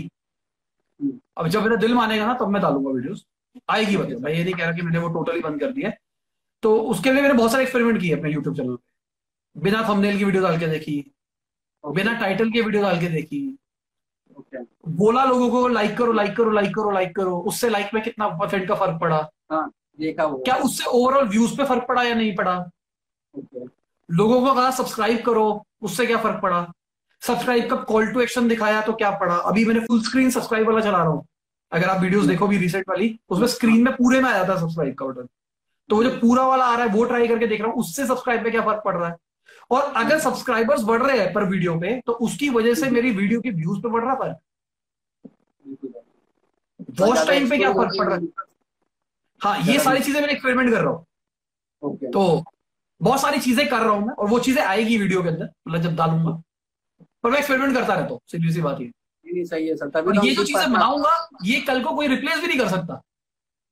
अब 1.39 1.49
जब 1.49 1.63
मेरा 1.63 1.77
दिल 1.77 1.95
मानेगा 1.95 2.27
ना 2.27 2.35
तब 2.35 2.49
मैं 2.49 2.63
डालूँगा 2.63 2.91
वीडियोस 2.91 3.25
आएगी 3.71 3.97
मतलब 3.97 4.25
मैं 4.25 4.33
ये 4.33 4.45
नहीं 4.45 4.55
कह 4.55 4.65
रहा 4.65 4.73
कि 4.73 4.83
मैंने 4.83 4.99
वो 4.99 5.09
टोटली 5.15 5.41
बंद 5.41 5.61
कर 5.61 5.73
दिया 5.73 5.89
है। 5.89 5.97
तो 6.63 6.77
उसके 6.77 7.13
लिए 7.13 7.23
मैंने 7.23 7.35
बहुत 7.35 7.53
सारे 7.53 7.65
एक्सपेरिमेंट 7.65 8.01
किए 8.01 8.17
अपने 8.17 8.31
यूट्यूब 8.31 8.57
चैनल 8.57 8.77
पे। 8.77 9.61
बिना 9.61 9.83
थंबनेल 9.89 10.19
की 10.19 10.25
वीडियो 10.25 10.43
डाल 10.43 10.59
के 10.59 10.67
देखी 10.69 11.05
और 11.85 11.93
बिना 11.95 12.13
टाइटल 12.21 12.51
की 12.51 12.61
वीडियो 12.61 12.83
डाल 12.83 13.01
के 13.01 13.09
देखी। 13.09 13.59
बोला 14.89 15.25
लोगों 15.25 15.51
को 15.51 15.67
लाइक 15.69 15.97
करो 15.99 16.13
लाइक 16.13 16.37
करो 16.37 16.51
लाइक 16.51 16.75
करो 16.75 16.91
लाइक 16.91 17.15
करो। 17.17 17.37
उससे 17.49 17.69
लाइक 17.71 17.95
में 17.95 18.03
कितना 18.03 18.29
परसेंट 18.39 18.67
का 18.69 18.75
फ़र्क 18.75 19.01
पड़ा। 19.01 19.21
देखा 19.99 20.25
वो 20.25 20.37
क्या 20.39 20.57
उससे 20.65 20.85
ओवरऑल 20.91 21.29
व्यूज़ 21.29 21.57
पे 21.57 21.65
फ़र्क 21.65 21.85
पड़ा 21.89 22.03
या 22.03 22.15
नहीं 22.15 22.35
पड़ा? 22.37 22.55
लोगों 24.09 24.41
को 24.41 24.55
कहा 24.55 24.71
सब्सक्राइब 24.71 25.23
करो। 25.27 25.65
उससे 25.83 26.07
क्या 26.07 26.17
फ़र्क 26.19 26.41
पड़ा? 26.43 26.67
सब्सक्राइब 27.23 27.69
का 27.71 27.77
कॉल 27.85 28.13
टू 28.13 28.21
एक्शन 28.21 28.49
दिखाया 28.49 28.81
तो 28.83 28.93
क्या 28.93 29.11
पड़ा? 29.19 29.35
अभी 29.35 29.65
मैंने 29.65 29.81
फुल 29.81 30.03
स्क्रीन 30.03 30.31
सब्सक्राइब 30.31 30.69
वाला 30.69 30.81
चला 30.81 30.99
रहा 30.99 31.07
हूँ। 31.07 31.27
अगर 31.73 31.89
आप 31.89 32.01
वीडियोस 32.01 32.25
देखो 32.27 32.47
भी 32.47 32.57
रिसेंट 32.59 32.85
वाली 32.89 33.19
उसमें 33.31 33.47
स्क्रीन 33.49 33.83
में 33.85 33.93
पूरे 33.97 34.21
में 34.21 34.29
आ 34.31 34.33
जाता 34.33 34.53
है 34.53 34.61
सब्सक्राइब 34.61 34.95
का 34.95 35.07
बटन 35.07 35.29
तो 35.91 35.97
वो 35.97 36.05
जो 36.05 36.11
पूरा 36.19 36.47
वाला 36.47 36.65
आ 36.65 36.75
रहा 36.75 36.87
है 36.87 36.93
वो 36.93 37.05
ट्राई 37.05 37.29
करके 37.29 37.47
देख 37.47 37.61
रहा 37.61 37.71
हूँ 37.71 37.81
उससे 37.81 38.07
सब्सक्राइब 38.07 38.45
पे 38.45 38.51
क्या 38.51 38.63
फ़र्क 38.63 38.83
पड़ 38.85 38.97
रहा 38.97 39.09
है? 39.09 39.17
और 39.71 39.93
अगर 39.97 40.19
सब्सक्राइबर्स 40.21 40.83
बढ़ 40.85 41.03
रहे 41.03 41.19
हैं 41.19 41.33
पर 41.33 41.45
वीडियो 41.45 41.75
पे 41.81 42.01
तो 42.07 42.13
उसकी 42.27 42.49
वजह 42.51 42.75
से 42.75 42.91
मेरी 42.91 43.11
वीडियो 43.11 43.41
के 43.41 43.51
व्यूज़ 43.53 43.81
पे 43.83 43.89
बढ़ 43.89 44.05
रहा 44.05 44.15
बिल्कुल। 45.65 45.93
वॉच 47.01 47.27
टाइम 47.27 47.49
पे 47.51 47.59
क्या 47.59 47.73
फ़र्क 47.73 47.99
पड़ 47.99 48.07
रहा 48.07 48.17
है? 48.17 48.27
हाँ 49.43 49.59
ये 49.63 49.79
सारी 49.79 50.01
चीज़ें 50.01 50.21
मैं 50.21 50.29
एक्सपेरिमेंट 50.29 50.71
कर 50.71 50.81
रहा 50.81 50.91
हूँ। 50.91 51.05
ओके 51.83 52.11
तो 52.11 52.45
बहुत 53.01 53.21
सारी 53.21 53.39
चीज़ें 53.41 53.67
कर 53.69 53.81
रहा 53.81 53.91
हूँ 53.91 54.07
मैं 54.07 54.15
और 54.15 54.29
वो 54.29 54.39
चीज़ें 54.39 54.63
आएगी 54.63 54.99
वीडियो 54.99 55.23
के 55.23 55.29
अंदर 55.29 55.49
मतलब 55.69 55.83
जब 55.83 55.97
डालूँगा। 55.97 56.31
पर 57.23 57.31
मैं 57.31 57.39
एक्सपेरिमेंट 57.39 57.75
करता 57.75 57.95
रहता 57.95 58.13
हूँ 58.13 58.21
सीधी 58.27 58.53
सी 58.53 58.61
बात 58.61 58.81
ये। 58.81 58.87
नहीं 59.27 59.45
सही 59.45 59.67
है 59.69 59.77
सर। 59.77 59.87
और 59.87 60.17
तो 60.17 60.27
ये 60.27 60.35
जो 60.35 60.45
चीज़ें 60.45 60.73
बनाऊँगा 60.73 61.17
ये 61.45 61.61
कल 61.61 61.83
को 61.83 61.95
कोई 61.97 62.07
रिप्लेस 62.09 62.41
भी 62.41 62.47
नहीं 62.47 62.59
कर 62.59 62.69
सकता। 62.69 63.01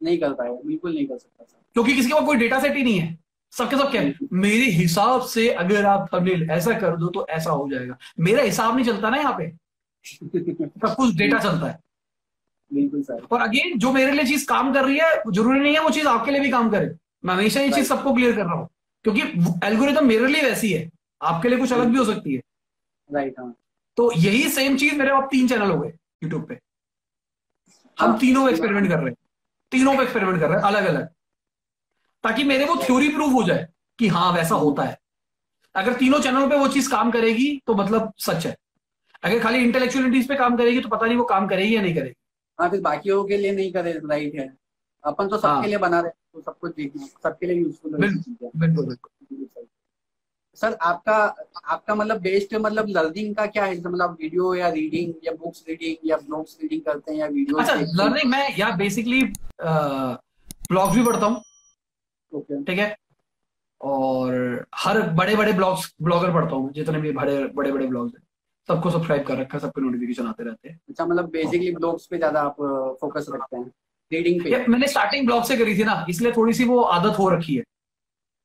नहीं 0.00 0.18
कर 0.18 0.32
पाएगा 0.32 0.54
बिल्कुल 0.66 0.94
नहीं 0.94 1.06
कर 1.06 1.18
सकता 1.18 1.44
सर। 1.44 1.58
क्योंकि 1.74 1.94
किसी 1.94 2.08
के 2.08 2.14
पास 2.14 2.24
कोई 2.26 2.36
डेटा 2.36 2.60
सेट 2.60 2.76
ही 2.76 2.82
नहीं 2.82 2.98
है। 2.98 3.18
सबके 3.52 3.76
सब 3.76 3.90
क्या 3.90 4.02
मेरे 4.32 4.64
हिसाब 4.72 5.22
से 5.26 5.48
अगर 5.62 5.86
आप 5.86 6.08
थंबनेल 6.14 6.50
ऐसा 6.50 6.78
कर 6.80 6.96
दो 6.96 7.08
तो 7.08 7.26
ऐसा 7.28 7.50
हो 7.50 7.68
जाएगा। 7.70 7.96
मेरा 8.20 8.42
हिसाब 8.42 8.74
नहीं 8.74 8.86
चलता 8.86 9.10
ना 9.10 9.16
यहाँ 9.16 9.36
पे। 9.38 9.50
सब 10.06 10.94
कुछ 10.96 11.14
डेटा 11.16 11.38
चलता 11.38 11.66
है। 11.66 11.78
बिल्कुल 12.70 13.02
सर। 13.02 13.26
और 13.30 13.40
अगेन 13.40 13.78
जो 13.78 13.92
मेरे 13.92 14.12
लिए 14.12 14.24
चीज़ 14.24 14.46
काम 14.46 14.72
कर 14.74 14.84
रही 14.84 14.98
है 14.98 15.12
ज़रूरी 15.30 15.60
नहीं 15.60 15.74
है 15.74 15.80
वो 15.80 15.90
चीज़ 15.90 16.06
आपके 16.08 16.30
लिए 16.30 16.40
भी 16.40 16.50
काम 16.50 16.70
करे। 16.70 16.94
मैं 17.24 17.34
हमेशा 17.34 17.60
ये 17.60 17.70
चीज़ 17.70 17.88
सबको 17.88 18.14
क्लियर 18.14 18.36
कर 18.36 18.44
रहा 18.44 18.54
हूँ। 18.54 18.68
क्योंकि 19.04 19.22
एल्गोरिथम 19.66 20.06
मेरे 20.06 20.26
लिए 20.26 20.42
वैसी 20.42 20.72
है। 20.72 20.90
आपके 21.20 21.48
लिए 21.48 21.58
कुछ 21.58 21.72
अलग 21.72 21.86
भी 21.86 21.98
हो 21.98 22.04
सकती 22.04 22.34
है। 22.34 22.40
राइट 23.10 23.34
हाँ। 23.38 23.54
तो 23.96 24.12
यही 24.16 24.48
सेम 24.48 24.76
चीज़ 24.76 24.94
मेरे 24.94 25.10
अब 25.10 25.28
तीन 25.30 25.48
चैनल 25.48 25.70
हो 25.70 25.80
गए 25.80 25.92
यूट्यूब 26.24 26.46
पे। 26.48 26.58
हम 27.98 28.10
हाँ। 28.10 28.18
तीनों 28.18 28.48
एक्सपेरिमेंट 28.50 28.88
कर 28.88 28.98
रहे 28.98 29.06
हैं। 29.06 29.16
तीनों 29.72 29.96
पे 29.96 30.02
एक्सपेरिमेंट 30.02 30.40
कर 30.40 30.48
रहे 30.48 30.58
हैं 30.58 30.64
अलग 30.64 30.84
अलग। 30.84 31.08
ताकि 32.24 32.44
मेरे 32.44 32.64
वो 32.64 32.76
थ्योरी 32.76 33.08
प्रूव 33.08 33.32
हो 33.32 33.42
जाए 33.42 33.68
कि 33.98 34.08
हाँ 34.08 34.32
वैसा 34.32 34.54
होता 34.54 34.82
है। 34.82 34.98
अगर 35.74 35.92
तीनों 35.92 36.20
चैनलों 36.20 36.48
पे 36.50 36.56
वो 36.56 36.68
चीज़ 36.68 36.90
काम 36.90 37.10
करेगी 37.10 37.50
तो 37.66 37.74
मतलब 37.74 38.12
सच 38.18 38.46
है। 38.46 38.56
अगर 39.22 39.38
खाली 39.40 39.58
इंटेलेक्चुअलिटीज 39.58 40.28
पे 40.28 40.34
काम 40.34 40.56
करेगी 40.56 40.80
तो 40.80 40.88
पता 40.88 41.06
नहीं 41.06 41.16
वो 41.16 41.24
काम 41.24 41.46
करेगी 41.48 41.76
या 41.76 41.82
नहीं 41.82 41.94
करेगी। 41.94 42.14
हाँ 42.60 42.68
फिर 42.70 42.80
बाकियों 42.80 43.22
के 43.24 43.36
लिए 43.36 43.52
नहीं 43.52 43.72
करे 43.72 43.92
राइट 44.04 44.34
है। 44.34 44.48
अपन 45.04 45.28
तो 45.28 45.36
हाँ। 45.36 45.54
सबके 45.56 45.68
लिए 45.68 45.78
बना 45.78 46.00
रहे 46.00 46.10
तो 46.32 46.40
सब 46.40 46.58
कुछ 46.58 46.74
देखना 46.76 47.06
सबके 47.22 47.46
लिए 47.46 47.56
यूजफुल 47.56 47.96
बिल्कुल 48.56 48.96
सर 50.58 50.72
आपका 50.82 51.14
आपका 51.64 51.94
मतलब 51.94 52.20
बेस्ट 52.20 52.54
मतलब 52.54 52.86
लर्निंग 52.88 53.34
का 53.36 53.46
क्या 53.46 53.64
है? 53.64 53.76
मतलब 53.80 54.16
वीडियो 54.20 54.54
या 54.54 54.68
रीडिंग 54.68 55.12
या 55.24 55.32
बुक्स 55.32 55.64
रीडिंग 55.68 56.08
या 56.10 56.16
ब्लॉग्स 56.16 56.56
रीडिंग 56.62 56.82
करते 56.82 57.12
हैं 57.12 57.18
या 57.18 57.26
वीडियो 57.26 57.58
अच्छा 57.58 57.74
लर्निंग 57.74 58.30
मैं 58.30 58.46
या 58.58 58.70
बेसिकली 58.76 59.22
ब्लॉग्स 59.62 60.96
भी 60.96 61.04
पढ़ता 61.04 61.26
हूँ। 61.26 62.62
ठीक 62.64 62.78
है? 62.78 62.94
और 63.80 64.34
हर 64.74 65.00
बड़े 65.12 65.36
बड़े 65.36 65.52
ब्लॉग्स 65.52 65.92
ब्लॉगर 66.02 66.32
पढ़ता 66.32 66.56
हूँ 66.56 66.72
जितने 66.72 67.00
भी 67.00 67.12
बड़े 67.12 67.44
बड़े 67.54 67.72
बड़े 67.72 67.86
ब्लॉग्स 67.86 68.12
हैं। 68.14 68.22
सबको 68.68 68.90
सब्सक्राइब 68.90 69.22
कर 69.26 69.38
रखा 69.38 69.56
है 69.56 69.60
सबको 69.60 69.80
नोटिफिकेशन 69.80 70.26
आते 70.26 70.44
रहते 70.44 70.68
हैं। 70.68 70.80
अच्छा 70.88 71.06
मतलब 71.06 71.30
बेसिकली 71.30 71.70
ब्लॉग्स 71.74 72.06
पे 72.06 72.18
ज़्यादा 72.18 72.40
आप 72.42 72.56
फोकस 73.00 73.26
रखते 73.30 73.56
हैं 73.56 73.70
रीडिंग 74.12 74.42
पे? 74.42 74.66
मैंने 74.66 74.88
स्टार्टिंग 74.88 75.26
ब्लॉग 75.26 75.44
से 75.44 75.56
करी 75.56 75.78
थी 75.78 75.84
ना 75.84 76.04
इसलिए 76.10 76.32
थोड़ी 76.32 76.52
सी 76.52 76.64
वो 76.64 76.80
आदत 76.92 77.18
हो 77.18 77.28
रखी 77.30 77.56
है। 77.56 77.64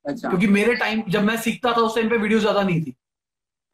अच्छा। 0.04 0.28
क्योंकि 0.28 0.46
मेरे 0.48 0.74
टाइम 0.76 1.02
जब 1.08 1.22
मैं 1.24 1.36
सीखता 1.38 1.72
था 1.72 1.80
उस 1.80 1.94
टाइम 1.94 2.08
पे 2.10 2.16
वीडियो 2.16 2.38
ज़्यादा 2.40 2.62
नहीं 2.62 2.82
थी। 2.82 2.94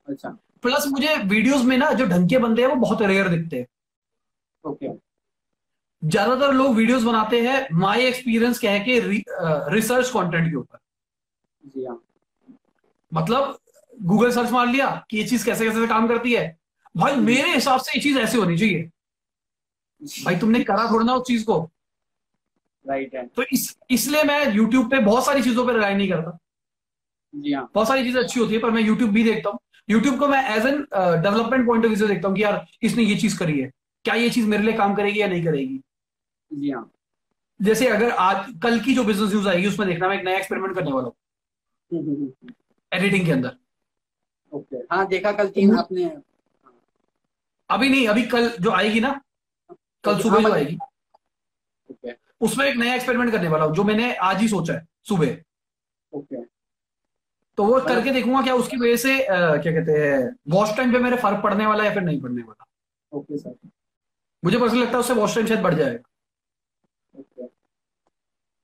अच्छा। 0.09 0.29
प्लस 0.63 0.87
मुझे 0.89 1.15
वीडियोस 1.27 1.65
में 1.65 1.77
ना 1.79 1.91
जो 1.93 2.07
ढंग 2.07 2.29
के 2.29 2.39
बंदे 2.39 2.63
हैं 2.63 2.69
वो 2.69 2.77
बहुत 2.77 3.03
रेयर 3.05 3.29
दिखते 3.29 3.57
हैं। 3.57 3.67
ओके 4.65 4.89
ज़्यादातर 6.03 6.53
लोग 6.53 6.75
वीडियोस 6.77 7.03
बनाते 7.03 7.41
हैं 7.41 7.67
माय 7.79 8.07
एक्सपीरियंस 8.07 8.59
कह 8.59 8.79
के 8.85 8.99
रिसर्च 9.71 10.09
कंटेंट 10.11 10.51
के 10.51 10.57
ऊपर। 10.57 10.79
जी 11.65 11.85
हाँ। 11.85 11.99
मतलब 13.13 13.59
गूगल 14.03 14.31
सर्च 14.33 14.51
मार 14.51 14.67
लिया 14.67 15.05
कि 15.11 15.17
ये 15.17 15.25
चीज़ 15.25 15.45
कैसे 15.47 15.67
कैसे 15.67 15.87
काम 15.87 16.09
करती 16.09 16.33
है। 16.33 16.57
भाई 16.97 17.17
मेरे 17.17 17.55
हिसाब 17.55 17.81
से 17.81 17.99
ये 17.99 18.03
चीज़ 18.03 18.19
ऐसे 18.19 18.39
होनी 18.39 18.59
चाहिए। 18.59 18.91
भाई 20.25 20.37
तुमने 20.37 20.65
करा 20.65 20.91
थोड़ा 20.91 21.05
ना 21.05 21.15
उस 21.15 21.27
चीज़ 21.27 21.45
को। 21.45 21.71
राइट 22.87 23.15
है। 23.15 23.27
तो 23.27 23.43
इस 23.53 23.77
इसलिए 23.91 24.23
मैं 24.23 24.55
यूट्यूब 24.55 24.91
पे 24.91 24.99
बहुत 24.99 25.27
सारी 25.27 25.43
चीज़ों 25.43 25.67
पर 25.67 25.75
रिलाई 25.75 25.95
नहीं 25.95 26.09
करता। 26.09 26.39
जी 27.35 27.53
हाँ। 27.53 27.71
बहुत 27.75 27.89
सारी 27.89 28.03
चीज़ें 28.03 28.23
अच्छी 28.23 28.41
होती 28.41 28.55
है 28.55 28.61
पर 28.61 28.71
मैं 28.71 28.83
यूट्यूब 28.83 29.11
भी 29.11 29.25
देखता 29.25 29.51
हूँ। 29.51 29.59
यूट्यूब 29.91 30.19
को 30.19 30.29
मैं 30.29 30.43
as 30.57 30.67
an 30.67 30.81
development 31.23 31.67
point 31.67 31.85
of 31.85 31.93
view 31.93 31.97
से 31.97 32.15
देखता 32.15 32.29
हूँ 32.29 32.37
कि 32.37 32.43
यार 32.43 32.67
इसने 32.83 33.03
ये 33.03 33.17
चीज़ 33.17 33.39
करी 33.39 33.61
है। 33.61 33.71
क्या 34.05 34.15
ये 34.15 34.31
चीज़ 34.31 34.47
मेरे 34.47 34.63
लिए 34.63 34.73
काम 34.73 34.95
करेगी 34.95 35.21
या 35.21 35.27
नहीं 35.27 35.45
करेगी? 35.45 35.81
जी 36.51 36.71
हाँ। 36.71 36.91
जैसे 37.61 37.89
अगर 37.89 38.11
आज 38.11 38.53
कल 38.63 38.81
की 38.81 38.95
जो 38.95 39.05
बिज़नेस 39.05 39.31
न्यूज़ 39.31 39.49
आएगी 39.49 39.67
उसमें 39.67 39.89
देखना 39.89 40.09
मैं 40.09 40.19
एक 40.19 40.25
नया 40.25 40.37
एक्सपेरिमेंट 40.37 40.75
करने 40.75 40.93
वाला 40.93 41.07
हूँ। 41.07 41.15
हम्म, 41.91 42.03
हम्म, 42.03 42.23
हम्म, 42.23 42.53
एडिटिंग 42.93 43.27
के 43.27 43.33
अंदर। 43.33 43.57
ओके। 44.53 44.77
हाँ 44.91 45.07
देखा 45.09 45.33
कल 45.33 45.49
तीन 45.51 45.77
आपने। 45.79 46.05
अभी 47.71 47.89
नहीं 47.89 48.07
अभी 48.09 48.23
कल 48.27 48.49
जो 48.61 48.71
आएगी 48.71 49.01
ना 49.01 49.11
कल 50.05 50.13
हाँ, 50.13 50.21
सुबह 50.21 50.37
जो 50.37 50.41
मतलब- 50.41 50.57
आएगी। 50.57 50.79
उसमें 52.41 52.65
एक 52.67 52.77
नया 52.77 52.95
एक्सपेरिमेंट 52.95 53.31
करने 53.33 53.49
वाला 53.49 53.65
हूँ 53.65 53.75
जो 53.75 53.85
मैंने 53.85 54.15
आज 54.29 54.41
ही 54.41 54.49
सोचा 54.49 54.75
है 54.75 54.87
सुबह। 55.09 55.37
ओके। 56.13 56.45
तो 57.59 57.65
वो 57.65 57.81
करके 57.81 58.11
देखूँगा 58.11 58.41
क्या 58.43 58.55
उसकी 58.55 58.77
वजह 58.77 58.97
से 58.97 59.17
क्या 59.21 59.73
कहते 59.73 59.93
हैं 59.99 60.19
वॉच 60.49 60.77
टाइम 60.77 60.93
पे 60.93 60.99
मेरे 60.99 61.17
फ़र्क 61.17 61.43
पड़ने 61.43 61.67
वाला 61.67 61.85
या 61.85 61.93
फिर 61.95 62.03
नहीं 62.03 62.21
पड़ने 62.21 62.43
वाला। 62.43 62.65
Okay 63.13 63.39
sir. 63.39 63.55
मुझे 64.43 64.59
पर्सनल 64.59 64.81
लगता 64.81 64.93
है 64.93 64.99
उससे 64.99 65.15
वॉच 65.15 65.35
टाइम 65.35 65.47
शायद 65.47 65.61
बढ़ 65.61 65.75
जाएगा। 65.75 67.49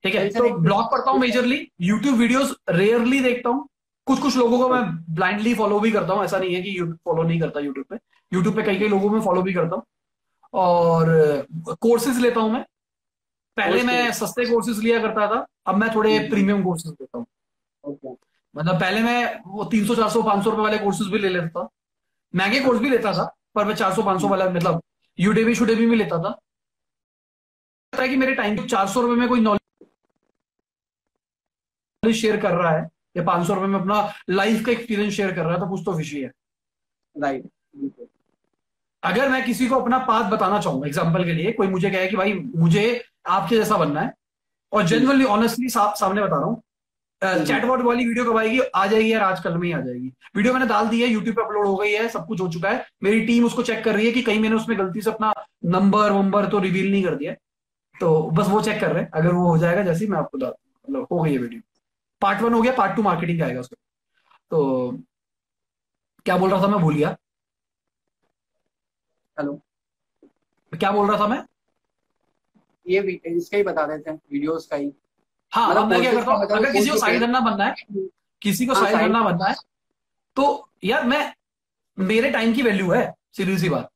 ठीक 0.05 0.15
है 0.15 0.29
तो 0.31 0.49
ब्लॉग 0.59 0.91
पढ़ता 0.91 1.11
हूँ 1.11 1.21
मेजरली 1.21 1.67
यूट्यूब 1.81 2.17
वीडियोस 2.17 2.55
रेयरली 2.71 3.21
देखता 3.21 3.51
हूँ। 3.51 3.69
कुछ 4.09 4.21
कुछ 4.21 4.37
लोगों 4.37 4.59
को 4.59 4.69
मैं 4.69 4.83
ब्लाइंडली 5.15 5.55
फॉलो 5.55 5.79
भी 5.81 5.91
करता 5.93 6.13
हूँ 6.13 6.25
ऐसा 6.25 6.39
नहीं 6.39 6.55
है 6.55 6.61
कि 6.63 6.83
फॉलो 7.05 7.23
नहीं 7.23 7.41
करता 7.41 7.61
यूट्यूब 7.61 7.87
पे। 7.91 7.97
यूट्यूब 8.33 8.57
पे 8.57 8.63
कई 8.63 8.79
कई 8.79 8.89
लोगों 8.89 9.11
में 9.11 9.21
फॉलो 9.21 9.43
भी 9.43 9.53
करता 9.55 9.77
हूँ। 9.77 9.83
और 10.55 11.47
कोर्सेज 11.81 12.19
लेता 12.19 12.41
हूँ 12.41 12.51
मैं। 12.53 12.63
पहले 13.57 13.83
मैं 13.83 14.11
सस्ते 14.13 14.45
कोर्सेज 14.47 14.79
लिया 14.85 15.01
करता 15.03 15.27
था 15.27 15.47
अब 15.67 15.77
मैं 15.77 15.95
थोड़े 15.95 16.17
हम्म। 16.17 16.31
प्रीमियम 16.31 16.63
कोर्सेज 16.65 16.93
लेता 17.01 17.19
हूँ। 17.19 17.27
मतलब 18.55 18.81
पहले 18.81 19.01
मैं 19.03 19.41
वो 19.47 19.65
तीन 19.73 19.87
सौ 19.87 19.95
चार 19.95 20.09
सौ 20.11 20.23
पाँच 20.23 20.45
सौ 20.45 20.51
रुपए 20.51 20.63
वाले 20.63 20.79
कोर्सेज 20.79 21.09
भी 21.09 21.19
ले 21.19 21.29
लेता 21.29 21.49
था। 21.49 21.69
महँगे 22.35 22.61
कोर्स 22.61 22.81
भी 22.81 22.91
लेता 22.91 23.13
था 23.13 23.25
पर 23.55 23.65
मैं 23.65 23.75
चार 23.75 23.95
सौ 23.95 24.03
पाँच 24.03 24.21
सौ 24.21 24.29
वाला 24.29 24.49
मतलब 24.51 24.83
यूडेमी 25.19 25.55
शुडेमी 25.55 25.87
भी 25.87 25.97
लेता 25.97 26.19
था। 26.23 26.39
है 27.93 28.09
कि 28.09 28.17
मेरे 28.17 28.35
टाइम 28.35 28.57
चार 28.67 28.87
सौ 28.89 29.01
रुपए 29.01 29.15
में 29.21 29.29
कोई 29.29 29.41
नॉलेज 29.41 29.61
शेयर 32.15 32.41
कर 32.41 32.55
रहा 32.55 32.71
है। 32.71 32.89
या 33.15 33.23
पाँच 33.25 33.47
सौ 33.47 33.55
रुपए 33.55 33.67
में 33.67 33.79
अपना 33.79 34.01
लाइफ 34.31 34.65
का 34.67 34.73
एक्सपीरियंस 34.73 35.15
शेयर 35.15 35.33
कर 35.33 35.45
रहा 35.45 35.55
है 35.55 35.61
तो 35.61 35.67
कुछ 35.67 35.83
तो 35.85 35.97
फिशी 35.99 36.21
है। 36.21 36.31
राइट 37.17 37.45
अगर 39.03 39.29
मैं 39.29 39.45
किसी 39.45 39.67
को 39.69 39.77
अपना 39.77 39.99
पाथ 40.05 40.31
बताना 40.31 40.61
चाहूँगा 40.61 40.87
एग्ज़ाम्पल 40.87 41.25
के 41.25 41.33
लिए 41.33 41.53
कोई 41.53 41.69
मुझे 41.69 41.91
कहे 41.91 42.07
कि 42.09 42.17
भाई 42.17 42.33
मुझे 42.35 43.03
आपके 43.29 43.57
जैसा 43.57 43.77
बनना 43.77 44.01
है 44.01 44.13
और 44.73 44.87
जनरली 44.87 45.25
ऑनेस्टली 45.27 45.69
सा, 45.69 45.93
सामने 45.95 46.23
बता 46.23 46.37
रहा 46.37 46.47
हूँ 46.47 46.63
चैटबॉट 47.23 47.81
वाली 47.83 48.07
वीडियो 48.07 48.25
कब 48.25 48.37
आएगी? 48.39 48.59
आ 48.61 48.87
जाएगी 48.87 49.13
यार 49.13 49.23
आजकल 49.23 49.57
में 49.59 49.67
ही 49.67 49.73
आ 49.73 49.81
जाएगी। 49.81 50.13
वीडियो 50.37 50.53
मैंने 50.55 50.67
डाल 50.67 50.89
दी 50.89 51.01
है 51.03 51.09
यूट्यूब 51.09 51.37
पे 51.37 51.43
अपलोड 51.43 51.67
हो 51.67 51.77
गई 51.77 51.93
है 51.93 52.09
सब 52.09 52.27
कुछ 52.27 52.41
हो 52.41 52.49
चुका 52.49 52.71
है। 52.71 52.87
मेरी 53.03 53.21
टीम 53.27 53.45
उसको 53.45 53.63
चेक 53.63 53.83
कर 53.85 53.95
रही 53.95 54.07
है 54.07 54.13
कि 54.13 54.23
कहीं 54.23 54.41
मैंने 54.41 54.57
उसमें 54.57 54.79
गलती 54.79 55.01
से 55.01 55.11
अपना 55.11 55.33
नंबर 55.67 56.13
वंबर 56.13 56.47
तो 56.49 56.59
रिवील 56.59 56.91
नहीं 56.91 57.03
कर 57.05 57.15
दिया। 57.15 57.33
तो 57.95 58.21
बस 58.31 58.49
वो 58.49 58.61
चेक 58.63 58.81
कर 58.81 58.93
रहे 58.93 59.03
हैं 59.03 59.11
अगर 59.13 59.33
वो 59.35 59.49
हो 59.49 59.57
जाएगा 59.59 59.83
जैसे 59.83 60.07
मैं 60.07 60.19
आपको 60.19 60.39
मतलब 60.39 61.07
हो 61.13 61.23
गई 61.23 61.33
है 61.33 61.39
वीडियो 61.39 61.61
पार्ट 62.21 62.41
वन 62.43 62.55
हो 62.55 62.61
गया 62.63 62.73
पार्ट 62.73 62.97
टू 62.97 63.03
मार्केटिंग 63.03 63.43
आएगा 63.43 63.61
उसका 63.61 63.77
तो 64.51 64.99
क्या 66.27 66.37
बोल 66.37 66.51
रहा 66.51 66.63
था 66.63 66.69
मैं? 66.69 66.81
भूल 66.81 66.95
गया 66.95 67.17
हेलो। 69.37 69.61
क्या 70.73 70.91
बोल 70.93 71.11
रहा 71.11 71.19
था 71.21 71.27
मैं? 71.27 71.43
ये 72.87 73.01
इसका 73.27 73.57
ही 73.57 73.63
बता 73.63 73.85
रहे 73.85 73.99
थे 73.99 74.11
वीडियोस 74.13 74.67
का 74.67 74.77
ही। 74.77 74.93
हाँ 75.53 75.69
मतलब 75.71 75.87
मैं 75.87 76.01
क्या 76.01 76.13
करता 76.13 76.33
हूँ 76.33 76.47
अगर 76.47 76.73
किसी 76.73 76.91
को 76.91 76.97
साइड 76.99 77.23
है। 77.23 77.33
बनना 77.33 77.65
है 77.65 77.75
किसी 78.43 78.67
को 78.67 78.73
हाँ, 78.75 78.83
साइड 78.83 78.97
side- 78.97 79.13
बनना 79.13 79.47
है 79.49 79.55
तो 80.37 80.69
यार 80.85 81.05
मैं 81.05 81.33
मेरे 81.99 82.31
टाइम 82.31 82.53
की 82.55 82.63
वैल्यू 82.63 82.91
है 82.93 83.15
सीधी 83.37 83.59
सी 83.59 83.69
बात। 83.69 83.89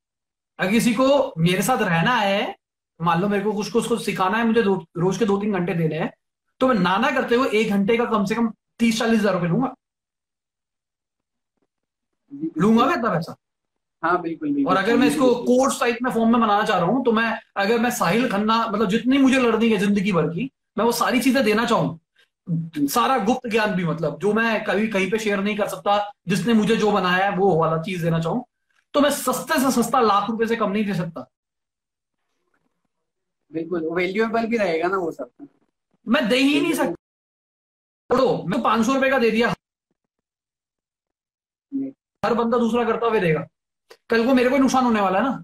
अगर 0.58 0.70
किसी 0.70 0.94
को 0.94 1.32
मेरे 1.38 1.62
साथ 1.62 1.82
रहना 1.82 2.16
है 2.16 2.54
मान 3.00 3.20
लो 3.20 3.28
मेरे 3.28 3.44
को 3.44 3.52
कुछ 3.52 3.70
कुछ 3.72 3.88
कुछ 3.88 4.04
सिखाना 4.04 4.38
है 4.38 4.44
मुझे 4.46 4.62
रोज 4.62 5.18
के 5.18 5.24
दो 5.24 5.36
तीन 5.38 5.52
घंटे 5.52 5.74
देने 5.74 5.98
हैं 5.98 6.12
तो 6.60 6.68
मैं 6.68 6.74
नाना 6.76 7.10
करते 7.10 7.34
हुए 7.34 7.48
एक 7.60 7.70
घंटे 7.70 7.96
का 7.96 8.04
कम 8.06 8.24
से 8.24 8.34
कम 8.34 8.52
तीस 8.78 8.98
चालीस 8.98 9.20
हज़ार 9.20 9.34
रुपये 9.34 9.48
लूँगा। 9.48 9.74
लूँगा 12.58 12.86
मैं 12.86 12.94
इतना 12.94 13.10
पैसा? 13.10 13.34
हाँ 14.02 14.20
बिल्कुल 14.22 14.52
बिल्कुल। 14.52 14.72
और 14.72 14.82
अगर 14.82 14.96
मैं 14.96 15.06
इसको 15.08 15.34
कोर्स 15.44 15.80
टाइप 15.80 15.98
में 16.02 16.10
फॉर्म 16.10 16.30
में 16.32 16.40
बनाना 16.40 16.62
चाह 16.64 16.78
रहा 16.78 16.86
हूँ 16.86 17.04
तो 17.04 17.12
मैं 17.12 17.32
अगर 17.56 17.78
मैं 17.80 17.90
साहिल 17.92 18.28
खन्ना 18.30 18.56
मतलब 18.68 18.88
जितनी 18.90 19.18
मुझे 19.18 19.40
लड़नी 19.40 19.68
है 19.70 19.78
ज़िंदगी 19.78 20.12
भर 20.12 20.28
की 20.28 20.50
मैं 20.78 20.84
वो 20.84 20.92
सारी 20.94 21.20
चीज़ें 21.20 21.42
देना 21.44 21.64
चाहूँ। 21.66 21.98
सारा 22.88 23.18
गुप्त 23.24 23.48
ज्ञान 23.50 23.74
भी 23.74 23.84
मतलब 23.84 24.18
जो 24.20 24.32
मैं 24.34 24.62
कभी 24.64 24.86
कहीं 24.88 25.10
पे 25.10 25.18
शेयर 25.18 25.40
नहीं 25.40 25.56
कर 25.56 25.68
सकता 25.68 25.98
जिसने 26.28 26.54
मुझे 26.54 26.76
जो 26.76 26.90
बनाया 26.92 27.24
है 27.24 27.36
वो 27.36 27.54
वाला 27.56 27.80
चीज़ 27.82 28.02
देना 28.04 28.20
चाहूँ 28.20 28.44
तो 28.94 29.00
मैं 29.00 29.10
सस्ते 29.12 29.60
से 29.60 29.70
सस्ता 29.72 30.00
लाख 30.00 30.30
रुपए 30.30 30.46
से 30.46 30.56
कम 30.56 30.70
नहीं 30.70 30.84
दे 30.86 30.94
सकता। 30.94 31.26
बिल्कुल 33.50 33.88
वैल्यूएबल 33.92 34.46
भी 34.46 34.56
रहेगा 34.56 34.88
ना 34.88 34.96
वो 34.96 35.10
सब। 35.12 35.30
मैं 36.06 36.28
दे 36.28 36.36
ही 36.36 36.60
नहीं 36.60 36.72
सकता। 36.72 36.94
छोड़ो 38.10 38.42
मैं 38.44 38.60
पाँच 38.62 38.86
सौ 38.86 38.94
रुपए 38.94 39.10
का 39.10 39.18
दे 39.18 39.30
दिया। 39.30 39.48
हर 42.22 42.34
बंदा 42.34 42.58
दूसरा 42.58 42.84
करता 42.84 43.06
हुए 43.06 43.20
देगा। 43.20 43.46
कल 44.10 44.26
को 44.26 44.34
मेरे 44.34 44.50
को 44.50 44.58
नुकसान 44.58 44.84
होने 44.84 45.00
वाला 45.00 45.18
है 45.18 45.24
ना। 45.24 45.42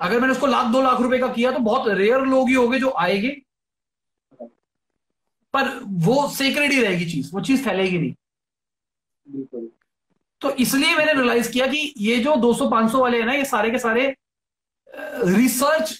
अगर 0.00 0.20
मैंने 0.20 0.32
उसको 0.32 0.46
लाख 0.46 0.66
दो 0.72 0.82
लाख 0.82 1.00
रुपए 1.00 1.18
का 1.18 1.28
किया 1.32 1.50
तो 1.52 1.58
बहुत 1.60 1.88
रेयर 1.88 2.20
लोग 2.26 2.48
ही 2.48 2.54
होंगे 2.54 2.78
जो 2.78 2.92
आएँगे। 2.98 3.30
पर 5.54 5.68
वो 6.06 6.28
सेक्रेट 6.30 6.70
ही 6.72 6.80
रहेगी 6.82 7.10
चीज़ 7.12 7.30
वो 7.34 7.40
चीज़ 7.40 7.64
फैलेगी 7.64 7.98
नहीं। 7.98 8.14
तो 10.42 10.50
इसलिए 10.56 10.94
मैंने 10.96 11.12
रियलाइज़ 11.12 11.50
किया 11.52 11.66
कि 11.66 11.92
ये 11.98 12.16
जो 12.18 12.34
200-500 12.36 13.00
वाले 13.00 13.18
हैं 13.18 13.26
ना 13.26 13.32
ये 13.32 13.44
सारे 13.44 13.70
के 13.70 13.78
सारे 13.78 14.06
रिसर्च 15.26 15.92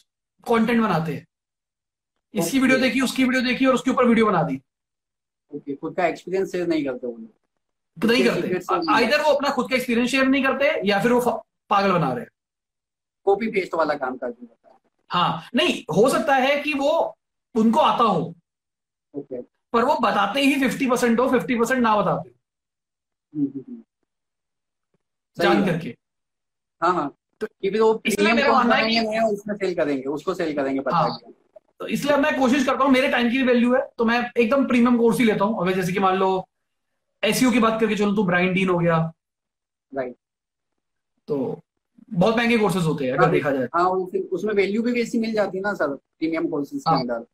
कंटेंट 0.47 0.81
बनाते 0.83 1.15
हैं। 1.15 1.27
इसकी 2.35 2.59
वीडियो 2.61 2.79
देखी 2.79 3.01
उसकी 3.01 3.25
वीडियो 3.25 3.43
देखी 3.43 3.67
और 3.67 3.75
उसके 3.75 3.91
ऊपर 3.91 4.05
वीडियो 4.05 4.27
बना 4.27 4.43
दी। 4.43 4.61
ओके 5.55 5.75
खुद 5.77 5.97
का 5.97 6.07
एक्सपीरियंस 6.07 6.53
शेयर 6.53 6.67
नहीं 6.67 6.85
करते 6.85 7.07
वो 7.07 7.17
लोग। 7.17 8.05
नहीं 8.11 8.25
करते। 8.25 8.93
आइधर 8.93 9.23
वो 9.23 9.33
अपना 9.33 9.51
खुद 9.51 9.71
का 9.71 9.77
एक्सपीरियंस 9.77 10.11
शेयर 10.11 10.27
नहीं 10.27 10.43
करते 10.45 10.89
या 10.89 11.03
फिर 11.03 11.13
वो 11.13 11.45
पागल 11.71 11.93
बना 11.93 12.13
रहे 12.13 12.25
कॉपी 13.25 13.47
पेस्ट 13.51 13.75
वाला 13.75 13.95
काम 13.95 14.17
करते 14.17 14.45
हैं 14.45 14.77
हाँ 15.11 15.43
नहीं 15.55 15.85
हो 15.97 16.09
सकता 16.09 16.35
है 16.35 16.61
कि 16.63 16.75
वो 16.75 17.17
उनको 17.55 17.81
आता 17.81 18.05
हो। 18.05 18.35
ओके। 19.15 19.41
पर 19.43 19.85
वो 19.85 19.95
बताते 20.03 20.41
ही 20.41 20.61
फिफ्टी 20.61 20.87
परसेंट 20.87 21.21
हो 21.21 21.29
फिफ्टी 21.31 21.59
परसेंट 21.59 21.81
ना 21.81 21.97
बताते। 21.97 22.31
हम्म, 23.35 23.47
हम्म, 23.47 23.65
हम्म। 23.69 23.83
जान 25.37 25.67
करके। 25.67 25.97
हाँ 26.83 26.95
हाँ। 26.95 27.17
तो 27.41 27.47
इसलिए 28.07 28.33
मेरा 28.33 28.53
मानना 28.53 28.75
है 28.75 28.89
कि- 28.91 29.33
उसमें 29.33 29.55
सेल 29.57 29.75
करेंगे 29.75 30.05
उसको 30.05 30.35
सेल 30.35 30.55
करेंगे 30.57 30.81
बता 30.81 30.97
हाँ। 30.97 31.19
तो 31.81 31.87
इसलिए 31.89 32.17
मैं 32.17 32.39
कोशिश 32.39 32.65
करता 32.67 32.85
हूँ 32.85 32.93
मेरे 32.93 33.09
टाइम 33.09 33.31
की 33.31 33.43
वैल्यू 33.43 33.75
है 33.75 33.81
तो 33.99 34.05
मैं 34.05 34.21
एकदम 34.33 34.67
प्रीमियम 34.67 34.97
कोर्स 34.99 35.19
ही 35.19 35.25
लेता 35.25 35.45
हूँ। 35.45 35.61
अगर 35.63 35.75
जैसे 35.75 35.93
कि 35.93 35.99
मान 36.01 36.17
लो 36.17 36.29
एस 37.23 37.41
की 37.53 37.59
बात 37.59 37.81
करके 37.81 37.95
चलो 37.97 38.13
तो 38.15 38.25
ब्राइन 38.25 38.53
डीन 38.55 38.69
हो 38.69 38.79
गया। 38.79 38.97
राइट 39.93 40.15
तो 41.29 41.61
बहुत 42.11 42.37
महँगे 42.37 42.59
कोर्सेज 42.59 42.85
होते 42.85 43.05
हैं 43.05 43.13
अगर 43.13 43.23
हाँ, 43.23 43.31
देखा 43.31 43.51
जाए 43.51 43.69
हाँ 43.75 43.89
उसमें 44.33 44.53
वैल्यू 44.55 44.83
भी 44.83 44.93
वैसी 44.93 45.19
मिल 45.21 45.33
जाती 45.33 45.59
है 45.59 45.63
ना 45.63 45.73
सर 45.75 45.95
प्रीमियम 45.95 46.49
कोर्सेज 46.49 46.85
हाँ। 46.89 46.99
अंदर। 47.01 47.25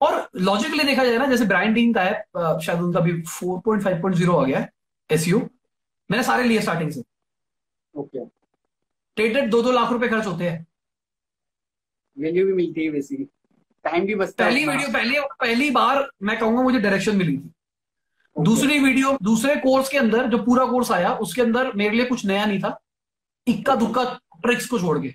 और 0.00 0.28
लॉजिकली 0.38 0.84
देखा 0.84 1.04
जाए 1.04 1.18
ना 1.18 1.26
जैसे 1.26 1.44
ब्राइन 1.46 1.74
डीन 1.74 1.92
का 1.94 2.02
है 2.02 2.58
शायद 2.60 2.80
उनका 2.80 3.00
भी 3.00 3.12
4.5.0 3.22 4.34
आ 4.34 4.44
गया 4.44 4.58
है 4.58 4.70
एसईओ 5.10 5.38
मैंने 6.10 6.22
सारे 6.24 6.44
लिए 6.44 6.60
स्टार्टिंग 6.60 6.90
से। 6.90 7.02
ओके 7.94 8.24
टेटेड 9.16 9.50
दो 9.50 9.62
दो 9.62 9.72
लाख 9.72 9.92
रुपए 9.92 10.08
खर्च 10.08 10.26
होते 10.26 10.48
हैं। 10.48 10.66
वैल्यू 12.16 12.46
भी 12.46 12.52
मिलती 12.52 12.84
है 12.84 12.90
वैसी। 12.90 13.26
टाइम 13.84 14.06
भी 14.06 14.14
बचता 14.14 14.44
है 14.44 14.50
पहली। 14.50 14.66
वीडियो 14.66 14.88
पहली 14.92 15.20
पहली 15.20 15.70
बार 15.70 16.10
मैं 16.22 16.38
कहूँगा 16.38 16.62
मुझे 16.62 16.78
डायरेक्शन 16.78 17.16
मिली 17.16 17.38
थी। 17.38 17.42
Okay. 17.42 18.44
दूसरी 18.44 18.78
वीडियो 18.78 19.18
दूसरे 19.22 19.56
कोर्स 19.56 19.88
के 19.88 19.98
अंदर 19.98 20.26
जो 20.26 20.38
पूरा 20.38 20.66
कोर्स 20.66 20.90
आया 20.90 21.14
उसके 21.14 21.42
अंदर 21.42 21.72
मेरे 21.72 21.96
लिए 21.96 22.06
कुछ 22.06 22.26
नया 22.26 22.46
नहीं 22.46 22.60
था। 22.60 22.80
इक्का 23.48 23.74
दुक्का 23.74 24.20
ट्रिक्स 24.42 24.66
को 24.66 24.78
छोड़ 24.78 24.98
के। 24.98 25.14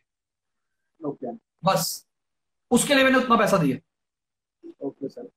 ओके 1.06 1.32
बस। 1.64 2.08
उसके 2.72 2.96
लिए 2.96 3.04
मैंने 3.04 3.18
उतना 3.18 3.36
पैसा 3.36 3.58
दिया। 3.58 3.78
ओके 4.82 5.10
सर 5.10 5.30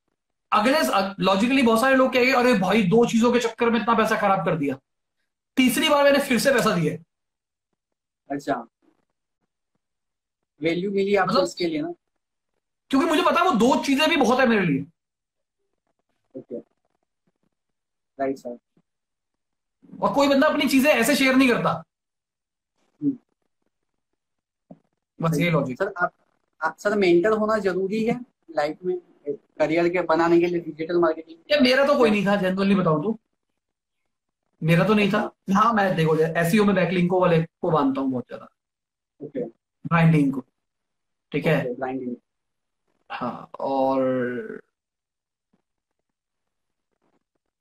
अगले 0.51 0.77
लॉजिकली 1.23 1.61
बहुत 1.61 1.81
सारे 1.81 1.95
लोग 1.95 2.13
कहेंगे 2.13 2.31
अरे 2.31 2.53
भाई 2.53 2.83
दो 2.83 3.05
चीज़ों 3.05 3.33
के 3.33 3.39
चक्कर 3.39 3.69
में 3.69 3.81
इतना 3.81 3.93
पैसा 3.93 4.17
खराब 4.17 4.45
कर 4.45 4.55
दिया। 4.55 4.79
तीसरी 5.57 5.89
बार 5.89 6.03
मैंने 6.03 6.19
फिर 6.19 6.39
से 6.39 6.53
पैसा 6.53 6.75
दिया 6.75 7.03
अच्छा। 8.31 8.67
वैल्यू 10.61 10.91
मिली 10.91 11.15
आपको 11.15 11.33
मतलब- 11.33 11.47
इसके 11.47 11.65
लिए 11.65 11.81
ना? 11.81 11.93
क्योंकि 12.93 13.07
मुझे 13.07 13.21
पता 13.23 13.39
है 13.39 13.45
वो 13.45 13.51
दो 13.57 13.75
चीज़ें 13.83 14.09
भी 14.09 14.15
बहुत 14.17 14.39
है 14.39 14.45
मेरे 14.47 14.65
लिए। 14.65 14.85
राइट 18.17 18.37
सर 18.37 18.57
और 20.01 20.13
कोई 20.13 20.27
बंदा 20.27 20.47
अपनी 20.47 20.67
चीज़ें 20.69 20.89
ऐसे 20.91 21.15
शेयर 21.15 21.35
नहीं 21.35 21.47
करता। 21.49 21.71
हम्म। 23.01 23.17
बस 25.19 25.37
ये 25.39 25.49
लॉजिक 25.49 25.77
सर 25.77 25.91
आप, 25.97 26.11
आप 26.61 26.75
सर 26.79 26.97
मेंटर 26.97 27.31
होना 27.33 27.57
ज़रूरी 27.59 28.03
है 28.05 28.19
लाइफ 28.57 28.77
में 28.85 28.97
करियर 29.27 29.89
के 29.89 30.01
बनाने 30.05 30.39
के 30.39 30.45
लिए 30.45 30.59
डिजिटल 30.61 30.99
मार्केटिंग 30.99 31.51
या 31.51 31.59
मेरा 31.61 31.85
तो 31.87 31.97
कोई 31.97 32.09
नहीं 32.09 32.25
था 32.25 32.35
जनरली 32.41 32.75
बताऊँ 32.75 33.03
तो। 33.03 33.17
मेरा 34.61 34.83
तो 34.87 34.93
नहीं 34.93 35.11
था। 35.11 35.29
हाँ 35.53 35.71
मैं 35.73 35.95
देखो 35.95 36.15
एसईओ 36.17 36.63
में 36.65 36.75
बैकलिंको 36.75 37.19
वाले 37.21 37.41
को 37.61 37.71
मानता 37.71 38.01
हूँ 38.01 38.11
बहुत 38.11 38.25
ज़्यादा। 38.27 38.47
ओके 39.21 39.43
ब्रांडिंग 39.43 40.33
को। 40.33 40.43
ठीक 41.31 41.45
है? 41.45 41.73
ब्लाइंडिंग 41.75 42.15
हाँ 43.09 43.49
और 43.59 44.01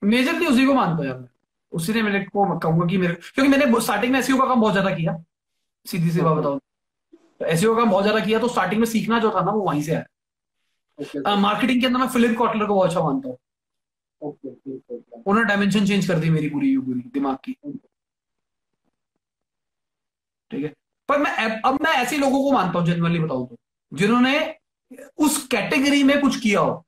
मेजरली 0.03 0.47
उसी 0.47 0.67
को 0.67 0.75
मानता 0.75 1.03
हूँ 1.03 1.21
मैं 1.21 1.29
उसी 1.73 1.93
ने 1.93 2.03
मेरे 2.03 2.21
को 2.25 2.59
कहूँगा 2.59 2.87
कि 2.87 2.97
मेरे 2.99 3.15
क्योंकि 3.15 3.51
मैंने 3.51 3.81
स्टार्टिंग 3.81 4.13
में 4.13 4.19
एसईओ 4.21 4.39
का 4.39 4.47
काम 4.47 4.61
बहुत 4.61 4.73
ज़्यादा 4.73 4.91
किया 4.97 5.17
सीधी 5.87 6.11
सी 6.11 6.21
बात 6.21 6.37
बताऊँ 6.37 6.59
तो। 6.59 7.45
एसईओ 7.47 7.75
का 7.75 7.81
काम 7.81 7.91
बहुत 7.91 8.05
ज़्यादा 8.05 8.25
किया 8.25 8.39
तो 8.39 8.49
स्टार्टिंग 8.49 8.81
में 8.81 8.87
सीखना 8.87 9.19
जो 9.19 9.31
था 9.31 9.41
ना 9.41 9.53
वो 9.53 9.61
वहीं 9.61 9.83
से 9.83 9.95
आया। 9.95 10.05
ओके 10.99 11.37
मार्केटिंग 11.37 11.81
के 11.81 11.87
अंदर 11.87 11.99
मैं 11.99 12.09
फिलिप 12.09 12.37
कॉटलर 12.39 12.67
को 12.67 12.75
बहुत 12.75 12.89
अच्छा 12.89 13.03
मानता 13.03 13.29
हूँ। 13.29 13.37
है 14.23 14.31
उन्होंने 15.27 15.45
डायमेंशन 15.45 15.87
चेंज 15.87 16.07
कर 16.07 16.19
दी 16.19 16.31
मेरी 16.31 16.49
पूरी 16.49 16.77
पूरी 16.79 17.01
दिमाग 17.15 17.37
की। 17.45 17.53
ठीक 20.51 20.65
है? 20.65 20.73
पर 21.09 21.19
मैं 21.19 21.61
अब 21.61 21.79
मैं 21.83 21.93
ऐसे 21.93 22.17
लोगों 22.17 22.43
को 22.43 22.53
मानता 22.53 22.79
हूँ 22.79 22.87
जनरली 22.87 23.19
बताऊँ 23.19 23.47
तो 23.49 23.57
जिन्होंने 23.93 24.39
उस 25.19 25.47
कैटेगरी 25.47 26.03
में 26.05 26.21
कुछ 26.21 26.39
किया 26.41 26.61
हो। 26.61 26.85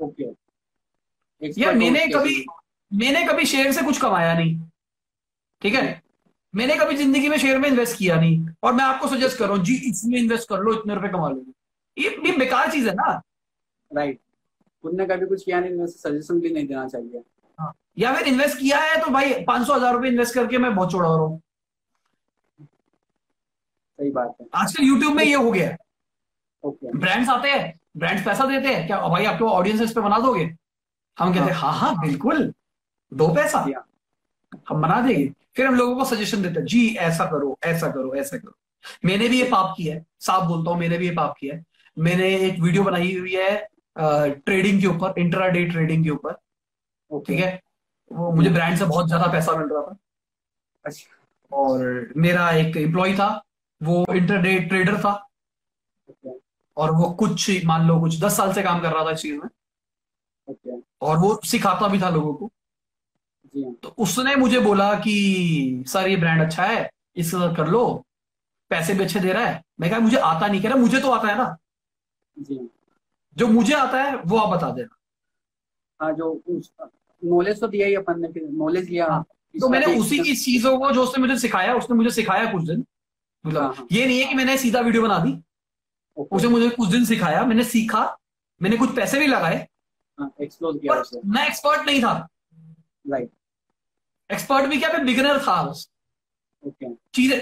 ओके। 0.00 0.24
यार 1.42 1.74
मैंने 1.76 2.06
कभी 2.08 2.44
मैंने 2.90 3.22
कभी 3.24 3.44
शेयर 3.46 3.72
से 3.72 3.82
कुछ 3.82 4.00
कमाया 4.00 4.34
नहीं। 4.34 4.58
ठीक 5.62 5.74
है? 5.74 6.02
मैंने 6.54 6.76
कभी 6.76 6.96
ज़िंदगी 6.96 7.28
में 7.28 7.36
शेयर 7.38 7.58
में 7.58 7.68
इन्वेस्ट 7.68 7.96
किया 7.98 8.16
नहीं। 8.20 8.46
और 8.62 8.72
मैं 8.74 8.84
आपको 8.84 9.08
सजेस्ट 9.08 9.38
कर 9.38 9.44
रहा 9.44 9.56
हूँ 9.56 9.64
जी 9.64 9.74
इसमें 9.90 10.18
इन्वेस्ट 10.18 10.48
कर 10.48 10.60
लो 10.60 10.74
इतने 10.74 10.94
रुपए 10.94 11.08
कमा 11.08 11.28
लोगे 11.28 12.02
ये 12.02 12.16
भी 12.16 12.32
बेकार 12.38 12.70
चीज़ 12.72 12.88
है 12.88 12.94
ना। 12.94 13.10
राइट 13.90 14.18
खुद 14.84 14.94
ने 14.94 15.06
कभी 15.06 15.26
कुछ 15.26 15.44
किया 15.44 15.60
नहीं 15.60 15.86
सजेशन 15.86 16.40
भी 16.40 16.50
नहीं 16.50 16.66
देना 16.66 16.86
चाहिए। 16.88 17.22
हाँ। 17.58 17.72
या 17.98 18.14
फिर 18.14 18.26
इन्वेस्ट 18.28 18.58
किया 18.58 18.78
है 18.80 19.00
तो 19.00 19.10
भाई 19.10 19.32
पाँच 19.44 19.66
सौ 19.66 19.74
हज़ार 19.74 19.94
रुपए 19.94 20.08
इन्वेस्ट 20.08 20.34
करके 20.34 20.58
मैं 20.58 20.74
बहुत 20.74 20.90
छोड़ा 20.92 21.08
रहा 21.08 21.16
हूँ। 21.16 21.40
सही 23.98 24.10
बात 24.10 24.36
है। 24.40 24.46
आजकल 24.54 24.84
यूट्यूब 24.84 25.14
में 25.16 25.24
ये 25.24 25.34
हो 25.34 25.50
गया। 25.50 25.68
है 25.68 25.76
ब्रांड्स 26.64 27.28
आते 27.28 27.48
हैं 27.48 27.78
ब्रांड्स 27.96 28.24
पैसा 28.24 28.44
देते 28.46 28.74
हैं। 28.74 28.86
क्या 28.86 29.00
भाई 29.08 29.24
आपको 29.26 29.48
ऑडियंस 29.50 29.80
इस 29.82 29.92
पे 29.92 30.00
बना 30.00 30.18
दोगे? 30.18 30.44
हम 31.16 31.32
कहते 31.34 31.44
हैं 31.44 31.52
हाँ 31.54 31.72
हाँ 31.74 31.94
बिल्कुल। 32.00 32.52
दो 33.12 33.28
पैसा। 33.34 33.58
हम 34.68 34.82
बना 34.82 35.00
देंगे। 35.00 35.32
फिर 35.56 35.66
हम 35.66 35.74
लोगों 35.74 35.94
को 35.96 36.04
सजेशन 36.04 36.42
देते 36.42 36.58
हैं 36.60 36.66
जी 36.66 36.86
ऐसा 37.00 37.24
करो 37.30 37.56
ऐसा 37.64 37.90
करो 37.90 38.14
ऐसा 38.14 38.36
करो। 38.36 38.52
मैंने 39.04 39.28
भी 39.28 39.38
ये 39.38 39.48
पाप 39.50 39.74
किया 39.76 39.94
है। 39.94 40.04
साफ़ 40.20 40.44
बोलता 40.48 40.70
हूँ 40.70 40.78
मैंने 40.80 40.98
भी 40.98 41.06
ये 41.06 41.14
पाप 41.14 41.34
किया 41.40 41.54
है। 41.54 41.64
मैंने 41.96 42.28
एक 42.36 42.60
वीडियो 42.60 42.82
बनाई 42.84 43.16
हुई 43.16 43.34
है 43.34 43.56
ट्रेडिंग 43.96 44.80
के 44.80 44.86
ऊपर 44.86 45.20
इंट्राडे 45.20 45.64
ट्रेडिंग 45.66 46.04
के 46.04 46.10
ऊपर। 46.10 46.32
ठीक 47.10 47.40
है? 47.40 47.60
वो 48.10 48.30
मुझे 48.32 48.50
ब्रांड 48.50 48.78
से 48.78 48.84
बहुत 48.84 49.06
ज़्यादा 49.06 49.26
पैसा 49.32 49.56
मिल 49.56 49.68
रहा 49.68 49.82
था। 49.82 49.96
अच्छा। 50.84 51.56
और 51.56 52.12
मेरा 52.16 52.50
एक 52.52 52.76
एम्प्लॉय 52.76 53.14
था 53.14 53.28
वो 53.80 54.04
इंटरडे 54.14 54.58
ट्रेडर 54.60 54.98
था। 54.98 55.12
और 56.80 56.90
वो 56.90 57.10
कुछ 57.14 57.50
मान 57.64 57.86
लो 57.88 57.98
कुछ 58.00 58.20
दस 58.20 58.36
साल 58.36 58.52
से 58.52 58.62
काम 58.62 58.80
कर 58.80 58.92
रहा 58.92 59.04
था 59.04 59.10
इस 59.10 59.20
चीज़ 59.20 59.34
में। 59.34 59.48
ओके 60.48 60.80
और 61.00 61.18
वो 61.18 61.40
सिखाता 61.44 61.88
भी 61.88 62.00
था 62.02 62.10
लोगों 62.10 62.34
को। 62.34 62.50
जी 63.46 63.64
हाँ। 63.64 63.72
तो 63.82 63.88
उसने 63.98 64.34
मुझे 64.36 64.60
बोला 64.60 64.92
कि 65.00 65.84
सर 65.88 66.08
ये 66.08 66.16
ब्रांड 66.16 66.42
अच्छा 66.42 66.64
है 66.64 66.88
इस 67.16 67.30
कर 67.56 67.68
लो 67.68 67.82
पैसे 68.70 68.94
भी 68.94 69.04
अच्छे 69.04 69.20
दे 69.20 69.32
रहा 69.32 69.44
है। 69.46 69.62
मैं 69.80 69.90
कहा 69.90 69.98
मुझे 70.00 70.16
आता 70.16 70.46
नहीं 70.46 70.62
कह 70.62 70.68
रहा 70.68 70.78
मुझे 70.78 71.00
तो 71.00 71.10
आता 71.10 71.28
है 71.28 71.36
ना। 71.38 71.56
जी 72.36 72.56
हाँ। 72.56 72.68
जो 73.36 73.46
मुझे 73.48 73.74
आता 73.74 74.02
है 74.02 74.16
वो 74.16 74.36
आप 74.36 74.48
बता 74.48 74.70
देना। 74.70 74.96
हाँ 76.00 76.12
जो 76.12 76.42
नॉलेज 77.22 77.60
तो 77.60 77.68
दिया 77.68 77.86
ही 77.86 77.94
अपन 77.94 78.20
ने 78.20 78.28
नॉलेज 78.36 78.88
लिया। 78.90 79.06
हाँ, 79.06 79.22
तो 79.54 79.68
मैंने 79.68 79.86
उसी 79.98 80.18
की 80.18 80.34
चीज़ों 80.36 80.78
को 80.78 80.90
जो 80.92 81.02
उसने 81.02 81.20
मुझे 81.22 81.38
सिखाया 81.38 81.74
उसने 81.74 81.96
मुझे 81.96 82.10
सिखाया 82.10 82.52
कुछ 82.52 82.62
दिन। 82.62 82.84
मतलब। 83.44 83.86
ये 83.92 84.06
नहीं 84.06 84.18
है 84.20 84.26
कि 84.26 84.34
मैंने 84.34 84.56
सीधा 84.58 84.80
वीडियो 84.80 85.02
बना 85.02 85.18
दी। 85.18 85.32
ओके, 86.16 86.36
उसे 86.36 86.48
मुझे 86.48 86.68
कुछ 86.70 86.88
दिन 86.88 87.04
सिखाया 87.04 87.44
मैंने 87.46 87.64
सीखा 87.64 88.04
मैंने 88.60 88.76
कुछ 88.76 88.94
पैसे 88.96 89.18
भी 89.18 89.26
लगाए। 89.26 89.66
हाँ 90.18 90.30
एक्सप्लोर 90.40 90.78
किया 90.78 90.94
पर 90.94 91.00
उसे। 91.00 91.20
मैं 91.24 91.46
एक्सपर्ट 91.46 91.86
नहीं 91.86 92.02
था। 92.02 92.12
राइट 93.04 93.30
एक्सपर्ट 94.30 94.68
भी 94.70 94.78
क्या 94.78 94.92
मैं 94.92 95.04
बिगिनर 95.06 95.38
था 95.38 95.62
बस। 95.62 95.88
ओके 96.64 96.94
चीज़ें 97.14 97.40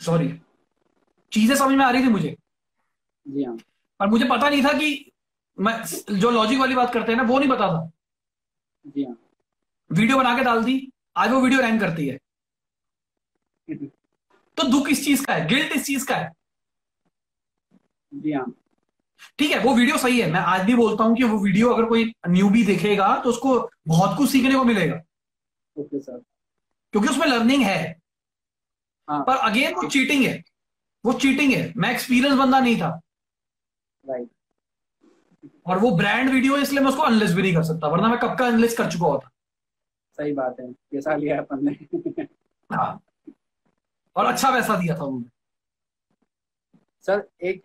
सॉरी 0.00 0.28
चीज़ें 1.32 1.54
समझ 1.56 1.76
में 1.76 1.84
आ 1.84 1.90
रही 1.90 2.02
थी 2.02 2.08
मुझे। 2.08 2.36
जी 3.26 3.44
हाँ। 3.44 3.56
पर 4.00 4.06
मुझे 4.06 4.24
पता 4.24 4.48
नहीं 4.48 4.62
था 4.64 4.72
कि 4.72 5.12
मैं 5.58 5.82
जो 6.18 6.30
लॉजिक 6.30 6.58
वाली 6.58 6.74
बात 6.74 6.92
करते 6.92 7.12
हैं 7.12 7.16
ना 7.16 7.22
वो 7.22 7.38
नहीं 7.38 7.48
पता 7.50 7.68
था। 7.68 7.90
जी 8.84 9.04
हाँ। 9.04 9.16
वीडियो 9.90 10.18
बना 10.18 10.36
के 10.36 10.44
डाल 10.44 10.62
दी 10.64 10.92
आज 11.16 11.30
वो 11.30 11.40
वीडियो 11.40 11.60
रैंक 11.60 11.80
करती 11.80 12.06
है। 12.08 12.18
तो 14.56 14.62
दुख 14.62 14.88
इस 14.90 15.04
चीज़ 15.04 15.24
का 15.26 15.34
है 15.34 15.46
गिल्ट 15.48 15.72
इस 15.72 15.84
चीज़ 15.86 16.06
का 16.06 16.16
है। 16.16 16.30
जी 18.12 18.32
हाँ। 18.32 18.52
ठीक 19.38 19.50
है 19.50 19.58
वो 19.60 19.74
वीडियो 19.74 19.96
सही 19.98 20.20
है। 20.20 20.30
मैं 20.30 20.40
आज 20.40 20.64
भी 20.66 20.74
बोलता 20.74 21.04
हूँ 21.04 21.16
कि 21.16 21.24
वो 21.24 21.38
वीडियो 21.38 21.72
अगर 21.72 21.84
कोई 21.84 22.12
न्यू 22.28 22.48
भी 22.50 22.64
देखेगा 22.64 23.14
तो 23.24 23.30
उसको 23.30 23.58
बहुत 23.88 24.16
कुछ 24.18 24.30
सीखने 24.30 24.54
को 24.54 24.64
मिलेगा। 24.64 25.00
Okay 25.76 26.00
sir. 26.00 26.22
क्योंकि 26.94 27.08
उसमें 27.08 27.26
लर्निंग 27.26 27.62
है। 27.62 27.80
हाँ। 29.08 29.22
पर 29.26 29.36
अगेन 29.48 29.74
वो 29.74 29.88
चीटिंग 29.88 30.24
है। 30.24 30.42
वो 31.04 31.12
चीटिंग 31.12 31.52
है। 31.52 31.72
मैं 31.76 31.90
एक्सपीरियंस 31.92 32.38
बंदा 32.38 32.60
नहीं 32.60 32.76
था। 32.76 33.00
राइट 34.04 34.28
और 35.66 35.78
वो 35.78 35.90
ब्रांड 35.96 36.30
वीडियो 36.30 36.56
है 36.56 36.62
इसलिए 36.62 36.80
मैं 36.80 36.90
उसको 36.90 37.02
अनलिस्ट 37.02 37.34
भी 37.34 37.42
नहीं 37.42 37.54
कर 37.54 37.62
सकता 37.62 37.88
वरना 37.88 38.08
मैं 38.08 38.18
कब 38.18 38.36
का 38.38 38.46
अनलिस्ट 38.46 38.76
कर 38.76 38.90
चुका 38.92 39.06
होता। 39.06 39.30
सही 40.18 40.32
बात 40.32 40.56
है। 40.60 40.72
पैसा 40.72 41.14
लिया 41.16 41.38
अपन 41.38 41.64
ने। 41.64 42.22
हाँ। 42.70 43.00
और 44.16 44.26
अच्छा 44.26 44.50
पैसा 44.50 44.76
दिया 44.76 44.96
था 44.96 45.04
उन्होंने। 45.04 45.28
सर 47.04 47.28
एक 47.42 47.62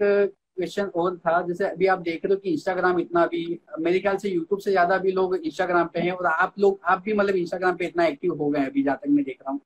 क्वेश्चन 0.58 0.86
और 0.96 1.16
था 1.18 1.42
जैसे 1.42 1.66
अभी 1.68 1.88
आप 1.88 2.00
देख 2.00 2.26
रहे 2.26 2.34
हो 2.34 2.40
कि 2.40 2.50
इंस्टाग्राम 2.50 3.00
इतना 3.00 3.22
अभी 3.22 3.60
मेरे 3.80 4.00
ख्याल 4.00 4.18
से 4.18 4.30
यूट्यूब 4.30 4.60
से 4.60 4.72
ज़्यादा 4.72 4.98
भी 4.98 5.12
लोग 5.12 5.36
इंस्टाग्राम 5.36 5.88
पे 5.94 6.00
हैं 6.00 6.12
और 6.12 6.26
आप 6.26 6.54
लोग 6.60 6.80
आप 6.86 7.02
भी 7.02 7.14
मतलब 7.14 7.36
इंस्टाग्राम 7.36 7.76
पे 7.76 7.86
इतना 7.86 8.06
एक्टिव 8.06 8.34
हो 8.34 8.50
गए 8.50 8.60
हैं 8.60 8.70
अभी 8.70 8.84
जहाँ 8.84 8.98
तक 8.98 9.10
मैं 9.10 9.24
देख 9.26 9.38
रहा 9.42 9.52
हूँ। 9.52 9.60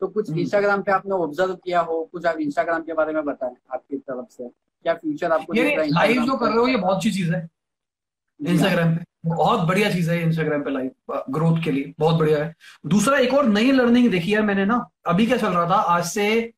तो 0.00 0.06
कुछ 0.06 0.28
हम्म। 0.30 0.40
इंस्टाग्राम 0.40 0.82
पे 0.82 0.92
आपने 0.92 1.14
ऑब्ज़र्व 1.14 1.54
किया 1.54 1.80
हो? 1.80 2.02
कुछ 2.12 2.26
आप 2.26 2.38
इंस्टाग्राम 2.40 2.82
के 2.82 2.92
बारे 2.92 3.12
में 3.12 3.24
बताएँ 3.24 3.54
आपकी 3.74 3.96
तरफ़ 3.96 4.26
से। 4.30 4.48
क्या 4.84 4.94
फ्यूचर 4.94 5.32
आपको 5.32 5.52
लाइव 5.52 6.24
जो 6.24 6.36
कर 6.36 6.46
रहे 6.46 6.58
हो 6.58 6.68
ये 6.68 6.76
बहुत 6.76 6.96
अच्छी 6.96 7.10
चीज़ 7.10 7.32
है। 7.34 7.40
हाँ, 7.40 8.52
इंस्टाग्राम 8.54 8.94
पे। 8.96 9.04
बहुत 9.26 9.66
बढ़िया 9.68 9.90
चीज़ 9.90 10.10
है 10.10 10.22
इंस्टाग्राम 10.22 10.62
पे 10.62 10.70
लाइव 10.70 11.22
ग्रोथ 11.30 11.62
के 11.64 11.70
लिए। 11.70 11.92
बहुत 11.98 12.16
बढ़िया 12.16 12.44
है। 12.44 12.54
दूसरा 12.86 13.18
एक 13.18 13.34
और 13.34 13.46
नई 13.48 13.72
लर्निंग 13.72 14.10
देखी 14.10 14.32
है 14.32 14.42
मैंने 14.42 14.64
ना। 14.64 14.84
अभी 15.06 15.26
क्या 15.26 15.36
चल 15.36 15.48
रहा 15.48 15.66
था? 15.70 15.74
आज 15.74 16.04
से 16.04 16.52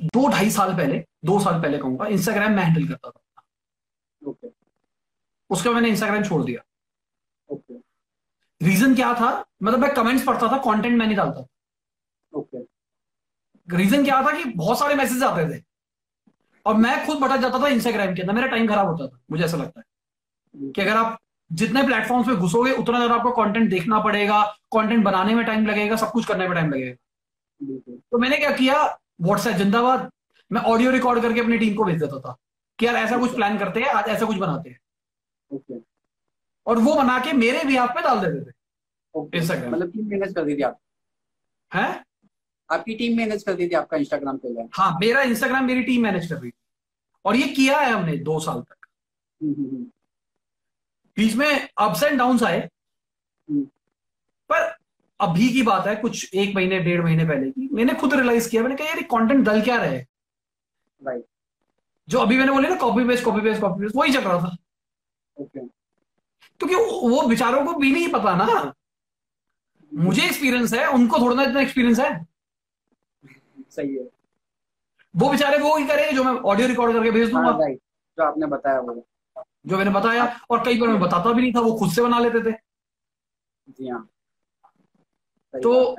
दो 0.00 0.28
ढाई 0.28 0.50
साल 0.50 0.74
पहले 0.76 1.04
दो 1.24 1.38
साल 1.40 1.60
पहले 1.62 1.78
कहूँगा 1.78 2.06
इंस्टाग्राम 2.08 2.52
मैं 2.52 2.64
हैंडल 2.64 2.86
करता 2.88 3.10
था। 3.10 3.20
ओके 4.22 4.48
उसके 5.50 5.70
मैंने 5.70 5.88
इंस्टाग्राम 5.88 6.22
छोड़ 6.24 6.42
दिया। 6.44 6.62
ओके 7.48 7.74
रीजन 8.60 8.94
क्या 8.94 9.12
था? 9.14 9.44
मतलब 9.62 9.78
मैं 9.78 9.92
कमेंट्स 9.94 10.24
पढ़ता 10.26 10.48
था 10.52 10.56
कंटेंट 10.64 10.98
मैं 10.98 11.06
नहीं 11.06 11.16
डालता 11.16 11.42
था। 11.42 11.46
ओके 12.32 12.58
रीजन 13.68 14.04
क्या 14.04 14.20
था 14.22 14.30
कि 14.32 14.44
बहुत 14.46 14.78
सारे 14.78 14.94
मैसेज 14.94 15.22
आते 15.22 15.48
थे। 15.50 15.62
और 16.66 16.74
मैं 16.76 17.04
खुद 17.06 17.18
भटक 17.18 17.40
जाता 17.40 17.58
था 17.58 17.68
इंस्टाग्राम 17.68 18.14
के 18.14 18.22
अंदर 18.22 18.34
मेरा 18.34 18.46
टाइम 18.46 18.66
खराब 18.68 18.88
होता 18.88 19.06
था 19.06 19.20
मुझे 19.30 19.44
ऐसा 19.44 19.56
लगता 19.56 19.80
है। 19.80 20.72
कि 20.72 20.80
अगर 20.80 20.96
आप 20.96 21.18
जितने 21.50 21.82
प्लेटफॉर्म्स 21.82 22.26
पे 22.26 22.34
घुसोगे 22.36 22.72
उतना 22.72 22.98
ज़्यादा 22.98 23.14
आपको 23.14 23.30
कंटेंट 23.34 23.70
देखना 23.70 23.98
पड़ेगा 24.00 24.42
कंटेंट 24.74 25.04
बनाने 25.04 25.34
में 25.34 25.44
टाइम 25.46 25.66
लगेगा 25.66 25.96
सब 25.96 26.10
कुछ 26.10 26.26
करने 26.26 26.48
में 26.48 26.54
टाइम 26.54 26.70
लगेगा। 26.72 27.96
तो 28.12 28.18
मैंने 28.18 28.36
क्या 28.36 28.50
किया 28.52 28.84
व्हाट्सएप 29.20 29.56
जिंदाबाद। 29.56 30.12
मैं 30.52 30.60
ऑडियो 30.60 30.90
रिकॉर्ड 30.90 31.22
करके 31.22 31.40
अपनी 31.40 31.58
टीम 31.58 31.74
को 31.74 31.84
भेज 31.84 32.00
देता 32.00 32.20
था 32.20 32.36
कि 32.78 32.86
यार 32.86 32.94
ऐसा 32.94 33.18
कुछ 33.18 33.34
प्लान 33.34 33.58
करते 33.58 33.80
हैं 33.80 33.88
आज 33.88 34.08
ऐसा 34.08 34.26
कुछ 34.26 34.36
बनाते 34.36 34.70
हैं। 34.70 34.80
ओके। 35.52 35.74
और 36.66 36.78
वो 36.78 36.94
बना 36.94 37.18
के 37.18 37.32
मेरे 37.32 37.64
भी 37.64 37.76
पे 37.80 38.02
डाल 38.02 38.20
देते 38.20 38.50
थे। 38.50 38.54
Instagram. 39.40 39.72
मतलब 39.72 39.90
टीम 39.90 40.08
मैनेज 40.08 40.34
कर 40.34 40.44
दी 40.44 40.56
थी 40.56 40.62
आप? 40.62 40.78
हैं? 41.74 42.04
आपकी 42.70 42.94
टीम 42.94 43.16
मैनेज 43.16 43.42
कर 43.42 43.54
दी 43.54 43.68
थी 43.68 43.72
आपका 43.72 43.96
इंस्टाग्राम 43.96 44.36
पे 44.36 44.68
हाँ 44.74 44.98
मेरा 45.00 45.22
इंस्टाग्राम 45.22 45.64
मेरी 45.64 45.82
टीम 45.82 46.02
मैनेज 46.02 46.28
कर 46.28 46.34
रही 46.34 46.50
थी। 46.50 46.54
और 47.24 47.36
ये 47.36 47.48
किया 47.48 47.78
है 47.78 47.92
हमने 47.92 48.16
दो 48.16 48.40
साल 48.40 48.60
तक। 48.60 48.86
हम्म, 49.42 49.54
हम्म, 49.54 49.68
हम्म, 49.68 49.84
बीच 51.16 51.34
में 51.34 51.68
अप्स 51.78 52.02
एंड 52.02 52.18
डाउन्स 52.18 52.42
आए। 52.42 52.70
पर 54.52 54.76
अभी 55.24 55.48
की 55.48 55.62
बात 55.62 55.86
है 55.86 55.94
कुछ 55.96 56.34
एक 56.34 56.54
महीने 56.56 56.78
डेढ़ 56.80 57.02
महीने 57.02 57.24
पहले 57.24 57.50
की। 57.50 57.68
मैंने 57.72 57.94
खुद 57.94 58.14
रियलाइज़ 58.14 58.50
किया 58.50 58.62
मैंने 58.62 58.76
कहा 58.76 58.88
यार 58.88 59.02
कंटेंट 59.02 59.44
डल 59.44 59.62
क्या 59.62 59.76
रहे 59.76 60.04
जो 62.08 62.18
अभी 62.18 62.38
मैंने 62.38 62.52
बोले 62.52 62.68
ना 62.68 62.76
copy 62.76 63.04
paste 63.04 63.24
copy 63.24 63.40
paste 63.40 63.60
copy 63.60 63.82
paste 63.82 63.96
वही 63.96 64.12
चल 64.12 64.20
रहा 64.20 64.38
था। 64.38 64.56
क्योंकि 65.40 66.74
वो 66.74 67.22
बेचारों 67.22 67.64
को 67.66 67.72
भी 67.72 67.92
नहीं 67.92 68.08
पता 68.08 68.34
ना। 68.36 68.72
मुझे 69.94 70.24
एक्सपीरियंस 70.24 70.74
है 70.74 70.86
उनको 70.86 71.18
थोड़ा 71.18 71.34
ना 71.36 71.42
इतना 71.42 71.60
एक्सपीरियंस 71.60 72.00
है। 72.00 72.26
सही 73.70 73.94
है। 73.96 74.08
वो 75.16 75.30
बेचारे 75.30 75.58
वो 75.58 75.76
ही 75.76 75.86
करेंगे 75.86 76.12
जो 76.12 76.24
मैं 76.24 76.32
ऑडियो 76.32 76.68
रिकॉर्ड 76.68 76.92
करके 76.92 77.10
भेज 77.10 77.30
दूँगा। 77.30 77.50
हाँ 77.50 77.70
जो 77.70 78.24
आपने 78.24 78.46
बताया 78.46 78.80
वो। 78.80 79.06
जो 79.66 79.78
मैंने 79.78 79.90
बताया 79.90 80.40
और 80.50 80.64
कई 80.64 80.78
बार 80.80 80.88
मैं 80.88 81.00
बताता 81.00 81.32
भी 81.32 81.42
नहीं 81.42 81.54
था 81.54 81.60
वो 81.60 81.74
खुद 81.74 81.90
से 81.90 82.02
बना 82.02 82.18
लेते 82.18 82.40
थे। 82.40 82.54
जी 83.68 83.88
हाँ। 83.88 84.08
तो 85.54 85.96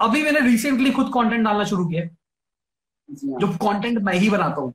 अभी 0.00 0.22
मैंने 0.22 0.40
रिसेंटली 0.40 0.90
खुद 0.90 1.10
कंटेंट 1.14 1.44
डालना 1.44 1.64
शुरू 1.64 1.84
किया 1.88 2.02
हाँ। 2.02 3.38
जो 3.40 3.48
कंटेंट 3.58 3.98
मैं 3.98 4.14
ही 4.14 4.30
बनाता 4.30 4.60
हूँ 4.60 4.72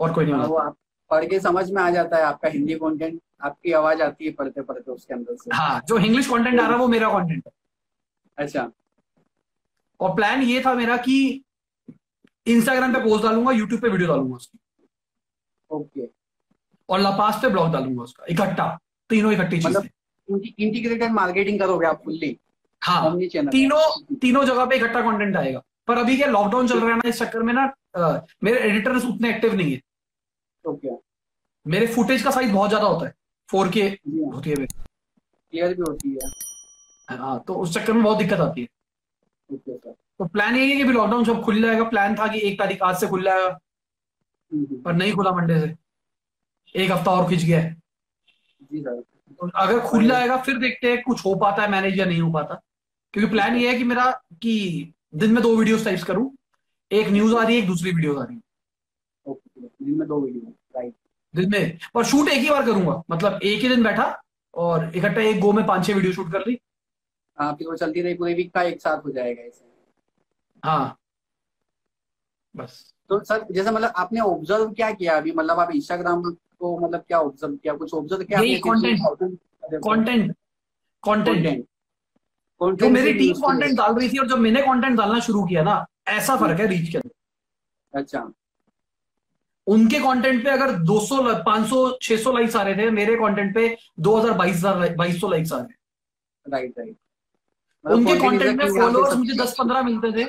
और 0.00 0.12
कोई 0.12 0.24
नहीं 0.24 0.34
हाँ, 0.34 0.42
बनाता। 0.42 0.54
वो 0.54 0.58
आप 0.60 0.76
पढ़ 1.10 1.24
के 1.24 1.40
समझ 1.40 1.70
में 1.70 1.82
आ 1.82 1.88
जाता 1.90 2.16
है 2.16 2.22
आपका 2.22 2.48
हिंदी 2.48 2.74
कंटेंट 2.74 3.20
आपकी 3.40 3.72
आवाज़ 3.72 4.02
आती 4.02 4.24
है 4.24 4.32
पढ़ते 4.32 4.62
पढ़ते 4.62 4.90
उसके 4.92 5.14
अंदर 5.14 5.36
से। 5.36 5.50
हाँ 5.54 5.80
जो 5.88 5.98
इंग्लिश 5.98 6.26
कंटेंट 6.28 6.60
आ 6.60 6.62
रहा 6.62 6.72
है 6.72 6.78
वो 6.78 6.88
मेरा 6.88 7.08
कंटेंट 7.12 7.42
है। 7.46 7.52
अच्छा। 8.38 8.70
और 10.00 10.14
प्लान 10.16 10.42
ये 10.42 10.62
था 10.66 10.74
मेरा 10.74 10.96
कि 10.96 11.18
इंस्टाग्राम 12.46 12.92
पे 12.94 13.00
पोस्ट 13.04 13.24
डालूँगा 13.24 13.52
यूट्यूब 13.52 13.80
पे 13.80 13.88
वीडियो 13.88 14.08
डालूँगा 14.08 14.36
उसकी। 14.36 14.58
ओके 15.70 16.08
और 16.88 17.00
लापास 17.00 17.38
पे 17.42 17.48
ब्लॉग 17.48 17.72
डालूँगा 17.72 18.02
उसका 18.02 18.24
इकट्ठा 18.30 18.68
तीनों 19.10 19.32
इकट्ठी 19.32 19.60
मतलब 19.66 19.88
इंटीग्रेटेड 20.28 21.12
मार्केटिंग 21.12 21.58
करोगे 21.60 21.86
आप 21.86 22.02
फुल्ली 22.04 22.36
हाँ 22.82 23.16
तीनों 23.50 24.16
तीनों 24.16 24.44
जगह 24.44 24.64
पे 24.66 24.76
इकट्ठा 24.76 25.00
कंटेंट 25.02 25.36
आएगा। 25.36 25.62
पर 25.88 25.98
अभी 25.98 26.16
क्या 26.16 26.26
लॉकडाउन 26.28 26.68
चल 26.68 26.80
रहा 26.80 26.90
है 26.90 26.96
ना 26.96 27.08
इस 27.08 27.18
चक्कर 27.18 27.42
में 27.42 27.52
ना 27.54 27.64
मेरे 28.44 28.58
एडिटर्स 28.60 29.04
उतने 29.04 29.30
एक्टिव 29.30 29.54
नहीं 29.54 29.72
है। 29.72 29.80
ओके 30.64 30.90
मेरे 31.66 31.86
फुटेज 31.86 32.22
का 32.22 32.30
साइज़ 32.30 32.52
बहुत 32.52 32.68
ज़्यादा 32.68 32.86
होता 32.86 33.06
है। 33.06 33.14
फोर 33.48 33.68
के 33.68 33.82
हाँ। 33.82 34.32
होती 34.32 34.50
है 34.50 34.56
क्लियर 34.56 35.74
भी 35.74 35.82
होती 35.82 36.10
है। 36.12 37.16
हाँ 37.18 37.38
तो 37.46 37.54
उस 37.54 37.74
चक्कर 37.74 37.92
में 37.92 38.02
बहुत 38.02 38.18
दिक्कत 38.18 38.40
आती 38.40 38.60
है। 38.60 38.68
तो 40.18 40.24
प्लान 40.24 40.56
यही 40.56 40.70
है 40.70 40.76
कि 40.76 40.82
अभी 40.82 40.92
लॉकडाउन 40.92 41.24
जब 41.24 41.42
खुल 41.44 41.62
जाएगा। 41.62 41.84
प्लान 41.88 42.14
था 42.14 42.26
कि 42.28 42.40
एक 42.48 42.58
तारीख 42.58 42.82
आज 42.82 43.00
से 43.00 43.06
खुल 43.06 43.22
जाएगा। 43.24 43.46
हम्म, 43.46 44.64
हम्म, 44.64 44.82
पर 44.82 44.92
नहीं 44.94 45.12
खुला 45.12 45.32
मंडे 45.32 45.60
से। 45.60 45.74
एक 46.74 46.90
हफ़्ता 46.90 47.10
और 47.10 47.28
खिंच 47.30 47.42
गया 47.42 47.60
है। 47.60 47.74
जी 48.62 48.80
सर। 48.80 49.02
अगर 49.54 49.80
खुल 49.80 50.06
जाएगा 50.08 50.36
फिर 50.36 50.58
देखते 50.58 50.90
हैं 50.90 51.02
कुछ 51.02 51.24
हो 51.24 51.34
पाता 51.34 51.62
है 51.62 51.70
मैनेज 51.70 51.98
या 51.98 52.04
नहीं 52.04 52.20
हो 52.20 52.30
पाता। 52.32 52.60
क्योंकि 53.14 53.30
प्लान 53.30 53.56
ये 53.56 53.70
है 53.70 53.76
कि 53.78 53.84
मेरा 53.84 54.10
कि 54.42 54.92
दिन 55.14 55.32
में 55.32 55.42
दो 55.42 55.56
वीडियोस 55.56 55.84
टाइप्स 55.84 56.04
करूँ। 56.04 56.30
एक 56.90 57.08
न्यूज़ 57.08 57.34
आ 57.34 57.42
रही 57.42 57.56
है 57.56 57.62
एक 57.62 57.66
दूसरी 57.66 57.90
वीडियो 57.90 58.14
आ 58.14 58.24
रही 58.24 58.36
है। 58.36 58.42
दिन 59.82 59.98
में 59.98 60.06
दो 60.08 60.20
वीडियो 60.20 60.52
राइट 60.76 60.94
दिन 61.34 61.50
में। 61.50 61.78
और 61.94 62.04
शूट 62.04 62.28
एक 62.28 62.38
ही 62.38 62.50
बार 62.50 62.64
करूँगा 62.66 63.02
मतलब 63.10 63.40
एक 63.42 63.60
ही 63.60 63.68
दिन 63.68 63.82
बैठा 63.82 64.04
और 64.54 64.90
इकट्ठा 64.96 65.20
एक 65.20 65.40
गो 65.40 65.52
में 65.52 65.66
पाँच 65.66 65.86
छह 65.86 65.94
वीडियो 65.94 66.12
शूट 66.12 66.32
कर 66.32 66.46
ली। 66.48 66.58
हाँ 67.38 67.52
फिर 67.52 67.68
वो 67.68 67.76
चलती 67.76 68.02
रही 68.02 68.14
पूरे 68.14 68.34
वीक 68.34 68.52
का 68.54 68.62
एक 68.62 68.80
साथ 68.80 69.04
हो 69.04 69.10
जाएगा 69.10 69.42
ऐसे। 69.42 69.64
हाँ। 70.64 70.96
बस। 72.54 72.94
तो 73.08 73.18
सर 73.24 73.46
जैसे 73.50 73.70
मतलब 73.70 73.92
आपने 73.96 74.20
ऑब्ज़र्व 74.20 74.72
क्या 74.72 74.90
किया 74.92 75.16
अभी? 75.16 75.32
मतलब 75.32 75.60
आप 75.60 75.70
इंस्टाग्राम 75.70 76.22
को 76.60 76.78
मतलब 76.78 77.00
क्या 77.00 77.18
ऑब्ज़र्व 77.20 77.56
किया? 77.56 77.74
कुछ 77.74 77.94
ऑब्ज़र्व 77.94 78.22
किया 78.24 78.40
कंटेंट 79.82 80.32
कंटेंट 81.02 81.66
जो 82.62 82.88
मेरी 82.90 83.12
टीम 83.18 83.32
कंटेंट 83.34 83.76
डाल 83.78 83.94
रही 83.94 84.08
थी 84.08 84.18
और 84.18 84.28
जब 84.28 84.38
मैंने 84.38 84.62
कंटेंट 84.62 84.98
डालना 84.98 85.20
शुरू 85.20 85.44
किया 85.44 85.62
ना 85.62 85.86
ऐसा 86.08 86.36
फ़र्क 86.36 86.60
है 86.60 86.66
रीच 86.66 86.88
के 86.90 86.98
अंदर। 86.98 88.00
अच्छा। 88.00 88.32
उनके 89.66 89.98
कंटेंट 89.98 90.44
पे 90.44 90.50
अगर 90.50 90.72
200 90.78 91.16
ल- 91.22 91.42
500 91.46 91.98
600 92.02 92.32
लाइक्स 92.32 92.56
आ 92.56 92.62
रहे 92.62 92.76
थे 92.76 92.90
मेरे 92.90 93.16
कंटेंट 93.16 93.54
पे 93.54 93.76
2000 94.00 94.32
2200 94.38 94.96
2200 94.96 95.28
लाइक्स 95.28 95.52
आ 95.52 95.56
रहे। 95.56 95.66
हैं 95.66 96.52
राइट 96.52 96.74
राइट 96.78 96.96
मतलब 97.86 97.98
उनके 97.98 98.12
कंटेंट 98.18 98.58
में 98.58 98.66
फॉलोअर्स 98.80 99.16
मुझे 99.16 99.34
10 99.34 99.54
15 99.60 99.82
मिलते 99.82 100.12
थे। 100.12 100.28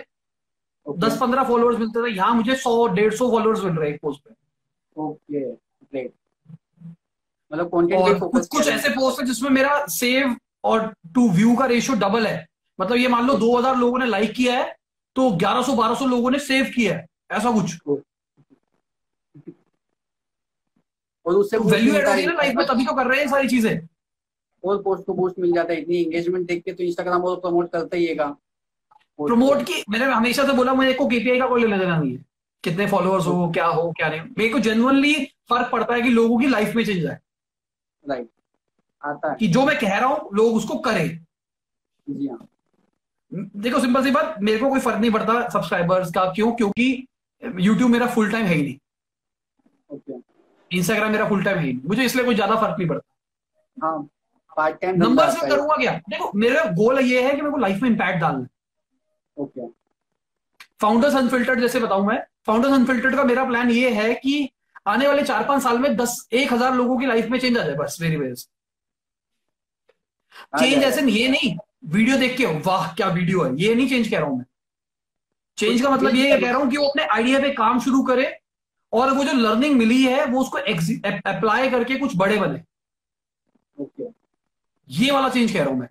10 0.99 1.17
15 1.19 1.43
फॉलोअर्स 1.43 1.79
मिलते 1.79 2.03
थे। 2.03 2.15
यहाँ 2.15 2.33
मुझे 2.35 2.55
100 2.55 2.87
150 2.87 3.29
फॉलोअर्स 3.31 3.63
मिल 3.63 3.73
रहे 3.73 3.87
हैं 3.87 3.95
एक 3.95 4.01
पोस्ट 4.01 4.21
पे। 4.23 4.33
ओके 4.97 5.66
ग्रेट 5.97 6.11
मतलब 7.51 7.67
कंटेंट 7.67 8.05
पे 8.05 8.13
फोकस 8.19 8.47
कुछ 8.47 8.67
ऐसे 8.67 8.89
पोस्ट 8.89 9.19
है 9.19 9.25
जिसमें 9.27 9.49
मेरा 9.49 9.85
सेव 9.89 10.35
और 10.63 10.93
टू 11.15 11.29
व्यू 11.31 11.55
का 11.55 11.65
रेशियो 11.65 11.97
डबल 11.97 12.27
है। 12.27 12.47
मतलब 12.79 12.97
ये 12.97 13.07
मान 13.07 13.27
लो 13.27 13.33
2000 13.37 13.75
लोगों 13.77 13.99
ने 13.99 14.05
लाइक 14.05 14.31
किया 14.31 14.57
है 14.57 14.75
तो 15.15 15.29
1100 15.33 15.73
1200 15.73 16.05
लोगों 16.05 16.31
ने 16.31 16.39
सेव 16.39 16.65
किया 16.75 16.95
है। 16.97 17.05
ऐसा 17.31 17.51
कुछ। 17.51 17.77
और 21.25 21.35
उससे 21.35 21.57
वैल्यू 21.57 21.93
एड 21.93 21.93
मिलता 21.93 22.13
रही 22.13 22.21
है 22.21 22.27
ना 22.27 22.33
लाइफ 22.33 22.55
में 22.55 22.65
तभी 22.67 22.85
तो 22.85 22.93
कर 22.95 23.07
रहे 23.07 23.19
हैं 23.19 23.27
सारी 23.27 23.47
चीज़ें। 23.47 23.87
और 24.63 24.81
पोस्ट 24.83 25.05
को 25.05 25.13
बूस्ट 25.13 25.39
मिल 25.39 25.51
जाता 25.53 25.73
है 25.73 25.79
इतनी 25.81 25.97
एंगेजमेंट 25.97 26.47
देख 26.47 26.63
के 26.63 26.73
तो 26.73 26.83
इंस्टाग्राम 26.83 27.23
और 27.23 27.39
प्रमोट 27.39 27.71
करता 27.71 27.97
ही 27.97 28.05
हैगा 28.05 28.27
प्रमोट। 29.19 29.61
की 29.63 29.83
मैंने 29.89 30.05
हमेशा 30.05 30.45
से 30.45 30.53
बोला 30.53 30.73
मुझे 30.73 30.93
को 30.93 31.07
केपीआई 31.07 31.39
का 31.39 31.47
कोई 31.47 31.61
लेना 31.61 31.77
देना 31.77 31.97
नहीं 31.97 32.17
है। 32.17 32.25
कितने 32.63 32.87
फॉलोअर्स 32.87 33.25
हो 33.25 33.49
क्या 33.51 33.65
हो 33.65 33.91
क्या 33.91 34.09
नहीं 34.09 34.21
मेरे 34.37 34.49
को 34.49 34.59
जेनुअनली 34.59 35.13
फ़र्क 35.49 35.69
पड़ता 35.71 35.93
है 35.93 36.01
कि 36.01 36.09
लोगों 36.09 36.37
की 36.39 36.47
लाइफ 36.47 36.75
में 36.75 36.83
चेंज 36.85 37.05
आए। 37.05 37.17
राइट 38.03 38.27
आता 39.03 39.29
है। 39.29 39.35
कि 39.35 39.47
जो 39.47 39.65
मैं 39.65 39.77
कह 39.79 39.97
रहा 39.97 40.09
हूँ 40.09 40.29
लोग 40.33 40.55
उसको 40.55 40.77
करें। 40.79 41.07
जी 42.07 42.27
हाँ। 42.27 42.47
देखो 43.31 43.79
सिंपल 43.79 44.03
सी 44.03 44.11
बात 44.11 44.35
मेरे 44.41 44.57
को 44.57 44.69
कोई 44.69 44.79
फ़र्क 44.79 44.99
नहीं 44.99 45.11
पड़ता 45.11 45.47
सब्सक्राइबर्स 45.49 46.11
का 46.11 46.25
क्यों? 46.33 46.51
क्योंकि 46.51 47.07
यूट्यूब 47.41 47.89
मेरा 47.91 48.07
फुल 48.07 48.31
टाइम 48.31 48.45
है 48.45 48.55
ही 48.55 48.61
नहीं। 48.61 48.77
इंस्टाग्राम 50.71 51.11
मेरा 51.11 51.27
फुल 51.29 51.43
टाइम 51.43 51.57
है 51.57 51.65
ही 51.65 51.73
नहीं। 51.73 51.87
मुझे 51.87 52.05
इसलिए 52.05 52.25
कोई 52.25 52.35
ज़्यादा 52.35 52.55
फ़र्क 52.55 52.75
नहीं 52.79 52.87
पड़ता। 52.89 53.85
हाँ 53.85 54.07
पार्ट 54.57 54.79
टाइम 54.81 54.95
नंबर 54.97 55.29
से 55.29 55.49
करूँगा 55.49 55.75
क्या? 55.75 55.91
देखो 56.09 56.31
मेरा 56.35 56.63
गोल 56.73 56.99
ये 56.99 57.21
है 57.23 57.29
कि 57.31 57.41
मेरे 57.41 57.51
को 57.51 57.57
लाइफ 57.57 57.81
में 57.81 57.89
इम्पैक्ट 57.89 58.19
डालना। 58.21 58.47
ओके। 59.37 59.67
फाउंडर्स 60.79 61.15
अनफिल्टर्ड 61.15 61.59
जैसे 61.61 61.79
बताऊँ 61.79 62.05
मैं। 62.07 62.19
फाउंडर्स 62.45 62.73
अनफिल्टर्ड 62.73 63.15
का 63.15 63.23
मेरा 63.23 63.45
प्लान 63.45 63.71
ये 63.71 63.89
है 63.91 64.13
कि 64.15 64.49
आने 64.87 65.07
वाले 65.07 65.23
चार 65.23 65.43
पाँच 65.47 65.63
साल 65.63 65.79
में 65.79 65.95
दस 65.95 66.27
एक 66.33 66.53
हज़ार 66.53 66.75
लोगों 66.75 66.97
की 66.99 67.05
लाइफ 67.05 67.29
में 67.29 67.39
चेंज 67.39 67.57
आ 67.57 67.63
जाए 67.63 67.75
बस 67.75 67.97
मेरी 68.01 68.17
वजह 68.17 68.33
से 68.35 68.47
चेंज 70.59 70.83
ऐसे 70.83 71.01
ये 71.11 71.27
नहीं। 71.29 71.55
वीडियो 71.87 72.17
देख 72.17 72.37
के 72.37 72.45
वाह 72.61 72.93
क्या 72.95 73.07
वीडियो 73.09 73.43
है। 73.43 73.55
ये 73.57 73.73
नहीं 73.75 73.87
चेंज 73.89 74.07
कह 74.07 74.17
रहा 74.17 74.27
हूँ 74.27 74.37
मैं। 74.37 74.45
चेंज 75.57 75.81
का 75.81 75.89
मतलब 75.89 76.15
ये 76.15 76.39
कह 76.39 76.49
रहा 76.49 76.59
हूँ 76.59 76.69
कि 76.71 76.77
वो 76.77 76.87
अपने 76.87 77.03
आइडिया 77.05 77.39
पे 77.39 77.49
काम 77.53 77.79
शुरू 77.79 78.01
करे 78.03 78.31
और 78.93 79.11
वो 79.13 79.23
जो 79.23 79.33
लर्निंग 79.33 79.77
मिली 79.77 80.01
है 80.03 80.25
वो 80.25 80.41
उसको 80.41 80.57
अप्लाई 81.31 81.69
करके 81.69 81.95
कुछ 81.99 82.15
बड़े 82.17 82.37
बने। 82.39 82.61
ओके 83.77 84.03
ये 84.87 85.11
वाला 85.11 85.29
चेंज 85.29 85.51
कह 85.51 85.59
रहा 85.59 85.69
हूँ 85.69 85.79
मैं। 85.79 85.89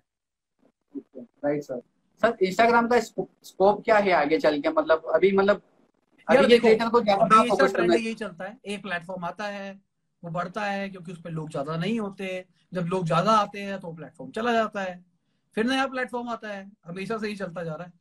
राइट 1.45 1.63
सर 1.63 1.81
सर 2.21 2.37
इंस्टाग्राम 2.43 2.87
का 2.87 2.99
स्कोप 2.99 3.83
क्या 3.85 3.97
है 3.97 4.11
आगे 4.13 4.37
चल 4.39 4.59
के? 4.61 4.69
मतलब 4.71 5.11
अभी 5.15 5.31
मतलब 5.33 5.61
अभी 6.27 6.37
के 6.37 6.47
देखो, 6.47 6.61
क्रिएटर 6.61 6.89
को 6.89 7.01
ज़्यादा 7.01 7.43
फोकस 7.45 7.73
करना 7.73 7.93
यही 7.95 8.13
चलता 8.15 8.45
है। 8.45 8.57
एक 8.65 8.81
प्लेटफॉर्म 8.81 9.25
आता 9.25 9.45
है 9.47 9.71
वो 10.23 10.29
बढ़ता 10.31 10.63
है 10.63 10.89
क्योंकि 10.89 11.11
उस 11.11 11.21
पर 11.21 11.31
लोग 11.31 11.49
ज़्यादा 11.51 11.75
नहीं 11.77 11.99
होते। 11.99 12.45
जब 12.71 12.85
लोग 12.85 13.05
ज़्यादा 13.05 13.31
आते 13.33 13.59
हैं 13.61 13.79
तो 13.79 13.91
प्लेटफॉर्म 13.93 14.31
चला 14.31 14.51
जाता 14.53 14.81
है। 14.81 15.03
फिर 15.57 15.65
नया 15.65 15.85
प्लेटफॉर्म 15.87 16.29
आता 16.29 16.49
है। 16.49 16.65
हमेशा 16.85 17.17
से 17.17 17.27
ही 17.27 17.35
चलता 17.35 17.63
जा 17.63 17.75
रहा 17.75 17.87
है। 17.87 17.93